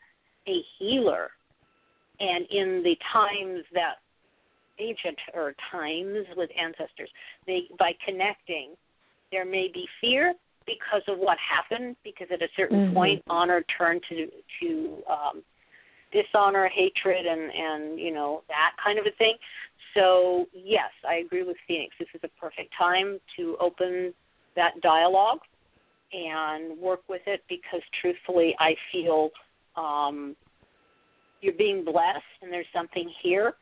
a 0.46 0.60
healer, 0.78 1.30
and 2.20 2.44
in 2.50 2.82
the 2.82 2.96
times 3.12 3.64
that 3.72 3.96
ancient 4.78 5.18
or 5.32 5.54
times 5.70 6.26
with 6.36 6.50
ancestors, 6.58 7.10
they 7.46 7.68
by 7.78 7.92
connecting, 8.04 8.74
there 9.30 9.44
may 9.44 9.68
be 9.72 9.88
fear 10.00 10.34
because 10.66 11.02
of 11.08 11.18
what 11.18 11.38
happened. 11.38 11.96
Because 12.04 12.28
at 12.30 12.42
a 12.42 12.48
certain 12.56 12.90
Mhm. 12.90 12.94
point, 12.94 13.22
honor 13.28 13.62
turned 13.78 14.02
to 14.08 14.30
to 14.60 15.02
um, 15.08 15.44
dishonor, 16.12 16.68
hatred, 16.68 17.26
and 17.26 17.50
and 17.52 17.98
you 17.98 18.12
know 18.12 18.42
that 18.48 18.72
kind 18.82 18.98
of 18.98 19.06
a 19.06 19.16
thing. 19.16 19.34
So 19.94 20.46
yes, 20.52 20.90
I 21.08 21.16
agree 21.16 21.42
with 21.42 21.56
Phoenix. 21.66 21.94
This 21.98 22.08
is 22.14 22.20
a 22.24 22.40
perfect 22.40 22.72
time 22.76 23.18
to 23.36 23.56
open 23.60 24.14
that 24.56 24.80
dialogue 24.82 25.40
and 26.12 26.78
work 26.78 27.00
with 27.08 27.22
it 27.26 27.42
because 27.48 27.80
truthfully, 28.00 28.54
I 28.58 28.74
feel 28.90 29.30
um, 29.76 30.36
you're 31.40 31.54
being 31.54 31.84
blessed 31.84 32.22
and 32.42 32.52
there's 32.52 32.66
something 32.74 33.10
here. 33.22 33.54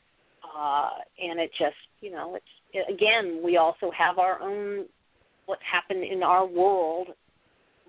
Uh, 0.56 0.90
and 1.22 1.38
it 1.38 1.50
just, 1.58 1.76
you 2.00 2.10
know, 2.10 2.36
it's 2.36 2.88
again, 2.88 3.40
we 3.42 3.56
also 3.56 3.90
have 3.96 4.18
our 4.18 4.40
own 4.40 4.86
what's 5.46 5.62
happened 5.70 6.04
in 6.04 6.22
our 6.22 6.46
world 6.46 7.08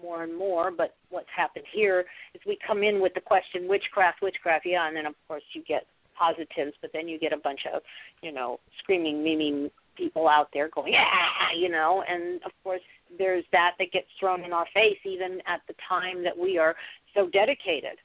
more 0.02 0.24
and 0.24 0.36
more, 0.36 0.72
but 0.72 0.95
what's 1.10 1.30
happened 1.36 1.66
here 1.72 2.06
is 2.34 2.41
we 2.45 2.58
come 2.66 2.84
in 2.84 3.02
with 3.02 3.14
the 3.14 3.22
question 3.22 3.68
witchcraft, 3.68 4.22
witchcraft, 4.22 4.66
yeah, 4.66 4.88
and 4.88 4.95
then 4.95 5.06
of 5.06 5.16
course 5.28 5.43
you 5.54 5.64
get 5.68 5.86
positives, 6.18 6.74
but 6.82 6.91
then 6.93 7.08
you 7.08 7.18
get 7.20 7.34
a 7.34 7.38
bunch 7.38 7.62
of, 7.74 7.82
you 8.22 8.32
know, 8.32 8.60
screaming, 8.80 9.18
memeing 9.18 9.72
people 9.97 10.28
out 10.28 10.49
there 10.54 10.70
going, 10.70 10.93
yeah, 10.93 11.52
you 11.58 11.70
know, 11.70 12.04
and 12.08 12.41
of 12.43 12.52
course 12.64 12.82
there's 13.18 13.43
that 13.52 13.72
that 13.80 13.91
gets 13.91 14.08
thrown 14.20 14.43
in 14.43 14.54
our 14.54 14.66
face 14.74 14.97
even 15.06 15.39
at 15.47 15.62
the 15.68 15.74
time 15.88 16.24
that 16.24 16.38
we 16.38 16.58
are 16.58 16.76
so 17.14 17.28
dedicated 17.30 17.97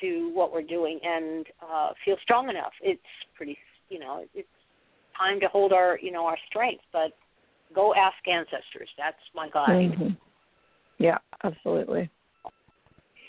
to 0.00 0.30
what 0.34 0.52
we're 0.52 0.62
doing 0.62 0.98
and 1.02 1.46
uh, 1.62 1.90
feel 2.04 2.16
strong 2.22 2.48
enough. 2.48 2.72
It's 2.82 3.00
pretty, 3.36 3.56
you 3.88 3.98
know, 3.98 4.24
it's 4.34 4.48
time 5.16 5.40
to 5.40 5.48
hold 5.48 5.72
our, 5.72 5.98
you 6.00 6.10
know, 6.10 6.26
our 6.26 6.38
strength, 6.48 6.84
but 6.92 7.12
go 7.74 7.94
ask 7.94 8.16
ancestors. 8.26 8.88
That's 8.98 9.16
my 9.34 9.48
guide. 9.48 9.92
Mhm. 9.92 10.16
Yeah, 11.02 11.18
absolutely. 11.42 12.08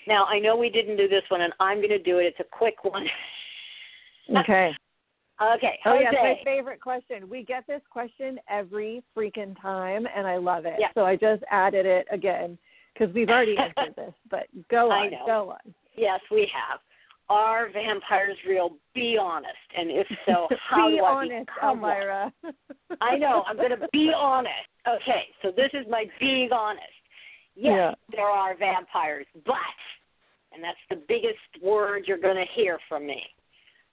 Now 0.07 0.25
I 0.25 0.39
know 0.39 0.55
we 0.55 0.69
didn't 0.69 0.97
do 0.97 1.07
this 1.07 1.23
one, 1.29 1.41
and 1.41 1.53
I'm 1.59 1.77
going 1.77 1.89
to 1.89 1.99
do 1.99 2.19
it. 2.19 2.25
It's 2.25 2.39
a 2.39 2.57
quick 2.57 2.83
one. 2.83 3.05
Okay. 4.29 4.71
okay. 5.41 5.79
Oh 5.85 5.99
yeah, 5.99 6.11
my 6.13 6.39
favorite 6.45 6.79
question. 6.79 7.29
We 7.29 7.43
get 7.43 7.67
this 7.67 7.81
question 7.91 8.39
every 8.49 9.03
freaking 9.15 9.53
time, 9.61 10.07
and 10.15 10.25
I 10.25 10.37
love 10.37 10.65
it. 10.65 10.75
Yeah. 10.79 10.87
So 10.95 11.05
I 11.05 11.17
just 11.17 11.43
added 11.51 11.85
it 11.85 12.07
again 12.09 12.57
because 12.93 13.13
we've 13.13 13.27
already 13.27 13.57
answered 13.77 13.93
this. 13.97 14.13
But 14.31 14.47
go 14.71 14.89
I 14.91 15.07
on, 15.07 15.11
go 15.25 15.49
on. 15.49 15.73
Yes, 15.97 16.21
we 16.31 16.49
have. 16.53 16.79
Are 17.27 17.69
vampires 17.73 18.37
real? 18.47 18.77
Be 18.95 19.17
honest, 19.21 19.51
and 19.77 19.91
if 19.91 20.07
so, 20.25 20.47
how 20.69 20.87
be 20.87 20.95
do 20.95 21.03
I 21.03 21.11
honest, 21.11 21.49
become 21.53 21.81
one? 21.81 22.31
I 23.01 23.17
know. 23.17 23.43
I'm 23.45 23.57
going 23.57 23.71
to 23.71 23.89
be 23.91 24.09
honest. 24.15 24.53
Okay, 24.87 25.25
so 25.41 25.51
this 25.51 25.69
is 25.73 25.85
my 25.89 26.05
being 26.17 26.49
honest. 26.53 27.02
Yes, 27.55 27.73
Yeah. 27.73 27.93
there 28.09 28.27
are 28.29 28.55
vampires, 28.55 29.27
but, 29.45 29.55
and 30.53 30.63
that's 30.63 30.77
the 30.89 30.95
biggest 31.07 31.39
word 31.61 32.05
you're 32.07 32.17
going 32.17 32.35
to 32.35 32.51
hear 32.53 32.79
from 32.89 33.05
me. 33.05 33.23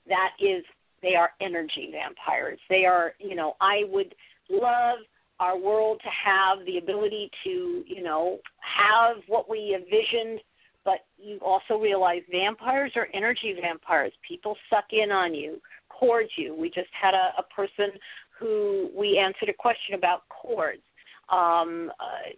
That 0.08 0.30
is, 0.40 0.64
they 1.02 1.14
are 1.14 1.30
energy 1.40 1.90
vampires. 1.92 2.58
They 2.68 2.84
are, 2.84 3.14
you 3.18 3.34
know, 3.34 3.56
I 3.60 3.84
would 3.88 4.14
love 4.48 4.98
our 5.38 5.56
world 5.58 6.00
to 6.04 6.10
have 6.10 6.64
the 6.66 6.78
ability 6.78 7.30
to, 7.44 7.84
you 7.86 8.02
know, 8.02 8.38
have 8.60 9.16
what 9.26 9.48
we 9.48 9.74
envisioned, 9.74 10.40
but 10.84 11.06
you 11.18 11.38
also 11.40 11.78
realize 11.78 12.22
vampires 12.30 12.92
are 12.96 13.08
energy 13.14 13.54
vampires. 13.60 14.12
People 14.26 14.56
suck 14.68 14.86
in 14.92 15.10
on 15.10 15.34
you, 15.34 15.60
cords 15.88 16.30
you. 16.36 16.54
We 16.54 16.68
just 16.68 16.90
had 17.00 17.14
a, 17.14 17.32
a 17.38 17.42
person 17.54 17.90
who 18.38 18.90
we 18.96 19.18
answered 19.18 19.48
a 19.48 19.54
question 19.54 19.94
about 19.94 20.22
cords. 20.28 20.82
Um, 21.30 21.92
uh, 22.00 22.30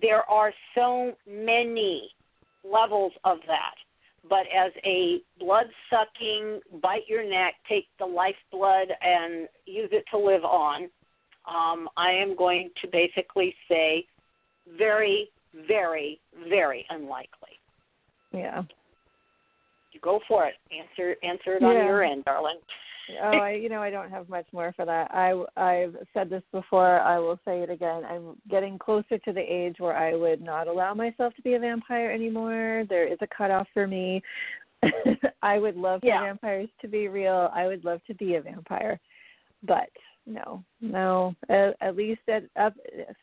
there 0.00 0.28
are 0.30 0.52
so 0.74 1.12
many 1.28 2.10
levels 2.64 3.12
of 3.24 3.38
that. 3.46 3.74
But 4.28 4.46
as 4.54 4.72
a 4.84 5.22
blood 5.38 5.66
sucking, 5.88 6.60
bite 6.82 7.08
your 7.08 7.28
neck, 7.28 7.54
take 7.68 7.86
the 7.98 8.04
lifeblood 8.04 8.88
and 9.00 9.48
use 9.64 9.88
it 9.92 10.04
to 10.10 10.18
live 10.18 10.44
on, 10.44 10.90
um, 11.48 11.88
I 11.96 12.10
am 12.10 12.36
going 12.36 12.70
to 12.82 12.88
basically 12.88 13.54
say 13.68 14.04
very, 14.78 15.30
very, 15.66 16.20
very 16.48 16.84
unlikely. 16.90 17.58
yeah. 18.32 18.62
You 19.92 20.00
go 20.00 20.20
for 20.28 20.46
it. 20.46 20.54
Answer 20.70 21.16
answer 21.24 21.56
it 21.56 21.64
on 21.64 21.74
your 21.74 22.04
end, 22.04 22.24
darling. 22.24 22.58
Oh, 23.22 23.38
I, 23.38 23.52
you 23.52 23.68
know, 23.68 23.82
I 23.82 23.90
don't 23.90 24.10
have 24.10 24.28
much 24.28 24.46
more 24.52 24.72
for 24.74 24.84
that. 24.84 25.10
I, 25.12 25.32
I've 25.56 25.96
said 26.14 26.30
this 26.30 26.42
before. 26.52 27.00
I 27.00 27.18
will 27.18 27.38
say 27.44 27.60
it 27.62 27.70
again. 27.70 28.04
I'm 28.04 28.36
getting 28.48 28.78
closer 28.78 29.18
to 29.18 29.32
the 29.32 29.40
age 29.40 29.76
where 29.78 29.96
I 29.96 30.14
would 30.14 30.40
not 30.40 30.68
allow 30.68 30.94
myself 30.94 31.34
to 31.34 31.42
be 31.42 31.54
a 31.54 31.58
vampire 31.58 32.10
anymore. 32.10 32.84
There 32.88 33.06
is 33.06 33.18
a 33.20 33.26
cutoff 33.26 33.66
for 33.72 33.86
me. 33.86 34.22
I 35.42 35.58
would 35.58 35.76
love 35.76 36.00
for 36.00 36.06
Yeah. 36.06 36.22
vampires 36.22 36.68
to 36.80 36.88
be 36.88 37.08
real. 37.08 37.50
I 37.54 37.66
would 37.66 37.84
love 37.84 38.00
to 38.06 38.14
be 38.14 38.36
a 38.36 38.42
vampire, 38.42 38.98
but 39.62 39.88
no, 40.26 40.62
no. 40.80 41.34
At, 41.48 41.76
at 41.80 41.96
least 41.96 42.20
at 42.28 42.44
up 42.56 42.74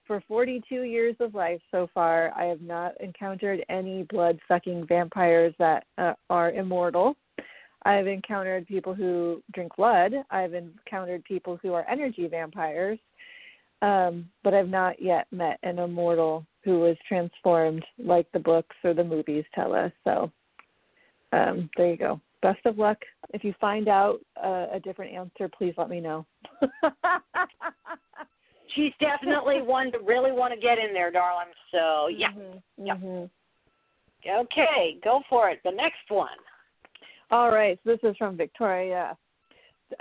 for 0.06 0.22
42 0.28 0.84
years 0.84 1.16
of 1.20 1.34
life 1.34 1.62
so 1.72 1.90
far, 1.94 2.32
I 2.36 2.46
have 2.46 2.62
not 2.62 3.00
encountered 3.00 3.64
any 3.70 4.04
blood-sucking 4.04 4.88
vampires 4.88 5.54
that 5.60 5.86
uh, 5.98 6.14
are 6.30 6.52
immortal. 6.52 7.16
I've 7.88 8.08
encountered 8.08 8.68
people 8.68 8.94
who 8.94 9.42
drink 9.54 9.72
blood. 9.78 10.12
I've 10.30 10.54
encountered 10.54 11.24
people 11.24 11.58
who 11.62 11.72
are 11.74 11.90
energy 11.90 12.28
vampires, 12.28 13.00
um, 13.82 14.28
but 14.44 14.54
I've 14.54 14.68
not 14.68 15.02
yet 15.02 15.26
met 15.32 15.58
an 15.64 15.80
immortal 15.80 16.46
who 16.66 16.82
was 16.82 16.98
transformed 17.08 17.86
like 17.98 18.30
the 18.34 18.40
books 18.40 18.76
or 18.84 18.94
the 18.94 19.06
movies 19.06 19.46
tell 19.56 19.74
us. 19.74 19.94
So 20.04 20.30
um, 21.32 21.70
there 21.78 21.90
you 21.90 21.96
go. 21.96 22.20
Best 22.42 22.60
of 22.66 22.78
luck. 22.78 22.98
If 23.34 23.46
you 23.46 23.54
find 23.62 23.88
out 23.88 24.20
uh, 24.44 24.68
a 24.74 24.82
different 24.84 25.14
answer, 25.14 25.48
please 25.48 25.74
let 25.78 25.90
me 25.90 26.02
know. 26.02 26.26
She's 28.76 28.92
definitely 29.00 29.62
one 29.62 29.94
to 29.94 30.00
really 30.00 30.34
want 30.34 30.54
to 30.54 30.60
get 30.60 30.78
in 30.78 30.94
there, 30.94 31.10
darling. 31.10 31.48
So 31.72 32.10
yeah. 32.10 32.32
Mhm, 32.32 32.62
Yep. 32.84 32.98
mhm. 32.98 33.30
Okay, 34.30 34.98
go 35.06 35.22
for 35.30 35.50
it. 35.50 35.62
The 35.64 35.72
next 35.72 36.10
one. 36.10 36.28
All 37.30 37.52
right, 37.52 37.78
so 37.84 37.92
this 37.92 38.10
is 38.10 38.16
from 38.18 38.38
Victoria. 38.38 39.18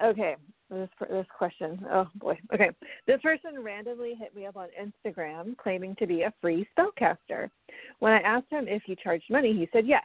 Okay, 0.03 0.37
this 0.71 0.89
this 1.11 1.27
question. 1.37 1.85
Oh 1.91 2.09
boy. 2.17 2.39
Okay, 2.55 2.71
this 3.07 3.21
person 3.21 3.63
randomly 3.63 4.15
hit 4.15 4.35
me 4.35 4.47
up 4.47 4.57
on 4.57 4.69
Instagram 4.81 5.57
claiming 5.57 5.97
to 5.97 6.07
be 6.07 6.23
a 6.23 6.33
free 6.41 6.67
spellcaster. 6.77 7.51
When 7.99 8.13
I 8.13 8.21
asked 8.21 8.51
him 8.51 8.67
if 8.69 8.83
he 8.85 8.97
charged 8.97 9.31
money, 9.31 9.53
he 9.53 9.69
said 9.73 9.87
yes. 9.87 10.05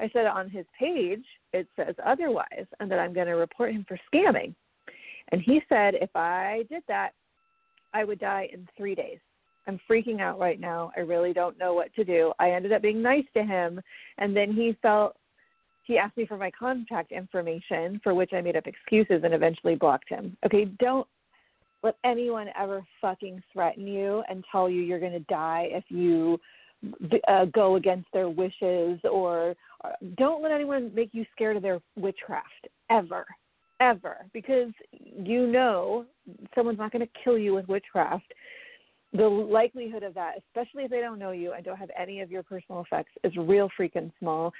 I 0.00 0.10
said 0.12 0.26
on 0.26 0.50
his 0.50 0.66
page 0.78 1.24
it 1.52 1.66
says 1.76 1.94
otherwise, 2.04 2.66
and 2.80 2.90
that 2.90 2.98
I'm 2.98 3.14
going 3.14 3.28
to 3.28 3.34
report 3.34 3.72
him 3.72 3.84
for 3.86 3.98
scamming. 4.12 4.54
And 5.32 5.40
he 5.40 5.60
said 5.68 5.94
if 5.94 6.10
I 6.14 6.64
did 6.68 6.82
that, 6.88 7.10
I 7.92 8.04
would 8.04 8.18
die 8.18 8.48
in 8.52 8.68
three 8.76 8.94
days. 8.94 9.18
I'm 9.66 9.80
freaking 9.90 10.20
out 10.20 10.38
right 10.38 10.60
now. 10.60 10.92
I 10.96 11.00
really 11.00 11.32
don't 11.32 11.58
know 11.58 11.72
what 11.72 11.94
to 11.94 12.04
do. 12.04 12.32
I 12.38 12.50
ended 12.50 12.72
up 12.72 12.82
being 12.82 13.00
nice 13.00 13.24
to 13.34 13.44
him, 13.44 13.80
and 14.18 14.36
then 14.36 14.52
he 14.52 14.76
felt 14.82 15.16
he 15.84 15.98
asked 15.98 16.16
me 16.16 16.26
for 16.26 16.36
my 16.36 16.50
contact 16.50 17.12
information, 17.12 18.00
for 18.02 18.14
which 18.14 18.32
I 18.32 18.40
made 18.40 18.56
up 18.56 18.66
excuses 18.66 19.22
and 19.22 19.34
eventually 19.34 19.74
blocked 19.74 20.08
him. 20.08 20.36
Okay, 20.44 20.64
don't 20.80 21.06
let 21.82 21.96
anyone 22.04 22.48
ever 22.58 22.82
fucking 23.00 23.42
threaten 23.52 23.86
you 23.86 24.22
and 24.28 24.42
tell 24.50 24.68
you 24.70 24.80
you're 24.80 25.00
going 25.00 25.12
to 25.12 25.20
die 25.20 25.68
if 25.70 25.84
you 25.90 26.40
uh, 27.28 27.44
go 27.46 27.76
against 27.76 28.06
their 28.12 28.28
wishes, 28.28 28.98
or 29.10 29.54
uh, 29.84 29.90
don't 30.16 30.42
let 30.42 30.52
anyone 30.52 30.90
make 30.94 31.10
you 31.12 31.24
scared 31.32 31.56
of 31.56 31.62
their 31.62 31.80
witchcraft 31.96 32.68
ever, 32.90 33.26
ever, 33.80 34.26
because 34.32 34.70
you 34.92 35.46
know 35.46 36.04
someone's 36.54 36.78
not 36.78 36.92
going 36.92 37.06
to 37.06 37.12
kill 37.22 37.38
you 37.38 37.54
with 37.54 37.68
witchcraft. 37.68 38.32
The 39.12 39.26
likelihood 39.26 40.02
of 40.02 40.12
that, 40.14 40.34
especially 40.38 40.84
if 40.84 40.90
they 40.90 41.00
don't 41.00 41.18
know 41.18 41.30
you 41.30 41.52
and 41.52 41.64
don't 41.64 41.78
have 41.78 41.90
any 41.96 42.20
of 42.20 42.30
your 42.30 42.42
personal 42.42 42.80
effects, 42.82 43.12
is 43.22 43.32
real 43.36 43.70
freaking 43.78 44.10
small 44.18 44.52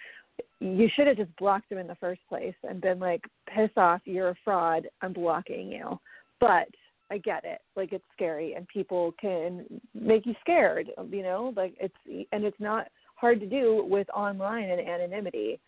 you 0.60 0.88
should 0.94 1.06
have 1.06 1.16
just 1.16 1.36
blocked 1.36 1.70
him 1.70 1.78
in 1.78 1.86
the 1.86 1.96
first 1.96 2.20
place 2.28 2.54
and 2.68 2.80
been 2.80 2.98
like, 2.98 3.22
piss 3.54 3.70
off, 3.76 4.00
you're 4.04 4.30
a 4.30 4.36
fraud, 4.44 4.88
I'm 5.02 5.12
blocking 5.12 5.70
you. 5.70 5.98
But 6.40 6.68
I 7.10 7.18
get 7.18 7.44
it. 7.44 7.60
Like 7.76 7.92
it's 7.92 8.04
scary 8.14 8.54
and 8.54 8.66
people 8.68 9.14
can 9.20 9.64
make 9.94 10.26
you 10.26 10.34
scared, 10.40 10.88
you 11.10 11.22
know, 11.22 11.52
like 11.56 11.74
it's 11.78 12.28
and 12.32 12.44
it's 12.44 12.58
not 12.58 12.88
hard 13.16 13.40
to 13.40 13.46
do 13.46 13.86
with 13.88 14.08
online 14.10 14.70
and 14.70 14.80
anonymity. 14.80 15.60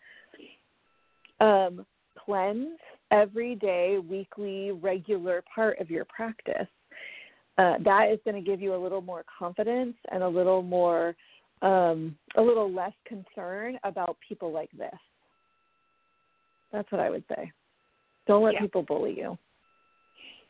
Um 1.39 1.85
cleanse 2.25 2.79
every 3.11 3.55
day, 3.55 3.99
weekly, 3.99 4.71
regular 4.71 5.43
part 5.53 5.79
of 5.79 5.89
your 5.89 6.05
practice. 6.05 6.67
Uh, 7.57 7.75
that 7.83 8.09
is 8.11 8.19
going 8.23 8.35
to 8.35 8.47
give 8.47 8.61
you 8.61 8.75
a 8.75 8.77
little 8.77 9.01
more 9.01 9.23
confidence 9.39 9.95
and 10.11 10.21
a 10.21 10.27
little 10.27 10.61
more 10.61 11.15
um, 11.61 12.17
a 12.35 12.41
little 12.41 12.71
less 12.71 12.93
concern 13.05 13.77
about 13.83 14.17
people 14.27 14.51
like 14.51 14.71
this. 14.77 14.93
That's 16.71 16.91
what 16.91 17.01
I 17.01 17.09
would 17.09 17.23
say. 17.29 17.51
Don't 18.27 18.43
let 18.43 18.55
Yeah. 18.55 18.61
people 18.61 18.83
bully 18.83 19.17
you. 19.17 19.37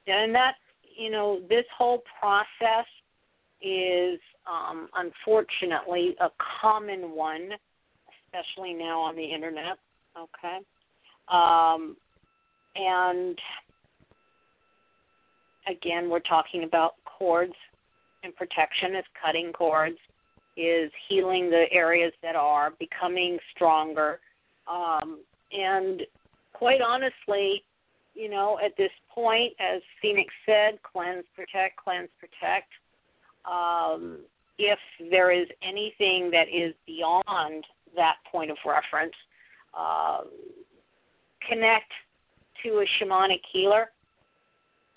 Yeah, 0.05 0.23
And 0.23 0.33
that, 0.35 0.55
you 0.95 1.09
know, 1.09 1.41
this 1.47 1.65
whole 1.77 2.03
process 2.19 2.87
is 3.61 4.19
um, 4.45 4.89
unfortunately 4.95 6.15
a 6.19 6.29
common 6.61 7.11
one, 7.11 7.51
especially 8.25 8.73
now 8.73 8.99
on 9.01 9.15
the 9.15 9.23
internet. 9.23 9.77
Okay. 10.17 10.59
Um, 11.27 11.97
and 12.75 13.37
again, 15.67 16.09
we're 16.09 16.19
talking 16.19 16.63
about 16.63 16.95
cords 17.05 17.53
and 18.23 18.35
protection 18.35 18.95
is 18.95 19.05
cutting 19.23 19.51
cords, 19.53 19.97
is 20.57 20.91
healing 21.07 21.49
the 21.49 21.65
areas 21.71 22.11
that 22.23 22.35
are 22.35 22.73
becoming 22.79 23.37
stronger. 23.55 24.19
Um, 24.69 25.19
and 25.51 26.01
quite 26.53 26.81
honestly, 26.81 27.63
you 28.15 28.29
know, 28.29 28.59
at 28.63 28.75
this 28.77 28.91
point, 29.13 29.53
as 29.59 29.81
Phoenix 30.01 30.33
said, 30.45 30.79
cleanse, 30.81 31.23
protect, 31.35 31.77
cleanse, 31.77 32.09
protect. 32.19 32.71
Um, 33.45 34.19
if 34.57 34.79
there 35.11 35.31
is 35.31 35.47
anything 35.61 36.31
that 36.31 36.47
is 36.51 36.73
beyond 36.87 37.63
that 37.95 38.15
point 38.31 38.49
of 38.49 38.57
reference, 38.65 39.13
uh, 39.77 40.21
connect 41.47 41.91
to 42.63 42.79
a 42.79 42.85
shamanic 42.99 43.41
healer. 43.53 43.91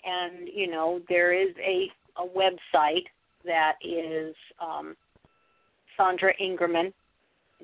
And, 0.03 0.49
you 0.51 0.69
know, 0.69 0.99
there 1.07 1.31
is 1.31 1.55
a, 1.59 1.89
a 2.17 2.27
website 2.27 3.05
that 3.45 3.73
is 3.83 4.35
um, 4.59 4.95
Sandra 6.01 6.33
Ingerman. 6.41 6.91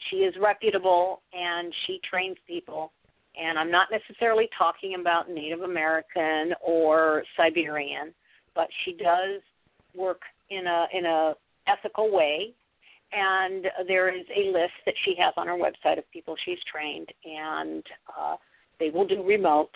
She 0.10 0.18
is 0.18 0.34
reputable 0.40 1.22
and 1.34 1.74
she 1.86 2.00
trains 2.10 2.38
people. 2.48 2.92
And 3.40 3.58
I'm 3.58 3.72
not 3.72 3.88
necessarily 3.92 4.50
talking 4.58 4.96
about 5.00 5.30
Native 5.30 5.62
American 5.62 6.54
or 6.64 7.24
Siberian, 7.36 8.14
but 8.56 8.68
she 8.84 8.94
does 8.94 9.42
work 9.96 10.22
in 10.50 10.66
a 10.68 10.86
in 10.94 11.06
a 11.06 11.34
ethical 11.68 12.12
way. 12.12 12.54
And 13.12 13.68
there 13.88 14.10
is 14.10 14.26
a 14.36 14.52
list 14.52 14.74
that 14.86 14.96
she 15.06 15.16
has 15.20 15.34
on 15.38 15.48
her 15.48 15.54
website 15.54 15.98
of 15.98 16.10
people 16.12 16.36
she's 16.44 16.58
trained 16.72 17.08
and 17.24 17.84
uh, 18.20 18.36
they 18.80 18.90
will 18.90 19.08
do 19.08 19.24
remote. 19.24 19.72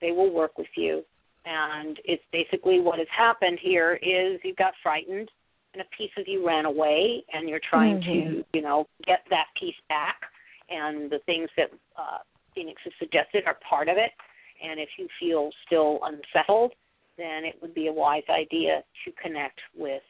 They 0.00 0.12
will 0.12 0.30
work 0.32 0.58
with 0.58 0.66
you. 0.76 1.02
And 1.46 1.98
it's 2.04 2.22
basically 2.32 2.80
what 2.80 2.98
has 2.98 3.08
happened 3.16 3.58
here 3.62 3.94
is 4.02 4.40
you 4.44 4.54
got 4.56 4.74
frightened 4.82 5.30
and 5.76 5.84
a 5.84 5.96
piece 5.96 6.10
of 6.16 6.26
you 6.26 6.46
ran 6.46 6.64
away 6.64 7.22
and 7.32 7.48
you're 7.48 7.60
trying 7.68 8.00
mm-hmm. 8.00 8.38
to 8.38 8.44
you 8.54 8.62
know 8.62 8.86
get 9.06 9.20
that 9.30 9.46
piece 9.58 9.74
back 9.88 10.16
and 10.70 11.10
the 11.10 11.18
things 11.26 11.48
that 11.56 11.70
uh, 11.98 12.18
phoenix 12.54 12.80
has 12.84 12.92
suggested 12.98 13.44
are 13.46 13.58
part 13.68 13.88
of 13.88 13.96
it 13.98 14.12
and 14.64 14.80
if 14.80 14.88
you 14.98 15.06
feel 15.20 15.50
still 15.66 16.00
unsettled 16.04 16.72
then 17.18 17.44
it 17.44 17.56
would 17.60 17.74
be 17.74 17.88
a 17.88 17.92
wise 17.92 18.22
idea 18.30 18.82
to 19.04 19.12
connect 19.22 19.60
with 19.76 20.02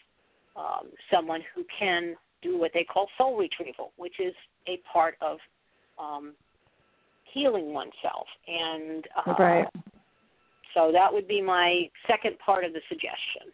um, 0.56 0.88
someone 1.12 1.42
who 1.54 1.64
can 1.78 2.14
do 2.42 2.58
what 2.58 2.70
they 2.74 2.84
call 2.84 3.08
soul 3.18 3.36
retrieval, 3.36 3.92
which 3.96 4.18
is 4.20 4.34
a 4.68 4.80
part 4.90 5.16
of 5.20 5.38
um, 5.98 6.34
healing 7.32 7.72
oneself. 7.72 8.26
And 8.46 9.06
uh, 9.16 9.34
right. 9.38 9.68
so 10.74 10.90
that 10.92 11.12
would 11.12 11.28
be 11.28 11.42
my 11.42 11.88
second 12.08 12.38
part 12.38 12.64
of 12.64 12.72
the 12.72 12.80
suggestion. 12.88 13.52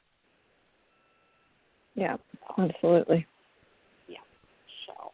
Yeah, 1.95 2.17
absolutely. 2.59 3.27
Yeah. 4.09 4.19
So. 4.87 5.13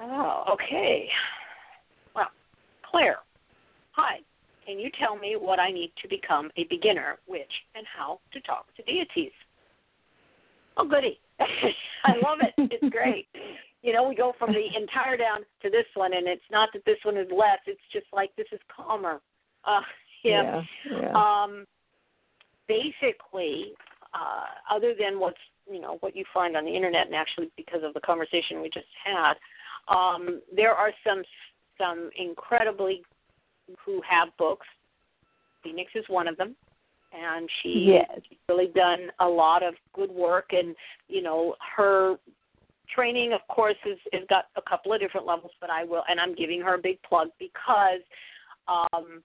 Oh, 0.00 0.44
okay. 0.52 1.08
Well, 2.14 2.28
Claire, 2.90 3.18
hi. 3.92 4.18
Can 4.66 4.78
you 4.78 4.90
tell 4.98 5.16
me 5.16 5.36
what 5.38 5.58
I 5.58 5.70
need 5.70 5.92
to 6.02 6.08
become 6.08 6.50
a 6.56 6.64
beginner, 6.70 7.18
witch, 7.26 7.52
and 7.74 7.84
how 7.86 8.20
to 8.32 8.40
talk 8.42 8.66
to 8.76 8.82
deities? 8.82 9.32
Oh, 10.76 10.86
goody. 10.86 11.18
I 12.04 12.12
love 12.22 12.38
it. 12.40 12.54
It's 12.70 12.92
great. 12.92 13.26
You 13.82 13.92
know, 13.92 14.08
we 14.08 14.14
go 14.14 14.34
from 14.38 14.52
the 14.52 14.66
entire 14.80 15.16
down 15.16 15.40
to 15.62 15.70
this 15.70 15.86
one, 15.94 16.12
and 16.12 16.28
it's 16.28 16.42
not 16.50 16.68
that 16.74 16.84
this 16.84 16.98
one 17.02 17.16
is 17.16 17.26
less. 17.30 17.58
It's 17.66 17.80
just 17.92 18.06
like 18.12 18.30
this 18.36 18.46
is 18.52 18.60
calmer. 18.74 19.20
Uh, 19.64 19.80
yeah. 20.24 20.62
yeah, 20.90 21.00
yeah. 21.00 21.12
Um, 21.14 21.64
basically, 22.68 23.72
uh, 24.14 24.74
other 24.74 24.94
than 24.98 25.20
what's 25.20 25.38
you 25.70 25.80
know 25.80 25.98
what 26.00 26.16
you 26.16 26.24
find 26.32 26.56
on 26.56 26.64
the 26.64 26.74
internet, 26.74 27.06
and 27.06 27.14
actually 27.14 27.50
because 27.56 27.80
of 27.84 27.94
the 27.94 28.00
conversation 28.00 28.60
we 28.60 28.70
just 28.72 28.86
had, 29.04 29.34
um, 29.88 30.40
there 30.54 30.72
are 30.72 30.92
some 31.06 31.22
some 31.78 32.10
incredibly 32.16 33.02
who 33.84 34.00
have 34.08 34.28
books. 34.38 34.66
Phoenix 35.62 35.90
is 35.94 36.04
one 36.08 36.26
of 36.26 36.36
them 36.38 36.56
and 37.12 37.48
she 37.62 37.86
yes. 37.88 38.06
has 38.14 38.22
really 38.48 38.68
done 38.68 39.08
a 39.20 39.26
lot 39.26 39.62
of 39.62 39.74
good 39.92 40.10
work 40.10 40.50
and 40.52 40.74
you 41.08 41.22
know 41.22 41.54
her 41.76 42.16
training 42.94 43.32
of 43.32 43.40
course 43.48 43.76
is 43.86 43.98
has 44.12 44.22
got 44.28 44.46
a 44.56 44.62
couple 44.62 44.92
of 44.92 45.00
different 45.00 45.26
levels 45.26 45.52
but 45.60 45.70
i 45.70 45.84
will 45.84 46.02
and 46.08 46.20
i'm 46.20 46.34
giving 46.34 46.60
her 46.60 46.74
a 46.74 46.78
big 46.78 47.00
plug 47.02 47.28
because 47.38 48.00
um 48.68 49.22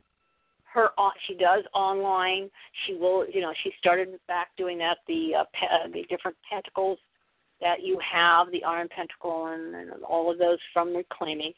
her 0.75 0.89
she 1.27 1.35
does 1.35 1.63
online 1.73 2.49
she 2.85 2.93
will 2.93 3.25
you 3.33 3.41
know 3.41 3.53
she 3.63 3.71
started 3.79 4.09
back 4.27 4.49
doing 4.57 4.77
that 4.77 4.97
the 5.07 5.31
uh, 5.39 5.43
pe- 5.53 5.91
the 5.91 6.03
different 6.09 6.37
pentacles 6.49 6.99
that 7.61 7.81
you 7.81 7.97
have 7.99 8.51
the 8.51 8.63
iron 8.63 8.87
pentacle 8.93 9.47
and, 9.47 9.73
and 9.73 10.03
all 10.03 10.29
of 10.31 10.37
those 10.37 10.59
from 10.73 10.95
reclaiming 10.95 11.53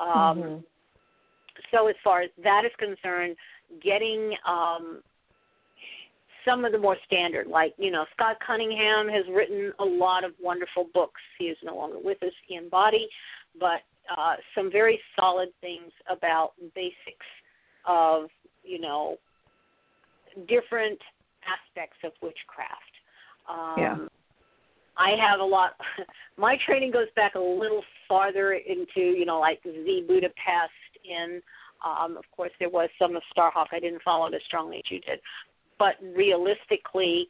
um 0.00 0.38
mm-hmm. 0.38 0.56
so 1.72 1.88
as 1.88 1.96
far 2.04 2.22
as 2.22 2.30
that 2.44 2.64
is 2.64 2.72
concerned 2.78 3.34
getting 3.82 4.34
um 4.46 5.00
some 6.44 6.64
of 6.64 6.72
the 6.72 6.78
more 6.78 6.96
standard, 7.06 7.46
like 7.46 7.74
you 7.78 7.90
know, 7.90 8.06
Scott 8.14 8.36
Cunningham 8.44 9.08
has 9.08 9.24
written 9.30 9.72
a 9.78 9.84
lot 9.84 10.24
of 10.24 10.32
wonderful 10.40 10.86
books. 10.94 11.20
He 11.38 11.46
is 11.46 11.58
no 11.62 11.76
longer 11.76 11.98
with 12.02 12.22
us 12.22 12.32
in 12.48 12.68
body, 12.70 13.08
but 13.58 13.80
uh, 14.16 14.34
some 14.54 14.70
very 14.70 15.00
solid 15.18 15.50
things 15.60 15.92
about 16.10 16.52
basics 16.74 17.26
of 17.86 18.24
you 18.64 18.80
know 18.80 19.16
different 20.48 20.98
aspects 21.46 21.96
of 22.04 22.12
witchcraft. 22.22 22.94
Um, 23.48 23.74
yeah. 23.78 23.96
I 24.96 25.16
have 25.20 25.40
a 25.40 25.44
lot. 25.44 25.72
My 26.36 26.56
training 26.66 26.90
goes 26.90 27.08
back 27.16 27.34
a 27.34 27.40
little 27.40 27.82
farther 28.08 28.52
into 28.52 29.00
you 29.00 29.24
know 29.24 29.40
like 29.40 29.60
Z 29.64 30.04
Budapest. 30.06 30.72
In 31.04 31.40
um, 31.84 32.16
of 32.16 32.24
course 32.36 32.52
there 32.58 32.68
was 32.68 32.88
some 32.98 33.16
of 33.16 33.22
Starhawk. 33.36 33.66
I 33.72 33.80
didn't 33.80 34.02
follow 34.02 34.26
it 34.26 34.34
as 34.34 34.42
strongly 34.46 34.76
as 34.78 34.90
you 34.90 35.00
did, 35.00 35.20
but 35.78 35.94
realistically, 36.14 37.28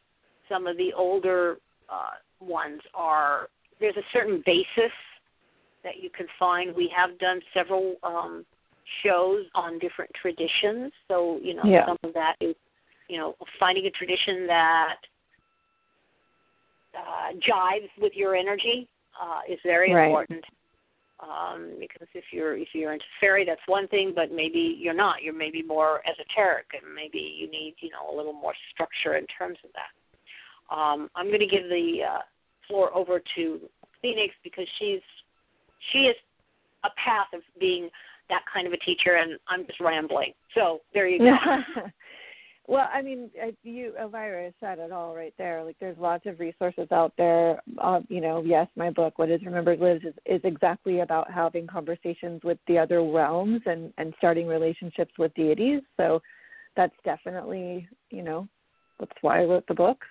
some 0.49 0.67
of 0.67 0.77
the 0.77 0.93
older 0.93 1.59
uh, 1.89 2.19
ones 2.41 2.81
are 2.95 3.49
there's 3.79 3.97
a 3.97 4.07
certain 4.13 4.43
basis 4.45 4.93
that 5.83 6.03
you 6.03 6.11
can 6.11 6.27
find. 6.39 6.75
We 6.75 6.93
have 6.95 7.19
done 7.19 7.41
several 7.55 7.97
um, 8.03 8.45
shows 9.03 9.45
on 9.55 9.79
different 9.79 10.11
traditions, 10.21 10.93
so 11.09 11.39
you 11.43 11.55
know 11.55 11.63
yeah. 11.65 11.87
some 11.87 11.99
of 12.03 12.15
that 12.15 12.37
is 12.41 12.55
you 13.09 13.19
know 13.19 13.35
finding 13.59 13.87
a 13.87 13.91
tradition 13.91 14.47
that 14.47 14.97
uh, 16.97 17.33
jives 17.49 17.89
with 18.01 18.13
your 18.15 18.35
energy 18.35 18.89
uh, 19.21 19.41
is 19.49 19.59
very 19.65 19.93
right. 19.93 20.07
important 20.07 20.45
um, 21.23 21.73
because 21.79 22.09
if 22.15 22.25
you're 22.33 22.57
if 22.57 22.69
you're 22.73 22.93
into 22.93 23.05
fairy, 23.21 23.45
that's 23.45 23.61
one 23.67 23.89
thing, 23.89 24.13
but 24.15 24.33
maybe 24.33 24.77
you're 24.79 24.95
not. 24.95 25.23
You're 25.23 25.35
maybe 25.35 25.63
more 25.63 26.01
esoteric, 26.09 26.67
and 26.73 26.95
maybe 26.95 27.19
you 27.19 27.51
need 27.51 27.75
you 27.81 27.91
know 27.91 28.13
a 28.13 28.17
little 28.17 28.33
more 28.33 28.55
structure 28.73 29.17
in 29.17 29.27
terms 29.27 29.59
of 29.65 29.71
that. 29.73 30.75
Um, 30.75 31.11
I'm 31.15 31.27
going 31.27 31.41
to 31.41 31.47
give 31.47 31.69
the 31.69 31.99
uh, 32.09 32.19
floor 32.67 32.95
over 32.97 33.21
to 33.37 33.61
Phoenix 34.01 34.35
because 34.43 34.67
she's 34.79 35.01
she 35.93 35.99
is 36.01 36.17
a 36.85 36.91
path 37.05 37.29
of 37.35 37.41
being 37.59 37.91
that 38.31 38.43
kind 38.53 38.67
of 38.67 38.73
a 38.73 38.79
teacher, 38.79 39.17
and 39.17 39.39
I'm 39.49 39.67
just 39.67 39.81
rambling. 39.81 40.33
So 40.55 40.81
there 40.95 41.07
you 41.07 41.19
go. 41.19 41.37
Well, 42.71 42.89
I 42.95 43.03
mean, 43.03 43.31
you 43.65 43.95
Elvyra 44.01 44.55
said 44.61 44.79
it 44.79 44.93
all 44.93 45.13
right 45.13 45.35
there. 45.37 45.65
Like, 45.65 45.75
there's 45.81 45.99
lots 45.99 46.25
of 46.27 46.39
resources 46.39 46.87
out 46.93 47.13
there. 47.19 47.61
Uh, 47.79 47.99
you 48.09 48.21
know, 48.21 48.45
yes, 48.47 48.69
my 48.77 48.91
book, 48.91 49.19
"What 49.19 49.29
Is 49.29 49.45
Remembered 49.45 49.81
Lives," 49.81 50.05
is, 50.05 50.15
is 50.25 50.41
exactly 50.45 51.01
about 51.01 51.29
having 51.29 51.67
conversations 51.67 52.43
with 52.45 52.59
the 52.69 52.79
other 52.79 53.03
realms 53.03 53.63
and 53.67 53.93
and 53.99 54.15
starting 54.19 54.47
relationships 54.47 55.13
with 55.19 55.35
deities. 55.35 55.83
So, 55.97 56.23
that's 56.77 56.95
definitely, 57.05 57.89
you 58.11 58.23
know, 58.23 58.47
that's 59.01 59.21
why 59.21 59.41
I 59.41 59.47
wrote 59.47 59.67
the 59.67 59.75
book. 59.75 60.05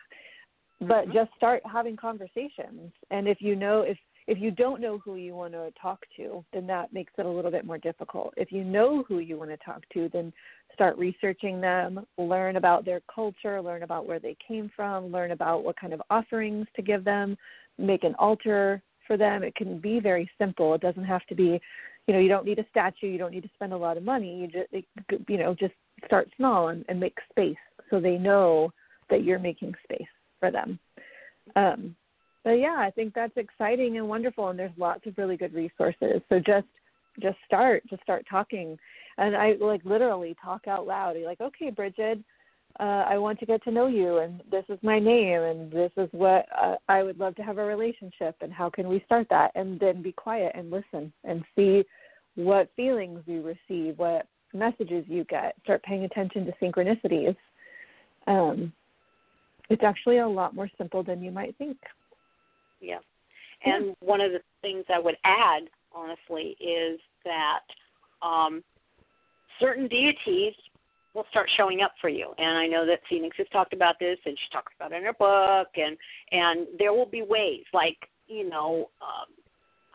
But 0.82 1.06
mm-hmm. 1.06 1.14
just 1.14 1.32
start 1.38 1.62
having 1.66 1.96
conversations, 1.96 2.92
and 3.10 3.30
if 3.30 3.38
you 3.40 3.56
know 3.56 3.84
if 3.84 3.98
if 4.30 4.38
you 4.40 4.52
don't 4.52 4.80
know 4.80 5.00
who 5.00 5.16
you 5.16 5.34
want 5.34 5.54
to 5.54 5.72
talk 5.82 6.02
to, 6.16 6.46
then 6.54 6.68
that 6.68 6.94
makes 6.94 7.12
it 7.18 7.26
a 7.26 7.30
little 7.30 7.50
bit 7.50 7.66
more 7.66 7.80
difficult. 7.80 8.32
If 8.38 8.52
you 8.52 8.64
know 8.64 9.04
who 9.08 9.18
you 9.18 9.40
want 9.40 9.50
to 9.50 9.58
talk 9.58 9.82
to, 9.94 10.08
then 10.14 10.32
start 10.72 11.00
researching 11.00 11.60
them, 11.60 12.06
learn 12.20 12.56
about 12.56 12.86
their 12.86 13.02
culture, 13.14 13.60
learn 13.60 13.82
about 13.82 14.06
where 14.06 14.20
they 14.20 14.38
came 14.48 14.70
from, 14.76 15.08
learn 15.12 15.32
about 15.32 15.64
what 15.64 15.80
kind 15.80 15.94
of 15.94 16.02
offerings 16.12 16.68
to 16.76 16.84
give 16.84 17.04
them, 17.04 17.36
make 17.80 18.04
an 18.04 18.14
altar 18.20 18.84
for 19.08 19.18
them. 19.18 19.42
It 19.42 19.56
can 19.56 19.80
be 19.80 20.00
very 20.00 20.30
simple. 20.38 20.76
It 20.76 20.82
doesn't 20.82 21.06
have 21.06 21.26
to 21.26 21.34
be, 21.34 21.60
you 22.06 22.14
know, 22.14 22.20
you 22.20 22.30
don't 22.30 22.46
need 22.46 22.60
a 22.60 22.66
statue, 22.70 23.08
you 23.08 23.18
don't 23.18 23.32
need 23.32 23.44
to 23.44 23.52
spend 23.56 23.74
a 23.74 23.78
lot 23.78 23.98
of 23.98 24.04
money. 24.04 24.42
You 24.42 24.48
just, 24.48 24.86
you 25.28 25.38
know, 25.40 25.56
just 25.56 25.74
start 26.06 26.30
small 26.38 26.68
and, 26.68 26.86
and 26.88 27.00
make 27.00 27.18
space 27.32 27.58
so 27.90 28.00
they 28.00 28.20
know 28.20 28.72
that 29.10 29.24
you're 29.24 29.40
making 29.40 29.74
space 29.86 30.08
for 30.40 30.52
them. 30.52 30.78
Um, 31.56 31.96
but 32.50 32.58
yeah, 32.58 32.78
I 32.80 32.90
think 32.90 33.14
that's 33.14 33.38
exciting 33.38 34.00
and 34.00 34.10
wonderful, 34.10 34.48
and 34.48 34.58
there's 34.58 34.72
lots 34.76 35.06
of 35.06 35.16
really 35.20 35.38
good 35.38 35.54
resources. 35.54 36.20
So 36.30 36.40
just 36.40 36.66
just 37.22 37.38
start, 37.46 37.84
just 37.88 38.02
start 38.02 38.26
talking 38.28 38.76
and 39.20 39.36
I 39.36 39.54
like 39.60 39.82
literally 39.86 40.36
talk 40.44 40.68
out 40.68 40.88
loud. 40.88 41.16
You're 41.16 41.28
like, 41.28 41.42
okay, 41.42 41.70
Bridget, 41.70 42.18
uh, 42.80 43.06
I 43.08 43.20
want 43.20 43.40
to 43.40 43.46
get 43.46 43.64
to 43.66 43.72
know 43.72 43.86
you, 43.86 44.18
and 44.18 44.42
this 44.50 44.64
is 44.68 44.80
my 44.82 44.98
name, 44.98 45.42
and 45.42 45.72
this 45.72 45.92
is 45.96 46.10
what 46.12 46.48
uh, 46.60 46.78
I 46.88 47.04
would 47.04 47.20
love 47.20 47.36
to 47.36 47.44
have 47.44 47.60
a 47.60 47.64
relationship, 47.64 48.36
and 48.42 48.52
how 48.52 48.68
can 48.68 48.88
we 48.88 49.04
start 49.06 49.28
that? 49.30 49.52
And 49.54 49.80
then 49.80 50.02
be 50.02 50.14
quiet 50.14 50.54
and 50.56 50.72
listen 50.72 51.14
and 51.24 51.44
see 51.56 51.84
what 52.34 52.72
feelings 52.76 53.22
you 53.28 53.44
receive, 53.44 54.00
what 54.00 54.26
messages 54.54 55.06
you 55.08 55.24
get. 55.26 55.56
Start 55.66 55.84
paying 55.84 56.06
attention 56.06 56.48
to 56.48 56.54
synchronicities. 56.60 57.36
Um, 58.26 58.74
it's 59.70 59.84
actually 59.84 60.18
a 60.18 60.28
lot 60.28 60.56
more 60.56 60.70
simple 60.80 61.04
than 61.04 61.22
you 61.22 61.30
might 61.30 61.56
think. 61.58 61.78
Yeah. 62.82 63.00
And 63.66 63.88
yeah. 63.88 63.94
one 64.00 64.22
of 64.22 64.32
the 64.32 64.40
things 64.62 64.86
I 64.94 65.00
would 65.00 65.18
add, 65.24 65.64
honestly, 65.94 66.56
is 66.60 67.00
that 67.26 67.62
um, 68.26 68.64
certain 69.60 69.88
deities 69.88 70.54
will 71.14 71.26
start 71.30 71.50
showing 71.58 71.82
up 71.82 71.94
for 72.00 72.10
you. 72.10 72.34
And 72.38 72.58
I 72.58 72.68
know 72.68 72.86
that 72.86 73.00
Phoenix 73.10 73.36
has 73.38 73.48
talked 73.52 73.74
about 73.74 73.96
this, 74.00 74.18
and 74.26 74.38
she 74.38 74.54
talks 74.54 74.72
about 74.76 74.92
it 74.92 74.98
in 74.98 75.04
her 75.04 75.14
book. 75.14 75.68
And 75.76 75.98
and 76.32 76.68
there 76.78 76.94
will 76.94 77.06
be 77.06 77.24
ways, 77.24 77.64
like 77.74 77.98
you 78.28 78.48
know, 78.48 78.90
um, 79.02 79.34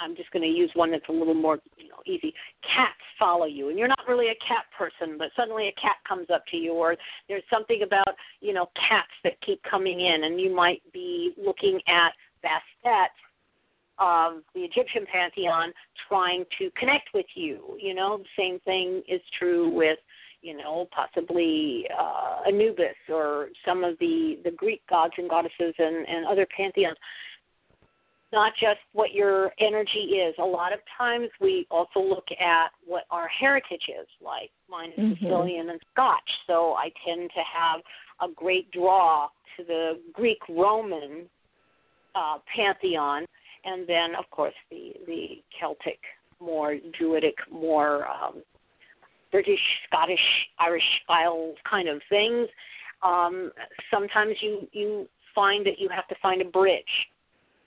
I'm 0.00 0.16
just 0.16 0.30
going 0.32 0.42
to 0.42 0.48
use 0.48 0.70
one 0.74 0.90
that's 0.90 1.08
a 1.08 1.12
little 1.12 1.34
more 1.34 1.60
you 1.78 1.88
know 1.88 2.02
easy. 2.06 2.34
Cats 2.62 2.98
follow 3.18 3.46
you, 3.46 3.68
and 3.68 3.78
you're 3.78 3.88
not 3.88 4.00
really 4.08 4.28
a 4.28 4.46
cat 4.46 4.64
person, 4.76 5.16
but 5.18 5.28
suddenly 5.36 5.68
a 5.68 5.80
cat 5.80 5.96
comes 6.06 6.28
up 6.32 6.44
to 6.50 6.56
you, 6.56 6.72
or 6.72 6.96
there's 7.28 7.44
something 7.50 7.82
about 7.82 8.14
you 8.40 8.52
know 8.52 8.66
cats 8.88 9.12
that 9.22 9.40
keep 9.40 9.62
coming 9.62 10.00
in, 10.00 10.24
and 10.24 10.40
you 10.40 10.54
might 10.54 10.82
be 10.92 11.32
looking 11.42 11.80
at 11.88 12.12
Bastet 12.44 13.08
of 13.98 14.42
the 14.54 14.60
Egyptian 14.60 15.06
pantheon 15.10 15.72
trying 16.08 16.44
to 16.58 16.70
connect 16.76 17.08
with 17.14 17.26
you. 17.34 17.78
You 17.80 17.94
know, 17.94 18.18
the 18.18 18.24
same 18.36 18.58
thing 18.60 19.02
is 19.08 19.20
true 19.38 19.68
with 19.70 19.98
you 20.42 20.56
know 20.56 20.88
possibly 20.94 21.86
uh, 21.98 22.42
Anubis 22.46 22.96
or 23.08 23.48
some 23.66 23.84
of 23.84 23.98
the 23.98 24.38
the 24.44 24.50
Greek 24.50 24.82
gods 24.88 25.14
and 25.16 25.28
goddesses 25.28 25.74
and 25.78 26.06
and 26.08 26.26
other 26.26 26.46
pantheons 26.56 26.96
not 28.34 28.52
just 28.60 28.80
what 28.92 29.12
your 29.12 29.52
energy 29.60 30.16
is. 30.16 30.34
A 30.38 30.44
lot 30.44 30.72
of 30.72 30.80
times 30.98 31.28
we 31.40 31.66
also 31.70 32.00
look 32.00 32.26
at 32.32 32.70
what 32.84 33.04
our 33.10 33.28
heritage 33.28 33.88
is, 33.88 34.08
like 34.20 34.50
mine 34.68 34.90
is 34.98 35.04
mm-hmm. 35.04 35.24
Sicilian 35.24 35.70
and 35.70 35.80
Scotch, 35.92 36.30
so 36.46 36.74
I 36.74 36.90
tend 37.06 37.30
to 37.30 37.42
have 37.54 37.80
a 38.20 38.32
great 38.34 38.70
draw 38.72 39.28
to 39.56 39.64
the 39.64 40.00
Greek 40.12 40.40
Roman 40.48 41.30
uh, 42.14 42.38
pantheon, 42.54 43.26
and 43.64 43.86
then 43.88 44.14
of 44.18 44.28
course 44.30 44.54
the 44.70 44.92
the 45.06 45.42
Celtic, 45.58 45.98
more 46.40 46.76
Druidic, 46.98 47.36
more 47.50 48.06
um, 48.08 48.42
British, 49.30 49.60
Scottish, 49.88 50.20
Irish 50.58 50.84
style 51.04 51.54
kind 51.68 51.88
of 51.88 52.00
things. 52.08 52.48
Um, 53.02 53.50
sometimes 53.90 54.36
you 54.40 54.68
you 54.72 55.08
find 55.34 55.66
that 55.66 55.78
you 55.78 55.88
have 55.88 56.06
to 56.08 56.14
find 56.22 56.40
a 56.40 56.44
bridge 56.44 56.84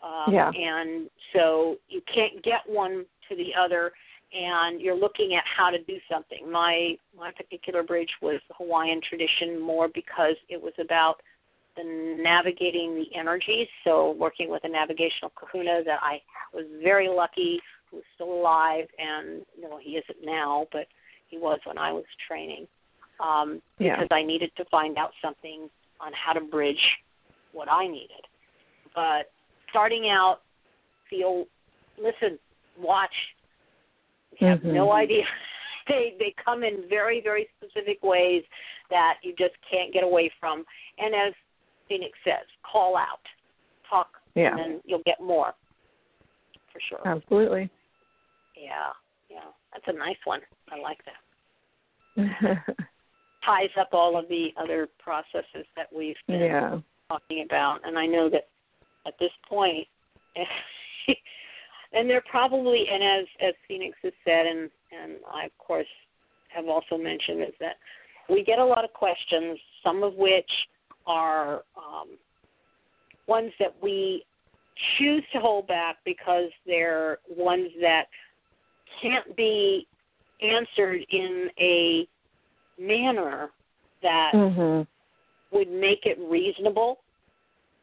um, 0.04 0.34
yeah. 0.34 0.50
And 0.50 1.10
so 1.34 1.78
you 1.90 2.02
can't 2.14 2.44
get 2.44 2.62
one 2.66 3.06
to 3.30 3.36
the 3.36 3.50
other, 3.60 3.92
and 4.34 4.82
you're 4.82 4.98
looking 4.98 5.36
at 5.36 5.44
how 5.46 5.70
to 5.70 5.82
do 5.84 5.98
something. 6.12 6.50
My 6.52 6.96
my 7.18 7.32
particular 7.32 7.84
bridge 7.84 8.12
was 8.22 8.40
Hawaiian 8.58 9.02
tradition 9.08 9.60
more 9.60 9.88
because 9.94 10.36
it 10.50 10.62
was 10.62 10.74
about 10.80 11.22
the 11.78 12.18
navigating 12.22 12.96
the 12.96 13.18
energies. 13.18 13.68
So 13.84 14.16
working 14.20 14.50
with 14.50 14.64
a 14.64 14.70
navigational 14.70 15.32
kahuna 15.36 15.84
that 15.86 16.00
I 16.02 16.22
was 16.54 16.66
very 16.84 17.08
lucky 17.08 17.60
who's 17.90 18.04
still 18.16 18.34
alive, 18.34 18.86
and 19.00 19.46
no, 19.60 19.80
he 19.82 19.92
isn't 19.92 20.26
now, 20.26 20.68
but 20.74 20.88
he 21.30 21.38
was 21.38 21.60
when 21.66 21.78
I 21.78 21.94
was 21.94 22.04
training. 22.28 22.68
Um, 23.24 23.62
yeah. 23.80 23.96
Because 23.96 24.10
I 24.12 24.24
needed 24.24 24.52
to 24.58 24.66
find 24.66 24.98
out 24.98 25.12
something 25.22 25.70
on 26.02 26.12
how 26.14 26.34
to 26.34 26.42
bridge 26.42 26.76
what 27.54 27.72
I 27.72 27.88
needed. 27.88 28.28
But 28.94 29.32
starting 29.70 30.10
out 30.10 30.40
feel 31.10 31.46
listen 31.98 32.38
watch 32.80 33.14
you 34.40 34.48
have 34.48 34.60
mm-hmm. 34.60 34.74
no 34.74 34.92
idea 34.92 35.24
they 35.88 36.14
they 36.20 36.34
come 36.44 36.64
in 36.64 36.84
very 36.90 37.22
very 37.22 37.48
specific 37.58 38.04
ways 38.04 38.44
that 38.90 39.16
you 39.24 39.34
just 39.38 39.56
can't 39.70 39.94
get 39.94 40.04
away 40.04 40.32
from 40.40 40.64
and 41.00 41.16
as 41.16 41.34
phoenix 41.88 42.18
says 42.24 42.46
call 42.70 42.98
out 42.98 43.20
talk 43.90 44.10
yeah. 44.36 44.52
and 44.52 44.60
then 44.60 44.82
you'll 44.86 45.04
get 45.06 45.20
more 45.22 45.54
for 46.72 46.80
sure. 46.90 47.08
Absolutely. 47.08 47.70
Yeah 48.56 48.92
yeah. 49.30 49.40
That's 49.74 49.86
a 49.88 50.00
nice 50.00 50.18
one. 50.24 50.40
I 50.72 50.80
like 50.80 51.00
that. 51.06 52.58
Ties 53.46 53.70
up 53.80 53.90
all 53.92 54.18
of 54.18 54.28
the 54.30 54.50
other 54.58 54.88
processes 55.00 55.66
that 55.76 55.88
we've 55.96 56.16
been 56.28 56.40
yeah. 56.40 56.80
talking 57.08 57.46
about 57.46 57.80
and 57.86 57.98
i 57.98 58.06
know 58.06 58.30
that 58.30 58.48
at 59.06 59.14
this 59.20 59.32
and 61.94 62.10
they're 62.10 62.24
probably, 62.30 62.86
and 62.92 63.04
as 63.04 63.26
as 63.42 63.54
Phoenix 63.68 63.98
has 64.04 64.14
said, 64.26 64.46
and 64.46 64.70
and 64.92 65.18
I 65.32 65.46
of 65.46 65.58
course 65.58 65.88
have 66.50 66.68
also 66.68 66.98
mentioned, 66.98 67.42
is 67.42 67.54
that 67.60 67.76
we 68.30 68.44
get 68.44 68.60
a 68.60 68.66
lot 68.66 68.84
of 68.84 68.94
questions, 68.94 69.58
some 69.84 70.04
of 70.04 70.16
which 70.16 70.50
are 71.08 71.64
um, 71.78 72.10
ones 73.28 73.52
that 73.60 73.76
we 73.82 74.24
choose 74.98 75.24
to 75.34 75.40
hold 75.40 75.68
back 75.68 75.98
because 76.06 76.50
they're 76.66 77.18
ones 77.30 77.70
that 77.82 78.04
can't 79.02 79.36
be 79.36 79.88
answered 80.42 81.02
in 81.10 81.50
a 81.60 82.08
manner 82.80 83.50
that 84.04 84.32
mm-hmm. 84.36 85.56
would 85.56 85.72
make 85.72 86.06
it 86.06 86.18
reasonable. 86.30 87.00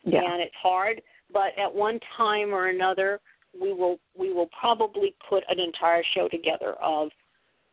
Yeah. 0.05 0.21
And 0.23 0.41
it's 0.41 0.55
hard 0.63 1.01
but 1.35 1.59
at 1.59 1.75
one 1.75 1.99
time 2.17 2.55
or 2.55 2.69
another 2.69 3.21
we 3.61 3.73
will 3.75 3.99
we 4.19 4.33
will 4.33 4.49
probably 4.59 5.15
put 5.29 5.45
an 5.49 5.61
entire 5.61 6.03
show 6.15 6.29
together 6.29 6.75
of 6.83 7.11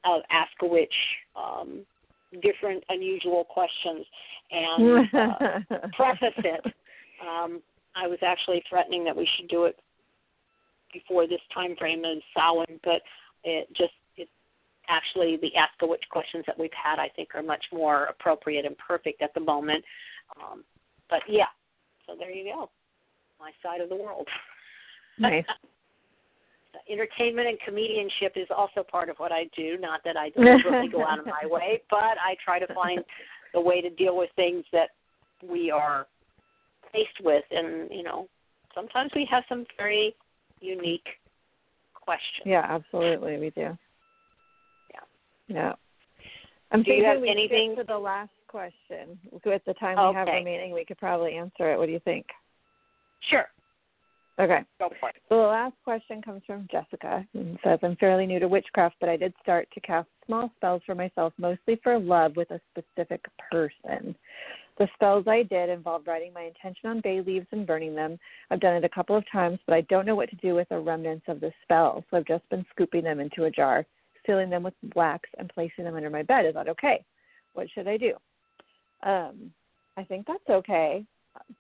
of 0.04 0.22
ask 0.32 0.52
a 0.64 0.66
witch 0.66 0.94
um, 1.36 1.86
different 2.42 2.84
unusual 2.90 3.44
questions 3.44 4.06
and 4.52 5.10
uh, 5.14 5.78
preface 5.94 6.38
it. 6.38 6.66
Um, 7.22 7.62
I 7.96 8.08
was 8.08 8.20
actually 8.22 8.64
threatening 8.70 9.04
that 9.06 9.16
we 9.16 9.28
should 9.36 9.50
do 9.50 9.66
it 9.66 9.78
before 10.94 11.28
this 11.28 11.42
time 11.54 11.76
frame 11.78 12.04
is 12.06 12.22
Samhain, 12.34 12.80
but 12.84 13.02
it 13.44 13.68
just 13.76 13.94
it 14.18 14.30
actually 14.88 15.38
the 15.38 15.56
ask 15.56 15.74
a 15.82 15.88
witch 15.88 16.04
questions 16.10 16.44
that 16.48 16.58
we've 16.58 16.70
had 16.72 17.00
I 17.00 17.10
think 17.16 17.30
are 17.36 17.44
much 17.44 17.66
more 17.74 18.06
appropriate 18.06 18.66
and 18.66 18.78
perfect 18.78 19.22
at 19.22 19.34
the 19.34 19.40
moment. 19.40 19.84
Um, 20.38 20.64
but 21.10 21.22
yeah, 21.28 21.52
so 22.08 22.16
there 22.18 22.32
you 22.32 22.46
go 22.46 22.70
my 23.42 23.52
side 23.64 23.82
of 23.82 23.90
the 23.90 23.96
world. 23.96 24.28
Nice. 25.18 25.46
Entertainment 26.90 27.48
and 27.48 27.58
comedianship 27.60 28.36
is 28.36 28.48
also 28.56 28.84
part 28.84 29.10
of 29.10 29.18
what 29.18 29.32
I 29.32 29.46
do. 29.56 29.78
Not 29.80 30.02
that 30.06 30.18
I 30.18 30.30
deliberately 30.36 30.90
go 30.90 31.06
out 31.06 31.20
of 31.20 31.26
my 31.26 31.44
way, 31.44 31.82
but 31.90 32.18
I 32.24 32.36
try 32.44 32.60
to 32.60 32.74
find 32.74 33.04
the 33.54 33.62
way 33.62 33.82
to 33.82 33.90
deal 33.90 34.18
with 34.18 34.30
things 34.36 34.64
that 34.72 34.90
we 35.44 35.72
are 35.72 36.08
faced 36.94 37.24
with, 37.24 37.44
and 37.52 37.90
you 37.92 38.04
know, 38.04 38.28
sometimes 38.76 39.12
we 39.16 39.28
have 39.30 39.44
some 39.50 39.66
very 39.78 40.16
unique 40.60 41.08
questions. 41.94 42.46
Yeah, 42.46 42.66
absolutely, 42.68 43.38
we 43.38 43.50
do. 43.50 43.78
Yeah. 44.94 45.00
Yeah. 45.48 45.74
I'm 46.72 46.84
do 46.84 46.92
thinking 46.92 47.04
you 47.04 47.10
have 47.10 47.22
we 47.22 47.30
anything 47.30 47.76
to 47.78 47.84
the 47.84 47.98
last 47.98 48.32
question. 48.48 49.20
With 49.46 49.64
the 49.66 49.74
time 49.76 49.98
we 49.98 50.04
okay. 50.04 50.18
have 50.18 50.28
remaining, 50.28 50.74
we 50.74 50.86
could 50.86 50.98
probably 50.98 51.34
answer 51.34 51.72
it. 51.74 51.78
What 51.78 51.88
do 51.88 51.92
you 51.92 52.00
think? 52.00 52.26
Sure. 53.30 53.46
Okay. 54.42 54.62
Go 54.80 54.90
for 55.00 55.10
it. 55.10 55.16
So 55.30 55.36
the 55.38 55.44
last 55.44 55.76
question 55.84 56.20
comes 56.22 56.42
from 56.48 56.68
Jessica 56.72 57.24
and 57.36 57.60
says, 57.64 57.78
I'm 57.84 57.96
fairly 57.98 58.26
new 58.26 58.40
to 58.40 58.48
witchcraft, 58.48 58.96
but 59.00 59.08
I 59.08 59.16
did 59.16 59.34
start 59.44 59.68
to 59.74 59.80
cast 59.82 60.08
small 60.26 60.52
spells 60.58 60.82
for 60.84 60.96
myself, 60.96 61.32
mostly 61.38 61.80
for 61.84 62.00
love 62.00 62.36
with 62.36 62.50
a 62.50 62.60
specific 62.72 63.24
person. 63.52 64.16
The 64.80 64.88
spells 64.96 65.26
I 65.28 65.44
did 65.44 65.70
involved 65.70 66.08
writing 66.08 66.34
my 66.34 66.42
intention 66.42 66.90
on 66.90 67.02
bay 67.02 67.22
leaves 67.22 67.46
and 67.52 67.68
burning 67.68 67.94
them. 67.94 68.18
I've 68.50 68.62
done 68.62 68.76
it 68.76 68.84
a 68.84 68.90
couple 68.90 69.16
of 69.16 69.24
times, 69.32 69.60
but 69.68 69.76
I 69.76 69.82
don't 69.82 70.08
know 70.08 70.16
what 70.16 70.30
to 70.32 70.36
do 70.38 70.56
with 70.56 70.70
the 70.70 70.80
remnants 70.80 71.26
of 71.28 71.40
the 71.40 71.52
spell, 71.62 72.04
so 72.10 72.18
I've 72.18 72.26
just 72.26 72.50
been 72.50 72.66
scooping 72.72 73.04
them 73.04 73.20
into 73.20 73.44
a 73.44 73.52
jar, 73.52 73.86
filling 74.26 74.50
them 74.50 74.64
with 74.64 74.74
wax, 74.96 75.30
and 75.38 75.52
placing 75.54 75.84
them 75.84 75.96
under 75.96 76.10
my 76.10 76.24
bed. 76.24 76.48
Is 76.48 76.56
that 76.56 76.70
okay? 76.70 77.06
What 77.54 77.68
should 77.70 77.88
I 77.88 77.98
do? 77.98 78.14
Um, 79.04 79.52
I 79.98 80.04
think 80.04 80.26
that's 80.26 80.50
okay 80.50 81.06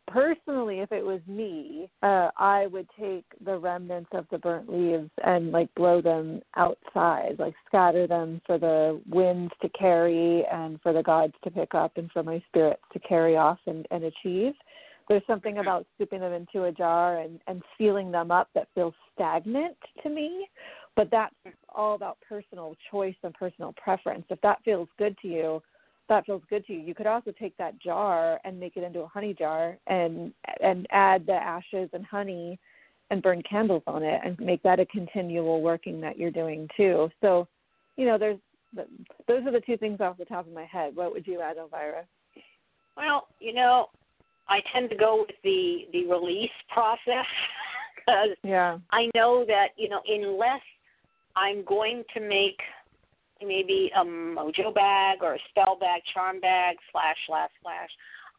personally 0.08 0.80
if 0.80 0.92
it 0.92 1.04
was 1.04 1.22
me 1.26 1.90
uh 2.04 2.30
i 2.38 2.68
would 2.68 2.88
take 3.00 3.24
the 3.46 3.58
remnants 3.58 4.10
of 4.14 4.26
the 4.30 4.38
burnt 4.38 4.70
leaves 4.70 5.10
and 5.24 5.52
like 5.52 5.74
blow 5.76 6.02
them 6.02 6.42
outside 6.58 7.36
like 7.40 7.54
scatter 7.68 8.06
them 8.08 8.42
for 8.46 8.58
the 8.58 9.02
winds 9.10 9.54
to 9.62 9.70
carry 9.70 10.46
and 10.52 10.82
for 10.82 10.92
the 10.92 11.04
gods 11.04 11.34
to 11.44 11.50
pick 11.50 11.74
up 11.74 11.94
and 11.96 12.12
for 12.12 12.24
my 12.24 12.44
spirits 12.50 12.82
to 12.92 13.00
carry 13.00 13.38
off 13.38 13.60
and, 13.68 13.88
and 13.92 14.04
achieve. 14.04 14.54
There's 15.08 15.24
something 15.28 15.58
about 15.58 15.86
scooping 15.96 16.20
them 16.20 16.34
into 16.34 16.66
a 16.66 16.72
jar 16.72 17.20
and 17.20 17.40
and 17.48 17.62
sealing 17.78 18.12
them 18.12 18.32
up 18.32 18.50
that 18.54 18.68
feels 18.76 18.94
stagnant 19.14 19.78
to 20.04 20.10
me 20.10 20.48
but 20.96 21.10
that's 21.10 21.36
all 21.74 21.96
about 21.96 22.18
personal 22.28 22.76
choice 22.90 23.16
and 23.24 23.34
personal 23.34 23.74
preference. 23.82 24.26
If 24.30 24.42
that 24.42 24.60
feels 24.66 24.90
good 24.98 25.18
to 25.22 25.28
you 25.28 25.64
that 26.12 26.26
feels 26.26 26.42
good 26.50 26.66
to 26.68 26.74
you. 26.74 26.80
You 26.80 26.94
could 26.94 27.08
also 27.08 27.32
take 27.32 27.56
that 27.56 27.80
jar 27.80 28.38
and 28.44 28.60
make 28.60 28.76
it 28.76 28.84
into 28.84 29.00
a 29.00 29.08
honey 29.08 29.34
jar 29.34 29.78
and 29.88 30.34
and 30.62 30.86
add 30.92 31.26
the 31.26 31.34
ashes 31.34 31.90
and 31.94 32.06
honey 32.06 32.60
and 33.10 33.22
burn 33.22 33.42
candles 33.50 33.82
on 33.88 34.04
it 34.04 34.20
and 34.24 34.38
make 34.40 34.62
that 34.64 34.80
a 34.80 34.86
continual 34.88 35.62
working 35.62 36.02
that 36.02 36.18
you're 36.18 36.30
doing 36.30 36.68
too. 36.76 37.10
So, 37.22 37.48
you 37.96 38.06
know, 38.06 38.18
there's 38.18 38.38
those 38.76 39.46
are 39.46 39.52
the 39.54 39.62
two 39.66 39.78
things 39.78 40.02
off 40.02 40.18
the 40.18 40.26
top 40.26 40.48
of 40.48 40.54
my 40.54 40.66
head. 40.66 40.96
What 40.96 41.14
would 41.14 41.26
you 41.26 41.42
add, 41.42 41.56
Elvyra? 41.56 42.04
Well, 42.98 43.28
you 43.40 43.54
know, 43.54 43.88
I 44.50 44.60
tend 44.74 44.90
to 44.90 44.98
go 44.98 45.26
with 45.26 45.36
the 45.46 45.88
the 45.94 46.08
release 46.08 46.50
process 46.74 47.26
because 47.96 48.36
yeah. 48.44 48.80
I 48.92 49.10
know 49.16 49.46
that 49.48 49.70
you 49.78 49.88
know 49.88 50.02
unless 50.06 50.62
I'm 51.38 51.64
going 51.64 52.04
to 52.16 52.20
make 52.20 52.60
maybe 53.46 53.92
a 53.96 54.04
mojo 54.04 54.74
bag 54.74 55.20
or 55.22 55.36
a 55.36 55.40
spell 55.50 55.78
bag, 55.80 56.02
charm 56.14 56.40
bag, 56.40 56.78
slash, 56.92 57.18
slash, 57.28 57.50
slash, 57.62 57.90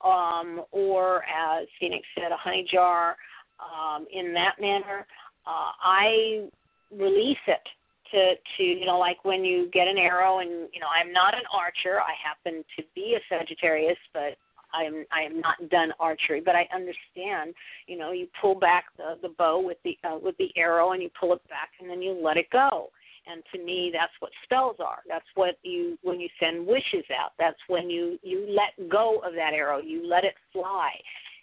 um, 0.04 0.62
or 0.70 1.24
as 1.24 1.66
Phoenix 1.78 2.06
said, 2.14 2.32
a 2.32 2.36
honey 2.36 2.66
jar. 2.70 3.16
Um, 3.60 4.06
in 4.12 4.34
that 4.34 4.56
manner, 4.60 5.06
uh, 5.46 5.70
I 5.82 6.48
release 6.90 7.38
it 7.46 7.62
to 8.10 8.34
to 8.56 8.62
you 8.62 8.86
know 8.86 8.98
like 8.98 9.24
when 9.24 9.44
you 9.44 9.70
get 9.72 9.88
an 9.88 9.98
arrow 9.98 10.40
and 10.40 10.50
you 10.72 10.80
know 10.80 10.88
I'm 10.92 11.12
not 11.12 11.34
an 11.34 11.44
archer. 11.52 12.00
I 12.00 12.12
happen 12.22 12.64
to 12.76 12.82
be 12.94 13.16
a 13.16 13.20
Sagittarius 13.34 13.98
but 14.12 14.36
I'm 14.74 15.04
I 15.12 15.22
am 15.22 15.40
not 15.40 15.68
done 15.70 15.92
archery. 15.98 16.42
But 16.44 16.54
I 16.54 16.68
understand 16.74 17.54
you 17.86 17.98
know 17.98 18.12
you 18.12 18.26
pull 18.40 18.54
back 18.54 18.86
the 18.96 19.16
the 19.22 19.30
bow 19.30 19.60
with 19.60 19.78
the 19.84 19.96
uh, 20.04 20.18
with 20.22 20.36
the 20.38 20.50
arrow 20.56 20.92
and 20.92 21.02
you 21.02 21.10
pull 21.18 21.32
it 21.32 21.48
back 21.48 21.70
and 21.80 21.88
then 21.88 22.02
you 22.02 22.12
let 22.12 22.36
it 22.36 22.50
go 22.50 22.90
and 23.26 23.42
to 23.52 23.62
me 23.62 23.90
that's 23.92 24.12
what 24.20 24.30
spells 24.44 24.76
are 24.80 25.00
that's 25.08 25.26
what 25.34 25.56
you 25.62 25.98
when 26.02 26.20
you 26.20 26.28
send 26.40 26.66
wishes 26.66 27.04
out 27.18 27.32
that's 27.38 27.58
when 27.68 27.88
you 27.90 28.18
you 28.22 28.46
let 28.48 28.88
go 28.88 29.18
of 29.18 29.34
that 29.34 29.52
arrow 29.52 29.78
you 29.78 30.06
let 30.06 30.24
it 30.24 30.34
fly 30.52 30.90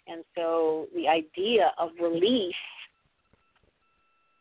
and 0.06 0.24
so 0.34 0.86
the 0.94 1.08
idea 1.08 1.72
of 1.78 1.90
release 2.00 2.54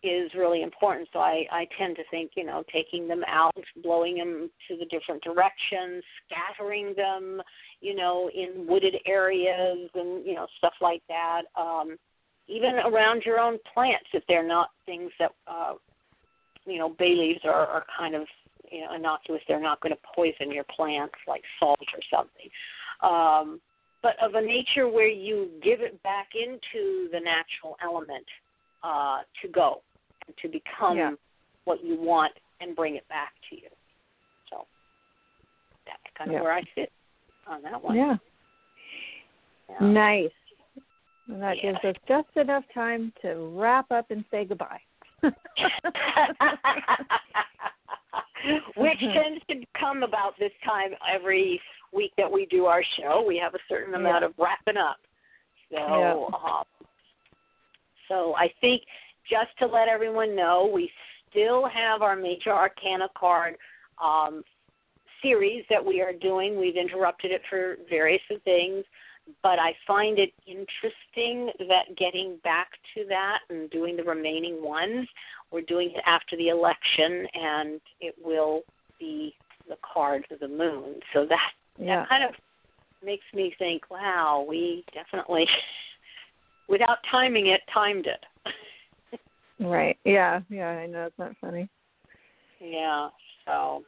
is 0.03 0.31
really 0.35 0.61
important. 0.61 1.09
So 1.11 1.19
I, 1.19 1.45
I 1.51 1.67
tend 1.77 1.97
to 1.97 2.03
think, 2.09 2.31
you 2.35 2.45
know, 2.45 2.63
taking 2.71 3.07
them 3.07 3.23
out, 3.27 3.57
blowing 3.83 4.17
them 4.17 4.49
to 4.67 4.77
the 4.77 4.85
different 4.85 5.23
directions, 5.23 6.03
scattering 6.25 6.93
them, 6.95 7.41
you 7.81 7.95
know, 7.95 8.29
in 8.33 8.65
wooded 8.67 8.95
areas 9.05 9.89
and, 9.93 10.25
you 10.25 10.35
know, 10.35 10.47
stuff 10.57 10.73
like 10.81 11.01
that. 11.09 11.43
Um, 11.57 11.97
even 12.47 12.75
around 12.85 13.23
your 13.25 13.39
own 13.39 13.57
plants, 13.73 14.07
if 14.13 14.23
they're 14.27 14.47
not 14.47 14.69
things 14.85 15.11
that, 15.19 15.31
uh, 15.47 15.73
you 16.69 16.77
know, 16.77 16.89
bay 16.89 17.15
leaves 17.15 17.41
are, 17.43 17.67
are 17.67 17.85
kind 17.97 18.15
of, 18.15 18.23
you 18.71 18.81
know, 18.81 18.95
innocuous. 18.95 19.41
They're 19.47 19.61
not 19.61 19.81
going 19.81 19.93
to 19.93 19.99
poison 20.15 20.51
your 20.51 20.65
plants 20.75 21.15
like 21.27 21.41
salt 21.59 21.79
or 21.79 21.99
something. 22.11 22.49
Um, 23.01 23.61
but 24.01 24.13
of 24.23 24.35
a 24.35 24.41
nature 24.41 24.87
where 24.87 25.09
you 25.09 25.49
give 25.63 25.81
it 25.81 26.01
back 26.03 26.29
into 26.35 27.09
the 27.11 27.19
natural 27.19 27.77
element 27.83 28.25
uh, 28.83 29.19
to 29.41 29.47
go 29.49 29.81
to 30.41 30.47
become 30.47 30.97
yeah. 30.97 31.11
what 31.65 31.83
you 31.83 31.99
want 31.99 32.33
and 32.61 32.75
bring 32.75 32.95
it 32.95 33.07
back 33.09 33.33
to 33.49 33.55
you. 33.55 33.69
So 34.49 34.65
that's 35.85 36.15
kind 36.17 36.29
of 36.29 36.35
yeah. 36.35 36.41
where 36.41 36.53
I 36.53 36.63
sit 36.75 36.91
on 37.47 37.61
that 37.63 37.83
one. 37.83 37.95
Yeah. 37.95 38.15
yeah. 39.69 39.87
Nice. 39.87 40.31
And 41.27 41.41
that 41.41 41.57
gives 41.61 41.77
us 41.83 41.95
just 42.07 42.29
enough 42.37 42.63
time 42.73 43.13
to 43.21 43.53
wrap 43.55 43.91
up 43.91 44.11
and 44.11 44.23
say 44.31 44.45
goodbye. 44.45 44.79
Which 48.75 48.99
tends 48.99 49.43
to 49.49 49.55
come 49.79 50.03
about 50.03 50.33
this 50.39 50.51
time 50.65 50.91
every 51.11 51.61
week 51.93 52.11
that 52.17 52.31
we 52.31 52.45
do 52.45 52.65
our 52.65 52.83
show. 52.97 53.23
We 53.27 53.37
have 53.37 53.53
a 53.55 53.59
certain 53.67 53.95
amount 53.95 54.23
of 54.23 54.33
wrapping 54.37 54.77
up. 54.77 54.97
So, 55.71 55.77
Yeah. 55.77 56.13
um, 56.37 56.63
so 58.07 58.35
I 58.35 58.51
think 58.61 58.83
just 59.29 59.49
to 59.59 59.67
let 59.67 59.87
everyone 59.87 60.35
know, 60.35 60.69
we 60.73 60.91
still 61.29 61.67
have 61.67 62.01
our 62.01 62.15
major 62.15 62.51
arcana 62.51 63.07
card 63.17 63.55
um, 64.03 64.43
series 65.21 65.63
that 65.69 65.83
we 65.83 66.01
are 66.01 66.13
doing. 66.13 66.59
We've 66.59 66.75
interrupted 66.75 67.31
it 67.31 67.41
for 67.49 67.77
various 67.89 68.21
things, 68.43 68.83
but 69.43 69.59
I 69.59 69.73
find 69.85 70.19
it 70.19 70.31
interesting 70.45 71.51
that 71.67 71.97
getting 71.97 72.37
back 72.43 72.69
to 72.95 73.05
that 73.09 73.39
and 73.49 73.69
doing 73.69 73.95
the 73.95 74.03
remaining 74.03 74.63
ones, 74.63 75.07
we're 75.51 75.61
doing 75.61 75.91
it 75.95 76.03
after 76.05 76.35
the 76.37 76.49
election, 76.49 77.27
and 77.33 77.81
it 77.99 78.15
will 78.23 78.61
be 78.99 79.33
the 79.67 79.77
card 79.93 80.25
of 80.31 80.39
the 80.39 80.47
moon. 80.47 80.95
So 81.13 81.25
that 81.27 81.51
yeah. 81.77 82.01
that 82.01 82.09
kind 82.09 82.23
of 82.23 82.31
makes 83.03 83.25
me 83.33 83.53
think, 83.57 83.89
wow, 83.89 84.45
we 84.47 84.83
definitely, 84.93 85.45
without 86.69 86.97
timing 87.09 87.47
it, 87.47 87.61
timed 87.73 88.07
it. 88.07 88.25
Right. 89.61 89.97
Yeah. 90.05 90.39
Yeah. 90.49 90.69
I 90.69 90.85
know 90.85 91.07
it's 91.07 91.19
not 91.19 91.35
funny. 91.41 91.67
Yeah. 92.61 93.09
So, 93.45 93.83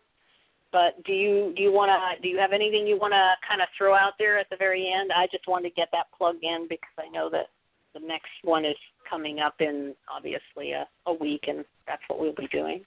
but 0.72 1.04
do 1.06 1.14
you 1.14 1.54
do 1.56 1.64
you 1.64 1.72
want 1.72 1.90
to 1.90 2.22
do 2.22 2.30
you 2.30 2.38
have 2.38 2.54
anything 2.54 2.88
you 2.88 2.98
want 2.98 3.14
to 3.14 3.34
kind 3.48 3.62
of 3.62 3.68
throw 3.78 3.94
out 3.96 4.14
there 4.18 4.40
at 4.40 4.50
the 4.50 4.56
very 4.56 4.92
end? 4.92 5.12
I 5.12 5.28
just 5.32 5.48
wanted 5.48 5.70
to 5.70 5.76
get 5.76 5.90
that 5.92 6.08
plug 6.18 6.38
in 6.42 6.68
because 6.70 6.94
I 6.98 7.10
know 7.10 7.30
that 7.30 7.48
the 7.94 8.00
next 8.00 8.32
one 8.44 8.66
is 8.66 8.76
coming 9.10 9.40
up 9.40 9.56
in 9.60 9.94
obviously 10.10 10.72
a, 10.72 10.88
a 11.06 11.14
week, 11.14 11.46
and 11.48 11.66
that's 11.88 12.02
what 12.08 12.20
we'll 12.20 12.34
be 12.34 12.48
doing. 12.48 12.84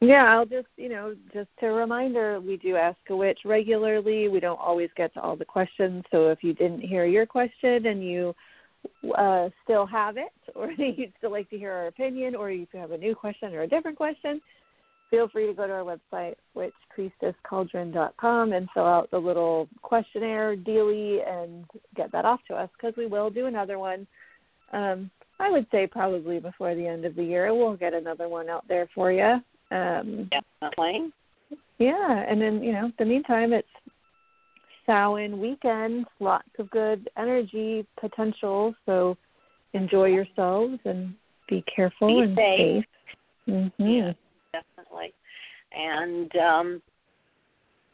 Yeah, 0.00 0.24
I'll 0.26 0.46
just, 0.46 0.68
you 0.76 0.88
know, 0.88 1.16
just 1.32 1.48
a 1.60 1.66
reminder, 1.66 2.40
we 2.40 2.56
do 2.56 2.76
Ask 2.76 2.98
a 3.08 3.16
Witch 3.16 3.40
regularly. 3.44 4.28
We 4.28 4.38
don't 4.38 4.60
always 4.60 4.90
get 4.96 5.12
to 5.14 5.20
all 5.20 5.34
the 5.34 5.44
questions, 5.44 6.04
so 6.12 6.28
if 6.28 6.44
you 6.44 6.54
didn't 6.54 6.82
hear 6.82 7.04
your 7.04 7.26
question 7.26 7.86
and 7.86 8.04
you 8.04 8.32
uh, 9.16 9.48
still 9.64 9.86
have 9.86 10.16
it, 10.16 10.32
or 10.54 10.70
you'd 10.70 11.12
still 11.18 11.32
like 11.32 11.50
to 11.50 11.58
hear 11.58 11.72
our 11.72 11.88
opinion, 11.88 12.36
or 12.36 12.50
if 12.50 12.68
you 12.72 12.78
have 12.78 12.92
a 12.92 12.98
new 12.98 13.14
question 13.14 13.52
or 13.54 13.62
a 13.62 13.68
different 13.68 13.96
question, 13.96 14.40
feel 15.10 15.28
free 15.28 15.46
to 15.46 15.54
go 15.54 15.66
to 15.66 15.72
our 15.72 15.84
website, 16.12 16.34
witchpriestesscauldron.com, 16.56 18.52
and 18.52 18.68
fill 18.74 18.86
out 18.86 19.10
the 19.10 19.18
little 19.18 19.68
questionnaire 19.82 20.56
dealy 20.56 21.20
and 21.26 21.64
get 21.96 22.12
that 22.12 22.24
off 22.24 22.40
to 22.48 22.54
us 22.54 22.68
because 22.76 22.96
we 22.96 23.06
will 23.06 23.30
do 23.30 23.46
another 23.46 23.78
one. 23.78 24.06
Um, 24.72 25.10
I 25.40 25.50
would 25.50 25.66
say 25.70 25.86
probably 25.86 26.40
before 26.40 26.74
the 26.74 26.86
end 26.86 27.04
of 27.04 27.14
the 27.14 27.24
year, 27.24 27.54
we'll 27.54 27.76
get 27.76 27.94
another 27.94 28.28
one 28.28 28.48
out 28.48 28.66
there 28.68 28.88
for 28.94 29.12
you. 29.12 29.40
Um, 29.70 30.28
Definitely. 30.60 31.12
yeah, 31.78 32.24
and 32.28 32.40
then 32.40 32.62
you 32.62 32.72
know, 32.72 32.90
the 32.98 33.04
meantime, 33.04 33.52
it's 33.52 33.68
Samhain 34.86 35.38
weekend, 35.38 36.06
lots 36.18 36.48
of 36.58 36.70
good 36.70 37.08
energy 37.16 37.86
potential. 38.00 38.74
So 38.86 39.16
enjoy 39.74 40.06
yourselves 40.06 40.78
and 40.84 41.14
be 41.48 41.62
careful 41.74 42.08
Be 42.08 42.20
and 42.22 42.36
safe. 42.36 42.84
safe. 43.46 43.68
hmm 43.78 43.86
Yeah. 43.86 44.12
Definitely. 44.88 45.14
And 45.72 46.36
um 46.36 46.82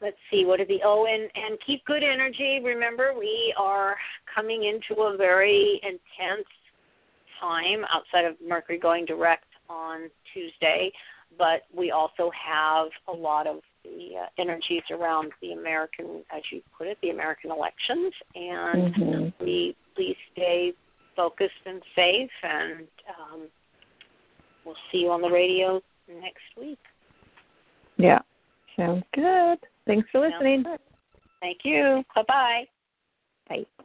let's 0.01 0.17
see 0.31 0.45
what 0.45 0.61
are 0.61 0.67
the 0.67 0.81
oh 0.85 1.07
and 1.07 1.31
and 1.35 1.59
keep 1.67 1.85
good 1.85 2.03
energy 2.03 2.61
remember 2.63 3.15
we 3.19 3.55
are 3.57 3.97
coming 4.35 4.65
into 4.65 5.03
a 5.03 5.17
very 5.17 5.81
intense 5.83 6.47
time 7.41 7.85
outside 7.93 8.25
of 8.25 8.35
mercury 8.47 8.79
going 8.79 9.05
direct 9.07 9.47
on 9.71 10.11
tuesday 10.33 10.91
but 11.39 11.63
we 11.77 11.91
also 11.91 12.31
have 12.31 12.89
a 13.09 13.13
lot 13.13 13.47
of 13.47 13.61
the 13.85 14.11
uh, 14.21 14.27
energies 14.37 14.83
around 14.91 15.33
the 15.41 15.53
american 15.53 16.23
as 16.37 16.43
you 16.51 16.61
put 16.77 16.87
it 16.87 16.99
the 17.01 17.11
american 17.11 17.51
elections 17.51 18.13
and 18.35 18.95
Mhm. 18.95 19.33
we 19.41 19.75
please 19.95 20.17
stay 20.33 20.75
focused 21.17 21.65
and 21.67 21.81
safe 21.95 22.31
and 22.43 22.89
um 23.09 23.43
we'll 24.65 24.77
see 24.91 24.99
you 24.99 25.11
on 25.11 25.23
the 25.23 25.31
radio 25.31 25.81
next 26.09 26.45
week 26.59 26.79
Yeah, 27.97 28.21
sounds 28.77 29.05
good. 29.15 29.59
Thanks 29.87 30.09
for 30.11 30.21
listening. 30.21 30.65
thank 31.41 31.59
you 31.65 32.05
bye 32.15 32.23
bye 32.27 32.65
Bye. 33.49 33.85